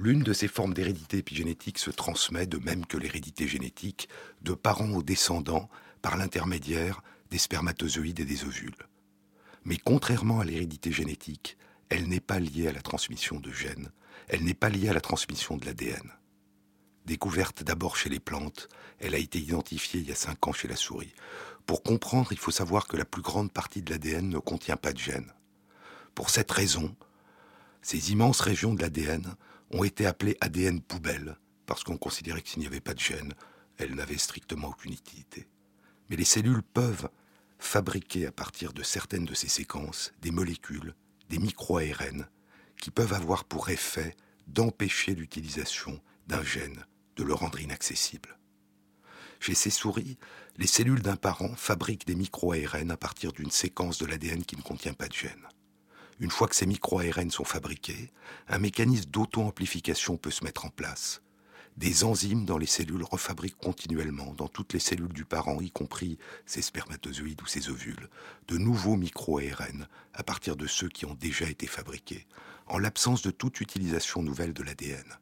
L'une 0.00 0.22
de 0.22 0.32
ces 0.32 0.46
formes 0.46 0.74
d'hérédité 0.74 1.18
épigénétique 1.18 1.78
se 1.78 1.90
transmet, 1.90 2.46
de 2.46 2.58
même 2.58 2.86
que 2.86 2.96
l'hérédité 2.96 3.48
génétique, 3.48 4.08
de 4.42 4.54
parents 4.54 4.92
aux 4.92 5.02
descendants 5.02 5.68
par 6.02 6.16
l'intermédiaire 6.16 7.02
des 7.32 7.38
spermatozoïdes 7.38 8.20
et 8.20 8.24
des 8.24 8.44
ovules. 8.44 8.86
Mais 9.64 9.76
contrairement 9.76 10.38
à 10.38 10.44
l'hérédité 10.44 10.92
génétique, 10.92 11.58
elle 11.88 12.06
n'est 12.06 12.20
pas 12.20 12.38
liée 12.38 12.68
à 12.68 12.72
la 12.72 12.80
transmission 12.80 13.40
de 13.40 13.50
gènes, 13.50 13.90
elle 14.28 14.44
n'est 14.44 14.54
pas 14.54 14.68
liée 14.68 14.88
à 14.88 14.92
la 14.92 15.00
transmission 15.00 15.56
de 15.56 15.66
l'ADN. 15.66 16.12
Découverte 17.04 17.64
d'abord 17.64 17.96
chez 17.96 18.08
les 18.08 18.20
plantes, 18.20 18.68
elle 19.00 19.16
a 19.16 19.18
été 19.18 19.40
identifiée 19.40 20.00
il 20.00 20.08
y 20.08 20.12
a 20.12 20.14
cinq 20.14 20.46
ans 20.46 20.52
chez 20.52 20.68
la 20.68 20.76
souris. 20.76 21.14
Pour 21.66 21.82
comprendre, 21.82 22.30
il 22.30 22.38
faut 22.38 22.52
savoir 22.52 22.86
que 22.86 22.96
la 22.96 23.04
plus 23.04 23.22
grande 23.22 23.50
partie 23.50 23.82
de 23.82 23.90
l'ADN 23.90 24.28
ne 24.28 24.38
contient 24.38 24.76
pas 24.76 24.92
de 24.92 24.98
gènes. 24.98 25.32
Pour 26.14 26.30
cette 26.30 26.52
raison, 26.52 26.94
ces 27.82 28.12
immenses 28.12 28.40
régions 28.40 28.74
de 28.74 28.82
l'ADN 28.82 29.34
ont 29.70 29.84
été 29.84 30.06
appelées 30.06 30.36
ADN 30.40 30.80
poubelles, 30.80 31.36
parce 31.66 31.84
qu'on 31.84 31.98
considérait 31.98 32.42
que 32.42 32.48
s'il 32.48 32.60
n'y 32.60 32.66
avait 32.66 32.80
pas 32.80 32.94
de 32.94 33.00
gènes, 33.00 33.34
elles 33.76 33.94
n'avaient 33.94 34.18
strictement 34.18 34.68
aucune 34.68 34.92
utilité. 34.92 35.48
Mais 36.08 36.16
les 36.16 36.24
cellules 36.24 36.62
peuvent 36.62 37.08
fabriquer 37.58 38.26
à 38.26 38.32
partir 38.32 38.72
de 38.72 38.82
certaines 38.82 39.24
de 39.24 39.34
ces 39.34 39.48
séquences 39.48 40.12
des 40.22 40.30
molécules, 40.30 40.94
des 41.28 41.38
micro-ARN, 41.38 42.26
qui 42.80 42.90
peuvent 42.90 43.12
avoir 43.12 43.44
pour 43.44 43.68
effet 43.68 44.16
d'empêcher 44.46 45.14
l'utilisation 45.14 46.00
d'un 46.26 46.42
gène, 46.42 46.86
de 47.16 47.24
le 47.24 47.34
rendre 47.34 47.60
inaccessible. 47.60 48.38
Chez 49.40 49.54
ces 49.54 49.70
souris, 49.70 50.18
les 50.56 50.66
cellules 50.66 51.02
d'un 51.02 51.16
parent 51.16 51.54
fabriquent 51.54 52.06
des 52.06 52.16
micro-ARN 52.16 52.90
à 52.90 52.96
partir 52.96 53.32
d'une 53.32 53.50
séquence 53.50 53.98
de 53.98 54.06
l'ADN 54.06 54.44
qui 54.44 54.56
ne 54.56 54.62
contient 54.62 54.94
pas 54.94 55.08
de 55.08 55.12
gène. 55.12 55.46
Une 56.20 56.30
fois 56.30 56.48
que 56.48 56.56
ces 56.56 56.66
micro-ARN 56.66 57.30
sont 57.30 57.44
fabriqués, 57.44 58.10
un 58.48 58.58
mécanisme 58.58 59.08
d'auto-amplification 59.10 60.16
peut 60.16 60.32
se 60.32 60.42
mettre 60.42 60.64
en 60.64 60.70
place. 60.70 61.22
Des 61.76 62.02
enzymes 62.02 62.44
dans 62.44 62.58
les 62.58 62.66
cellules 62.66 63.04
refabriquent 63.04 63.58
continuellement, 63.58 64.34
dans 64.34 64.48
toutes 64.48 64.72
les 64.72 64.80
cellules 64.80 65.12
du 65.12 65.24
parent, 65.24 65.60
y 65.60 65.70
compris 65.70 66.18
ses 66.44 66.60
spermatozoïdes 66.60 67.40
ou 67.40 67.46
ses 67.46 67.68
ovules, 67.68 68.08
de 68.48 68.58
nouveaux 68.58 68.96
micro-ARN 68.96 69.86
à 70.12 70.24
partir 70.24 70.56
de 70.56 70.66
ceux 70.66 70.88
qui 70.88 71.06
ont 71.06 71.14
déjà 71.14 71.48
été 71.48 71.68
fabriqués, 71.68 72.26
en 72.66 72.78
l'absence 72.78 73.22
de 73.22 73.30
toute 73.30 73.60
utilisation 73.60 74.20
nouvelle 74.24 74.54
de 74.54 74.64
l'ADN. 74.64 75.18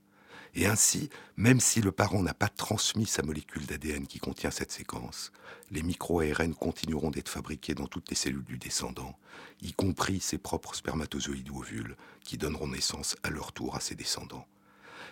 Et 0.58 0.64
ainsi, 0.64 1.10
même 1.36 1.60
si 1.60 1.82
le 1.82 1.92
parent 1.92 2.22
n'a 2.22 2.32
pas 2.32 2.48
transmis 2.48 3.04
sa 3.04 3.22
molécule 3.22 3.66
d'ADN 3.66 4.06
qui 4.06 4.18
contient 4.18 4.50
cette 4.50 4.72
séquence, 4.72 5.30
les 5.70 5.82
micro-ARN 5.82 6.54
continueront 6.54 7.10
d'être 7.10 7.28
fabriqués 7.28 7.74
dans 7.74 7.86
toutes 7.86 8.08
les 8.08 8.16
cellules 8.16 8.42
du 8.42 8.56
descendant, 8.56 9.18
y 9.60 9.74
compris 9.74 10.18
ses 10.18 10.38
propres 10.38 10.74
spermatozoïdes 10.74 11.50
ou 11.50 11.58
ovules, 11.58 11.94
qui 12.24 12.38
donneront 12.38 12.68
naissance 12.68 13.16
à 13.22 13.28
leur 13.28 13.52
tour 13.52 13.76
à 13.76 13.80
ses 13.80 13.94
descendants. 13.94 14.46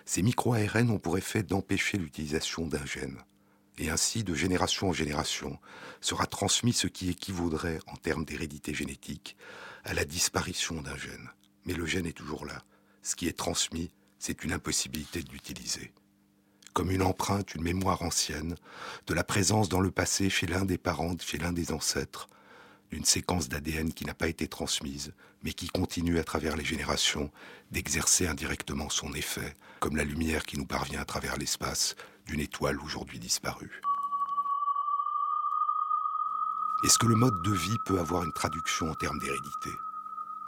Ces 0.03 0.23
micro-ARN 0.23 0.89
ont 0.89 0.97
pour 0.97 1.15
effet 1.15 1.43
d'empêcher 1.43 1.99
l'utilisation 1.99 2.65
d'un 2.65 2.85
gène. 2.85 3.19
Et 3.77 3.91
ainsi, 3.91 4.23
de 4.23 4.33
génération 4.33 4.89
en 4.89 4.93
génération, 4.93 5.59
sera 6.01 6.25
transmis 6.25 6.73
ce 6.73 6.87
qui 6.87 7.11
équivaudrait, 7.11 7.79
en 7.85 7.97
termes 7.97 8.25
d'hérédité 8.25 8.73
génétique, 8.73 9.37
à 9.83 9.93
la 9.93 10.05
disparition 10.05 10.81
d'un 10.81 10.97
gène. 10.97 11.29
Mais 11.65 11.73
le 11.73 11.85
gène 11.85 12.07
est 12.07 12.17
toujours 12.17 12.47
là. 12.47 12.63
Ce 13.03 13.15
qui 13.15 13.27
est 13.27 13.37
transmis, 13.37 13.91
c'est 14.25 14.43
une 14.43 14.53
impossibilité 14.53 15.21
de 15.21 15.31
l'utiliser. 15.31 15.93
Comme 16.73 16.89
une 16.89 17.03
empreinte, 17.03 17.53
une 17.53 17.61
mémoire 17.61 18.01
ancienne, 18.01 18.55
de 19.05 19.13
la 19.13 19.23
présence 19.23 19.69
dans 19.69 19.79
le 19.79 19.91
passé 19.91 20.31
chez 20.31 20.47
l'un 20.47 20.65
des 20.65 20.79
parents, 20.79 21.15
chez 21.19 21.37
l'un 21.37 21.53
des 21.53 21.71
ancêtres, 21.71 22.27
d'une 22.89 23.05
séquence 23.05 23.49
d'ADN 23.49 23.93
qui 23.93 24.03
n'a 24.03 24.15
pas 24.15 24.27
été 24.27 24.47
transmise, 24.47 25.13
mais 25.43 25.53
qui 25.53 25.67
continue 25.67 26.17
à 26.17 26.23
travers 26.23 26.57
les 26.57 26.65
générations 26.65 27.31
d'exercer 27.69 28.25
indirectement 28.25 28.89
son 28.89 29.13
effet, 29.13 29.55
comme 29.79 29.95
la 29.95 30.03
lumière 30.03 30.43
qui 30.43 30.57
nous 30.57 30.65
parvient 30.65 31.01
à 31.01 31.05
travers 31.05 31.37
l'espace 31.37 31.95
d'une 32.25 32.39
étoile 32.39 32.79
aujourd'hui 32.79 33.19
disparue. 33.19 33.79
Est-ce 36.83 36.97
que 36.97 37.05
le 37.05 37.15
mode 37.15 37.43
de 37.43 37.53
vie 37.53 37.77
peut 37.85 37.99
avoir 37.99 38.23
une 38.23 38.33
traduction 38.33 38.89
en 38.89 38.95
termes 38.95 39.19
d'hérédité? 39.19 39.69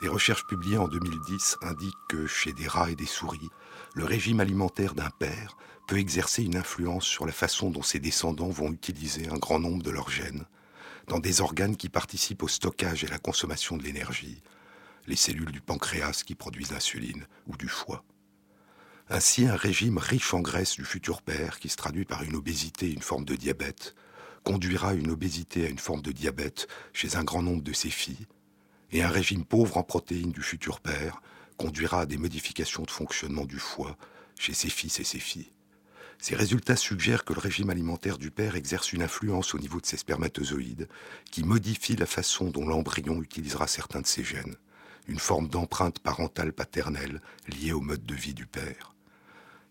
Des 0.01 0.07
recherches 0.07 0.45
publiées 0.45 0.77
en 0.77 0.87
2010 0.87 1.57
indiquent 1.61 2.07
que 2.07 2.27
chez 2.27 2.53
des 2.53 2.67
rats 2.67 2.91
et 2.91 2.95
des 2.95 3.07
souris, 3.07 3.49
le 3.95 4.05
régime 4.05 4.39
alimentaire 4.39 4.93
d'un 4.93 5.09
père 5.09 5.57
peut 5.87 5.97
exercer 5.97 6.43
une 6.43 6.55
influence 6.55 7.05
sur 7.05 7.25
la 7.25 7.31
façon 7.31 7.71
dont 7.71 7.81
ses 7.81 7.99
descendants 7.99 8.49
vont 8.49 8.71
utiliser 8.71 9.27
un 9.29 9.37
grand 9.37 9.59
nombre 9.59 9.81
de 9.81 9.89
leurs 9.89 10.11
gènes, 10.11 10.45
dans 11.07 11.19
des 11.19 11.41
organes 11.41 11.77
qui 11.77 11.89
participent 11.89 12.43
au 12.43 12.47
stockage 12.47 13.03
et 13.03 13.07
à 13.07 13.11
la 13.11 13.17
consommation 13.17 13.75
de 13.75 13.83
l'énergie, 13.83 14.43
les 15.07 15.15
cellules 15.15 15.51
du 15.51 15.61
pancréas 15.61 16.21
qui 16.23 16.35
produisent 16.35 16.71
l'insuline 16.71 17.25
ou 17.47 17.57
du 17.57 17.67
foie. 17.67 18.03
Ainsi, 19.09 19.47
un 19.47 19.55
régime 19.55 19.97
riche 19.97 20.33
en 20.33 20.41
graisse 20.41 20.75
du 20.75 20.83
futur 20.83 21.23
père, 21.23 21.59
qui 21.59 21.69
se 21.69 21.77
traduit 21.77 22.05
par 22.05 22.23
une 22.23 22.35
obésité 22.35 22.87
et 22.87 22.93
une 22.93 23.01
forme 23.01 23.25
de 23.25 23.35
diabète, 23.35 23.95
conduira 24.43 24.93
une 24.93 25.09
obésité 25.09 25.65
à 25.65 25.69
une 25.69 25.79
forme 25.79 26.01
de 26.01 26.11
diabète 26.11 26.67
chez 26.93 27.15
un 27.15 27.23
grand 27.23 27.41
nombre 27.41 27.63
de 27.63 27.73
ses 27.73 27.89
filles, 27.89 28.27
et 28.91 29.03
un 29.03 29.09
régime 29.09 29.45
pauvre 29.45 29.77
en 29.77 29.83
protéines 29.83 30.31
du 30.31 30.41
futur 30.41 30.79
père 30.79 31.21
conduira 31.57 32.01
à 32.01 32.05
des 32.05 32.17
modifications 32.17 32.83
de 32.83 32.91
fonctionnement 32.91 33.45
du 33.45 33.59
foie 33.59 33.97
chez 34.39 34.53
ses 34.53 34.69
fils 34.69 34.99
et 34.99 35.03
ses 35.03 35.19
filles. 35.19 35.51
Ces 36.19 36.35
résultats 36.35 36.75
suggèrent 36.75 37.25
que 37.25 37.33
le 37.33 37.39
régime 37.39 37.69
alimentaire 37.69 38.17
du 38.17 38.31
père 38.31 38.55
exerce 38.55 38.91
une 38.91 39.03
influence 39.03 39.53
au 39.53 39.59
niveau 39.59 39.79
de 39.79 39.85
ses 39.85 39.97
spermatozoïdes 39.97 40.87
qui 41.31 41.43
modifie 41.43 41.95
la 41.95 42.07
façon 42.07 42.49
dont 42.49 42.67
l'embryon 42.67 43.21
utilisera 43.21 43.67
certains 43.67 44.01
de 44.01 44.07
ses 44.07 44.23
gènes, 44.23 44.55
une 45.07 45.19
forme 45.19 45.47
d'empreinte 45.47 45.99
parentale 45.99 46.53
paternelle 46.53 47.21
liée 47.47 47.71
au 47.71 47.81
mode 47.81 48.05
de 48.05 48.15
vie 48.15 48.33
du 48.33 48.47
père. 48.47 48.95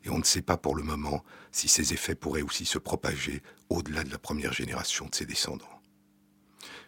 Et 0.04 0.10
on 0.10 0.18
ne 0.18 0.24
sait 0.24 0.42
pas 0.42 0.56
pour 0.56 0.76
le 0.76 0.84
moment 0.84 1.24
si 1.50 1.66
ces 1.66 1.92
effets 1.92 2.14
pourraient 2.14 2.42
aussi 2.42 2.64
se 2.64 2.78
propager 2.78 3.42
au-delà 3.68 4.04
de 4.04 4.10
la 4.10 4.18
première 4.18 4.52
génération 4.52 5.06
de 5.06 5.14
ses 5.14 5.26
descendants. 5.26 5.75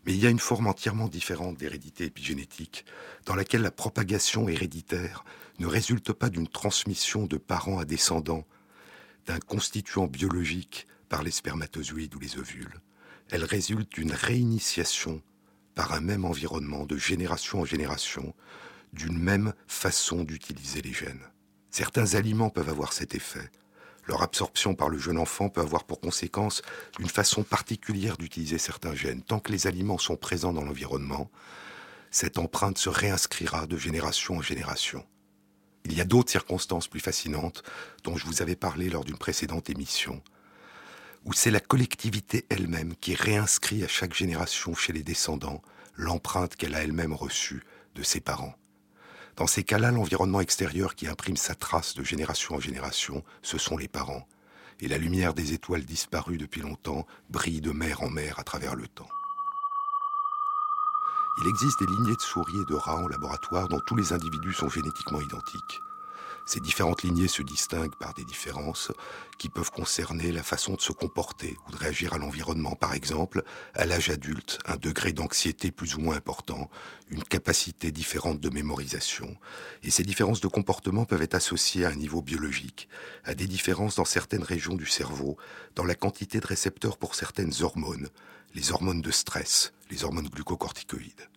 Mais 0.06 0.14
il 0.14 0.20
y 0.20 0.26
a 0.26 0.30
une 0.30 0.38
forme 0.38 0.66
entièrement 0.66 1.08
différente 1.08 1.56
d'hérédité 1.56 2.04
épigénétique, 2.04 2.84
dans 3.26 3.34
laquelle 3.34 3.62
la 3.62 3.70
propagation 3.70 4.48
héréditaire 4.48 5.24
ne 5.58 5.66
résulte 5.66 6.12
pas 6.12 6.30
d'une 6.30 6.48
transmission 6.48 7.26
de 7.26 7.36
parents 7.36 7.78
à 7.78 7.84
descendants, 7.84 8.46
d'un 9.26 9.40
constituant 9.40 10.06
biologique 10.06 10.86
par 11.08 11.22
les 11.22 11.30
spermatozoïdes 11.30 12.14
ou 12.14 12.18
les 12.18 12.38
ovules. 12.38 12.80
Elle 13.30 13.44
résulte 13.44 13.92
d'une 13.92 14.12
réinitiation 14.12 15.22
par 15.74 15.92
un 15.92 16.00
même 16.00 16.24
environnement 16.24 16.86
de 16.86 16.96
génération 16.96 17.60
en 17.60 17.64
génération, 17.64 18.34
d'une 18.92 19.18
même 19.18 19.52
façon 19.66 20.24
d'utiliser 20.24 20.80
les 20.80 20.92
gènes. 20.92 21.22
Certains 21.70 22.14
aliments 22.14 22.50
peuvent 22.50 22.70
avoir 22.70 22.92
cet 22.92 23.14
effet, 23.14 23.50
leur 24.08 24.22
absorption 24.22 24.74
par 24.74 24.88
le 24.88 24.98
jeune 24.98 25.18
enfant 25.18 25.50
peut 25.50 25.60
avoir 25.60 25.84
pour 25.84 26.00
conséquence 26.00 26.62
une 26.98 27.08
façon 27.08 27.42
particulière 27.42 28.16
d'utiliser 28.16 28.58
certains 28.58 28.94
gènes. 28.94 29.22
Tant 29.22 29.38
que 29.38 29.52
les 29.52 29.66
aliments 29.66 29.98
sont 29.98 30.16
présents 30.16 30.54
dans 30.54 30.64
l'environnement, 30.64 31.30
cette 32.10 32.38
empreinte 32.38 32.78
se 32.78 32.88
réinscrira 32.88 33.66
de 33.66 33.76
génération 33.76 34.38
en 34.38 34.42
génération. 34.42 35.04
Il 35.84 35.92
y 35.94 36.00
a 36.00 36.04
d'autres 36.04 36.30
circonstances 36.30 36.88
plus 36.88 37.00
fascinantes 37.00 37.62
dont 38.02 38.16
je 38.16 38.26
vous 38.26 38.42
avais 38.42 38.56
parlé 38.56 38.88
lors 38.88 39.04
d'une 39.04 39.18
précédente 39.18 39.68
émission, 39.68 40.22
où 41.24 41.34
c'est 41.34 41.50
la 41.50 41.60
collectivité 41.60 42.46
elle-même 42.48 42.94
qui 42.96 43.14
réinscrit 43.14 43.84
à 43.84 43.88
chaque 43.88 44.14
génération 44.14 44.74
chez 44.74 44.94
les 44.94 45.02
descendants 45.02 45.62
l'empreinte 45.94 46.56
qu'elle 46.56 46.74
a 46.74 46.82
elle-même 46.82 47.12
reçue 47.12 47.62
de 47.94 48.02
ses 48.02 48.20
parents. 48.20 48.54
Dans 49.38 49.46
ces 49.46 49.62
cas-là, 49.62 49.92
l'environnement 49.92 50.40
extérieur 50.40 50.96
qui 50.96 51.06
imprime 51.06 51.36
sa 51.36 51.54
trace 51.54 51.94
de 51.94 52.02
génération 52.02 52.56
en 52.56 52.60
génération, 52.60 53.22
ce 53.40 53.56
sont 53.56 53.76
les 53.76 53.86
parents. 53.86 54.26
Et 54.80 54.88
la 54.88 54.98
lumière 54.98 55.32
des 55.32 55.52
étoiles 55.52 55.84
disparues 55.84 56.38
depuis 56.38 56.60
longtemps 56.60 57.06
brille 57.30 57.60
de 57.60 57.70
mer 57.70 58.02
en 58.02 58.10
mer 58.10 58.40
à 58.40 58.42
travers 58.42 58.74
le 58.74 58.88
temps. 58.88 59.08
Il 61.40 61.48
existe 61.48 61.78
des 61.78 61.86
lignées 61.86 62.16
de 62.16 62.20
souris 62.20 62.60
et 62.60 62.68
de 62.68 62.74
rats 62.74 62.96
en 62.96 63.06
laboratoire 63.06 63.68
dont 63.68 63.80
tous 63.86 63.94
les 63.94 64.12
individus 64.12 64.54
sont 64.54 64.68
génétiquement 64.68 65.20
identiques. 65.20 65.82
Ces 66.48 66.60
différentes 66.60 67.02
lignées 67.02 67.28
se 67.28 67.42
distinguent 67.42 67.98
par 68.00 68.14
des 68.14 68.24
différences 68.24 68.90
qui 69.36 69.50
peuvent 69.50 69.70
concerner 69.70 70.32
la 70.32 70.42
façon 70.42 70.76
de 70.76 70.80
se 70.80 70.92
comporter 70.92 71.54
ou 71.66 71.72
de 71.72 71.76
réagir 71.76 72.14
à 72.14 72.18
l'environnement. 72.18 72.74
Par 72.74 72.94
exemple, 72.94 73.42
à 73.74 73.84
l'âge 73.84 74.08
adulte, 74.08 74.58
un 74.64 74.76
degré 74.76 75.12
d'anxiété 75.12 75.70
plus 75.70 75.94
ou 75.94 76.00
moins 76.00 76.16
important, 76.16 76.70
une 77.10 77.22
capacité 77.22 77.92
différente 77.92 78.40
de 78.40 78.48
mémorisation. 78.48 79.36
Et 79.82 79.90
ces 79.90 80.04
différences 80.04 80.40
de 80.40 80.48
comportement 80.48 81.04
peuvent 81.04 81.20
être 81.20 81.34
associées 81.34 81.84
à 81.84 81.90
un 81.90 81.96
niveau 81.96 82.22
biologique, 82.22 82.88
à 83.24 83.34
des 83.34 83.46
différences 83.46 83.96
dans 83.96 84.06
certaines 84.06 84.42
régions 84.42 84.74
du 84.74 84.86
cerveau, 84.86 85.36
dans 85.74 85.84
la 85.84 85.94
quantité 85.94 86.40
de 86.40 86.46
récepteurs 86.46 86.96
pour 86.96 87.14
certaines 87.14 87.52
hormones, 87.60 88.08
les 88.54 88.72
hormones 88.72 89.02
de 89.02 89.10
stress, 89.10 89.74
les 89.90 90.02
hormones 90.02 90.30
glucocorticoïdes. 90.30 91.28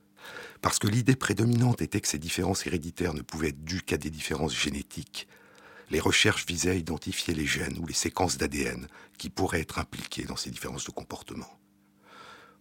Parce 0.62 0.80
que 0.80 0.88
l'idée 0.88 1.16
prédominante 1.16 1.82
était 1.82 2.02
que 2.02 2.08
ces 2.08 2.20
différences 2.20 2.66
héréditaires 2.68 3.14
ne 3.14 3.22
pouvaient 3.22 3.50
être 3.50 3.64
dues 3.64 3.82
qu'à 3.82 3.98
des 3.98 4.10
différences 4.10 4.56
génétiques, 4.56 5.28
les 5.90 6.00
recherches 6.00 6.46
visaient 6.46 6.72
à 6.72 6.76
identifier 6.76 7.34
les 7.34 7.46
gènes 7.46 7.78
ou 7.80 7.86
les 7.86 7.94
séquences 7.94 8.38
d'ADN 8.38 8.88
qui 9.18 9.30
pourraient 9.30 9.62
être 9.62 9.80
impliquées 9.80 10.24
dans 10.24 10.38
ces 10.38 10.50
différences 10.50 10.86
de 10.86 10.92
comportement. 10.92 11.60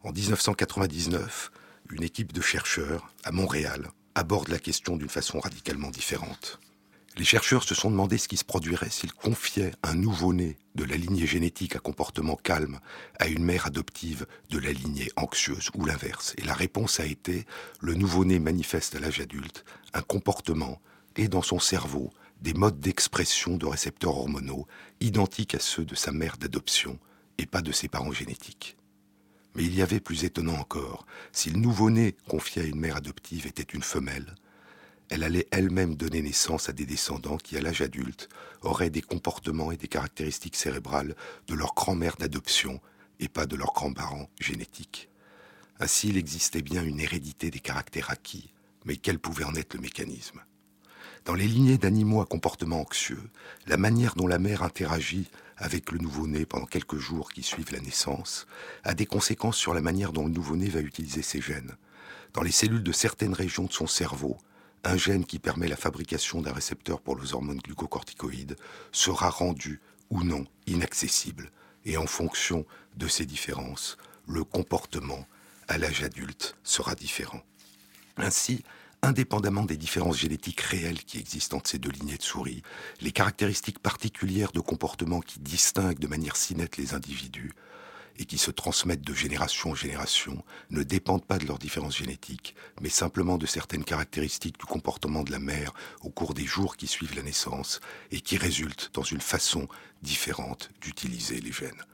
En 0.02 0.12
1999, 0.12 1.52
une 1.90 2.02
équipe 2.02 2.32
de 2.32 2.40
chercheurs 2.40 3.12
à 3.22 3.32
Montréal 3.32 3.90
aborde 4.14 4.48
la 4.48 4.58
question 4.58 4.96
d'une 4.96 5.08
façon 5.08 5.38
radicalement 5.38 5.90
différente. 5.90 6.58
Les 7.20 7.26
chercheurs 7.26 7.64
se 7.64 7.74
sont 7.74 7.90
demandé 7.90 8.16
ce 8.16 8.28
qui 8.28 8.38
se 8.38 8.46
produirait 8.46 8.88
s'ils 8.88 9.12
confiaient 9.12 9.74
un 9.82 9.94
nouveau-né 9.94 10.56
de 10.74 10.84
la 10.84 10.96
lignée 10.96 11.26
génétique 11.26 11.76
à 11.76 11.78
comportement 11.78 12.34
calme 12.34 12.80
à 13.18 13.26
une 13.26 13.44
mère 13.44 13.66
adoptive 13.66 14.26
de 14.48 14.58
la 14.58 14.72
lignée 14.72 15.10
anxieuse 15.16 15.68
ou 15.74 15.84
l'inverse. 15.84 16.32
Et 16.38 16.44
la 16.44 16.54
réponse 16.54 16.98
a 16.98 17.04
été 17.04 17.44
le 17.80 17.92
nouveau-né 17.92 18.38
manifeste 18.38 18.94
à 18.94 19.00
l'âge 19.00 19.20
adulte 19.20 19.66
un 19.92 20.00
comportement 20.00 20.80
et 21.16 21.28
dans 21.28 21.42
son 21.42 21.58
cerveau 21.58 22.10
des 22.40 22.54
modes 22.54 22.80
d'expression 22.80 23.58
de 23.58 23.66
récepteurs 23.66 24.16
hormonaux 24.16 24.66
identiques 25.02 25.54
à 25.54 25.60
ceux 25.60 25.84
de 25.84 25.94
sa 25.94 26.12
mère 26.12 26.38
d'adoption 26.38 26.98
et 27.36 27.44
pas 27.44 27.60
de 27.60 27.70
ses 27.70 27.88
parents 27.88 28.12
génétiques. 28.12 28.78
Mais 29.54 29.64
il 29.64 29.74
y 29.74 29.82
avait 29.82 30.00
plus 30.00 30.24
étonnant 30.24 30.56
encore, 30.56 31.04
si 31.32 31.50
le 31.50 31.58
nouveau-né 31.58 32.16
confié 32.28 32.62
à 32.62 32.64
une 32.64 32.80
mère 32.80 32.96
adoptive 32.96 33.46
était 33.46 33.62
une 33.62 33.82
femelle, 33.82 34.36
elle 35.10 35.24
allait 35.24 35.48
elle-même 35.50 35.96
donner 35.96 36.22
naissance 36.22 36.68
à 36.68 36.72
des 36.72 36.86
descendants 36.86 37.36
qui, 37.36 37.56
à 37.56 37.60
l'âge 37.60 37.82
adulte, 37.82 38.28
auraient 38.62 38.90
des 38.90 39.02
comportements 39.02 39.72
et 39.72 39.76
des 39.76 39.88
caractéristiques 39.88 40.56
cérébrales 40.56 41.16
de 41.48 41.54
leur 41.54 41.74
grand-mère 41.74 42.16
d'adoption 42.16 42.80
et 43.18 43.28
pas 43.28 43.46
de 43.46 43.56
leurs 43.56 43.72
grands-parents 43.72 44.30
génétiques. 44.40 45.08
Ainsi, 45.80 46.10
il 46.10 46.16
existait 46.16 46.62
bien 46.62 46.84
une 46.84 47.00
hérédité 47.00 47.50
des 47.50 47.58
caractères 47.58 48.10
acquis, 48.10 48.52
mais 48.84 48.96
quel 48.96 49.18
pouvait 49.18 49.44
en 49.44 49.56
être 49.56 49.74
le 49.74 49.80
mécanisme? 49.80 50.40
Dans 51.24 51.34
les 51.34 51.48
lignées 51.48 51.76
d'animaux 51.76 52.22
à 52.22 52.26
comportement 52.26 52.80
anxieux, 52.80 53.30
la 53.66 53.76
manière 53.76 54.14
dont 54.14 54.28
la 54.28 54.38
mère 54.38 54.62
interagit 54.62 55.28
avec 55.56 55.90
le 55.90 55.98
nouveau-né 55.98 56.46
pendant 56.46 56.66
quelques 56.66 56.96
jours 56.96 57.30
qui 57.32 57.42
suivent 57.42 57.72
la 57.72 57.80
naissance 57.80 58.46
a 58.84 58.94
des 58.94 59.06
conséquences 59.06 59.58
sur 59.58 59.74
la 59.74 59.82
manière 59.82 60.12
dont 60.12 60.24
le 60.24 60.32
nouveau-né 60.32 60.68
va 60.68 60.80
utiliser 60.80 61.22
ses 61.22 61.40
gènes. 61.40 61.76
Dans 62.32 62.42
les 62.42 62.52
cellules 62.52 62.82
de 62.82 62.92
certaines 62.92 63.34
régions 63.34 63.64
de 63.64 63.72
son 63.72 63.86
cerveau, 63.86 64.38
un 64.84 64.96
gène 64.96 65.24
qui 65.24 65.38
permet 65.38 65.68
la 65.68 65.76
fabrication 65.76 66.40
d'un 66.40 66.52
récepteur 66.52 67.00
pour 67.00 67.18
les 67.18 67.34
hormones 67.34 67.58
glucocorticoïdes 67.58 68.56
sera 68.92 69.30
rendu 69.30 69.80
ou 70.10 70.22
non 70.22 70.46
inaccessible. 70.66 71.50
Et 71.84 71.96
en 71.96 72.06
fonction 72.06 72.64
de 72.96 73.08
ces 73.08 73.26
différences, 73.26 73.96
le 74.26 74.44
comportement 74.44 75.26
à 75.68 75.78
l'âge 75.78 76.02
adulte 76.02 76.56
sera 76.62 76.94
différent. 76.94 77.42
Ainsi, 78.16 78.62
indépendamment 79.02 79.64
des 79.64 79.76
différences 79.76 80.18
génétiques 80.18 80.60
réelles 80.60 81.04
qui 81.04 81.18
existent 81.18 81.56
entre 81.56 81.70
ces 81.70 81.78
deux 81.78 81.90
lignées 81.90 82.18
de 82.18 82.22
souris, 82.22 82.62
les 83.00 83.12
caractéristiques 83.12 83.78
particulières 83.78 84.52
de 84.52 84.60
comportement 84.60 85.20
qui 85.20 85.40
distinguent 85.40 85.98
de 85.98 86.06
manière 86.06 86.36
si 86.36 86.54
nette 86.54 86.76
les 86.76 86.94
individus 86.94 87.52
et 88.18 88.24
qui 88.24 88.38
se 88.38 88.50
transmettent 88.50 89.06
de 89.06 89.14
génération 89.14 89.70
en 89.70 89.74
génération 89.74 90.44
ne 90.70 90.82
dépendent 90.82 91.24
pas 91.24 91.38
de 91.38 91.46
leurs 91.46 91.58
différences 91.58 91.96
génétiques, 91.96 92.54
mais 92.80 92.88
simplement 92.88 93.38
de 93.38 93.46
certaines 93.46 93.84
caractéristiques 93.84 94.58
du 94.58 94.66
comportement 94.66 95.22
de 95.22 95.32
la 95.32 95.38
mère 95.38 95.72
au 96.02 96.10
cours 96.10 96.34
des 96.34 96.44
jours 96.44 96.76
qui 96.76 96.86
suivent 96.86 97.16
la 97.16 97.22
naissance 97.22 97.80
et 98.10 98.20
qui 98.20 98.36
résultent 98.36 98.90
dans 98.94 99.02
une 99.02 99.20
façon 99.20 99.68
différente 100.02 100.70
d'utiliser 100.80 101.40
les 101.40 101.52
gènes. 101.52 101.84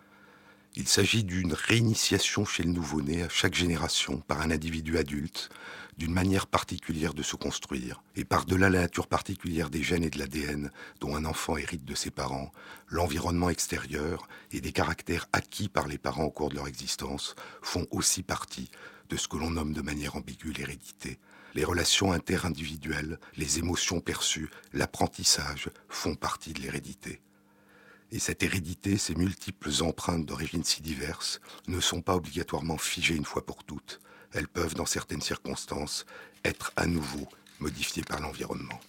Il 0.79 0.89
s'agit 0.89 1.25
d'une 1.25 1.55
réinitiation 1.55 2.45
chez 2.45 2.63
le 2.63 2.71
nouveau-né 2.71 3.23
à 3.23 3.31
chaque 3.31 3.55
génération 3.55 4.19
par 4.19 4.43
un 4.43 4.51
individu 4.51 4.99
adulte, 4.99 5.49
d'une 5.97 6.13
manière 6.13 6.47
particulière 6.47 7.15
de 7.15 7.23
se 7.23 7.37
construire, 7.37 8.03
et 8.15 8.25
par-delà 8.25 8.69
la 8.69 8.81
nature 8.81 9.07
particulière 9.07 9.71
des 9.71 9.83
gènes 9.83 10.05
et 10.05 10.11
de 10.11 10.19
l'ADN 10.19 10.71
dont 11.01 11.17
un 11.17 11.25
enfant 11.25 11.57
hérite 11.57 11.85
de 11.85 11.95
ses 11.95 12.11
parents, 12.11 12.53
l'environnement 12.89 13.51
extérieur 13.51 14.29
et 14.53 14.61
des 14.61 14.73
caractères 14.73 15.29
acquis 15.33 15.69
par 15.69 15.89
les 15.89 15.99
parents 15.99 16.25
au 16.25 16.31
cours 16.31 16.51
de 16.51 16.57
leur 16.57 16.69
existence 16.69 17.35
font 17.63 17.87
aussi 17.91 18.23
partie 18.23 18.71
de 19.09 19.17
ce 19.17 19.29
que 19.29 19.37
l'on 19.37 19.51
nomme 19.51 19.73
de 19.73 19.83
manière 19.83 20.17
ambiguë 20.17 20.53
l'hérédité. 20.53 21.19
Les 21.55 21.65
relations 21.65 22.13
interindividuelles, 22.13 23.19
les 23.37 23.59
émotions 23.59 24.01
perçues, 24.01 24.51
l'apprentissage 24.75 25.71
font 25.89 26.15
partie 26.15 26.53
de 26.53 26.61
l'hérédité. 26.61 27.23
Et 28.13 28.19
cette 28.19 28.43
hérédité, 28.43 28.99
ces 28.99 29.15
multiples 29.15 29.71
empreintes 29.81 30.27
d'origine 30.27 30.65
si 30.65 30.83
diverses, 30.83 31.41
ne 31.67 31.81
sont 31.81 32.03
pas 32.03 32.15
obligatoirement 32.15 32.79
figées 32.79 33.17
une 33.17 33.25
fois 33.25 33.45
pour 33.45 33.65
toutes. 33.65 34.01
Elles 34.33 34.49
peuvent, 34.49 34.75
dans 34.75 34.87
certaines 34.87 35.21
circonstances, 35.21 36.07
être 36.45 36.73
à 36.77 36.87
nouveau 36.87 37.27
modifiées 37.61 38.05
par 38.05 38.21
l'environnement. 38.21 38.81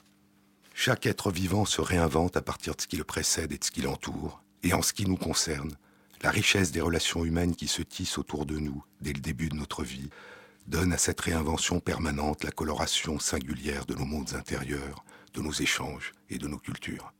Chaque 0.73 1.05
être 1.05 1.31
vivant 1.31 1.65
se 1.65 1.81
réinvente 1.81 2.37
à 2.37 2.41
partir 2.41 2.75
de 2.75 2.81
ce 2.81 2.87
qui 2.87 2.97
le 2.97 3.03
précède 3.03 3.51
et 3.51 3.57
de 3.57 3.63
ce 3.63 3.71
qui 3.71 3.81
l'entoure, 3.81 4.43
et 4.63 4.73
en 4.73 4.81
ce 4.81 4.93
qui 4.93 5.05
nous 5.05 5.17
concerne, 5.17 5.75
la 6.21 6.31
richesse 6.31 6.71
des 6.71 6.81
relations 6.81 7.25
humaines 7.25 7.55
qui 7.55 7.67
se 7.67 7.81
tissent 7.81 8.17
autour 8.17 8.45
de 8.45 8.57
nous 8.57 8.83
dès 9.01 9.13
le 9.13 9.19
début 9.19 9.49
de 9.49 9.55
notre 9.55 9.83
vie 9.83 10.09
donne 10.67 10.91
à 10.93 10.97
cette 10.97 11.21
réinvention 11.21 11.79
permanente 11.79 12.43
la 12.43 12.51
coloration 12.51 13.19
singulière 13.19 13.85
de 13.85 13.95
nos 13.95 14.05
mondes 14.05 14.33
intérieurs, 14.33 15.05
de 15.33 15.41
nos 15.41 15.53
échanges 15.53 16.11
et 16.29 16.37
de 16.37 16.47
nos 16.47 16.57
cultures. 16.57 17.13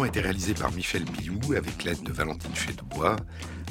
A 0.00 0.06
été 0.06 0.20
réalisée 0.20 0.54
par 0.54 0.72
Michel 0.72 1.04
Biou 1.04 1.52
avec 1.54 1.84
l'aide 1.84 2.02
de 2.02 2.12
Valentine 2.12 2.54
Chédebois, 2.54 3.16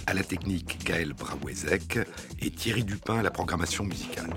à 0.06 0.14
la 0.14 0.24
technique 0.24 0.78
Gaël 0.86 1.14
Brawezek 1.14 1.98
et 2.40 2.52
Thierry 2.52 2.84
Dupin 2.84 3.18
à 3.18 3.22
la 3.24 3.32
programmation 3.32 3.84
musicale. 3.84 4.30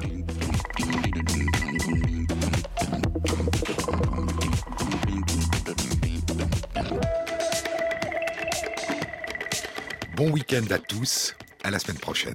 Bon 10.16 10.30
week-end 10.30 10.64
à 10.70 10.78
tous, 10.78 11.34
à 11.64 11.70
la 11.70 11.78
semaine 11.78 11.98
prochaine. 11.98 12.32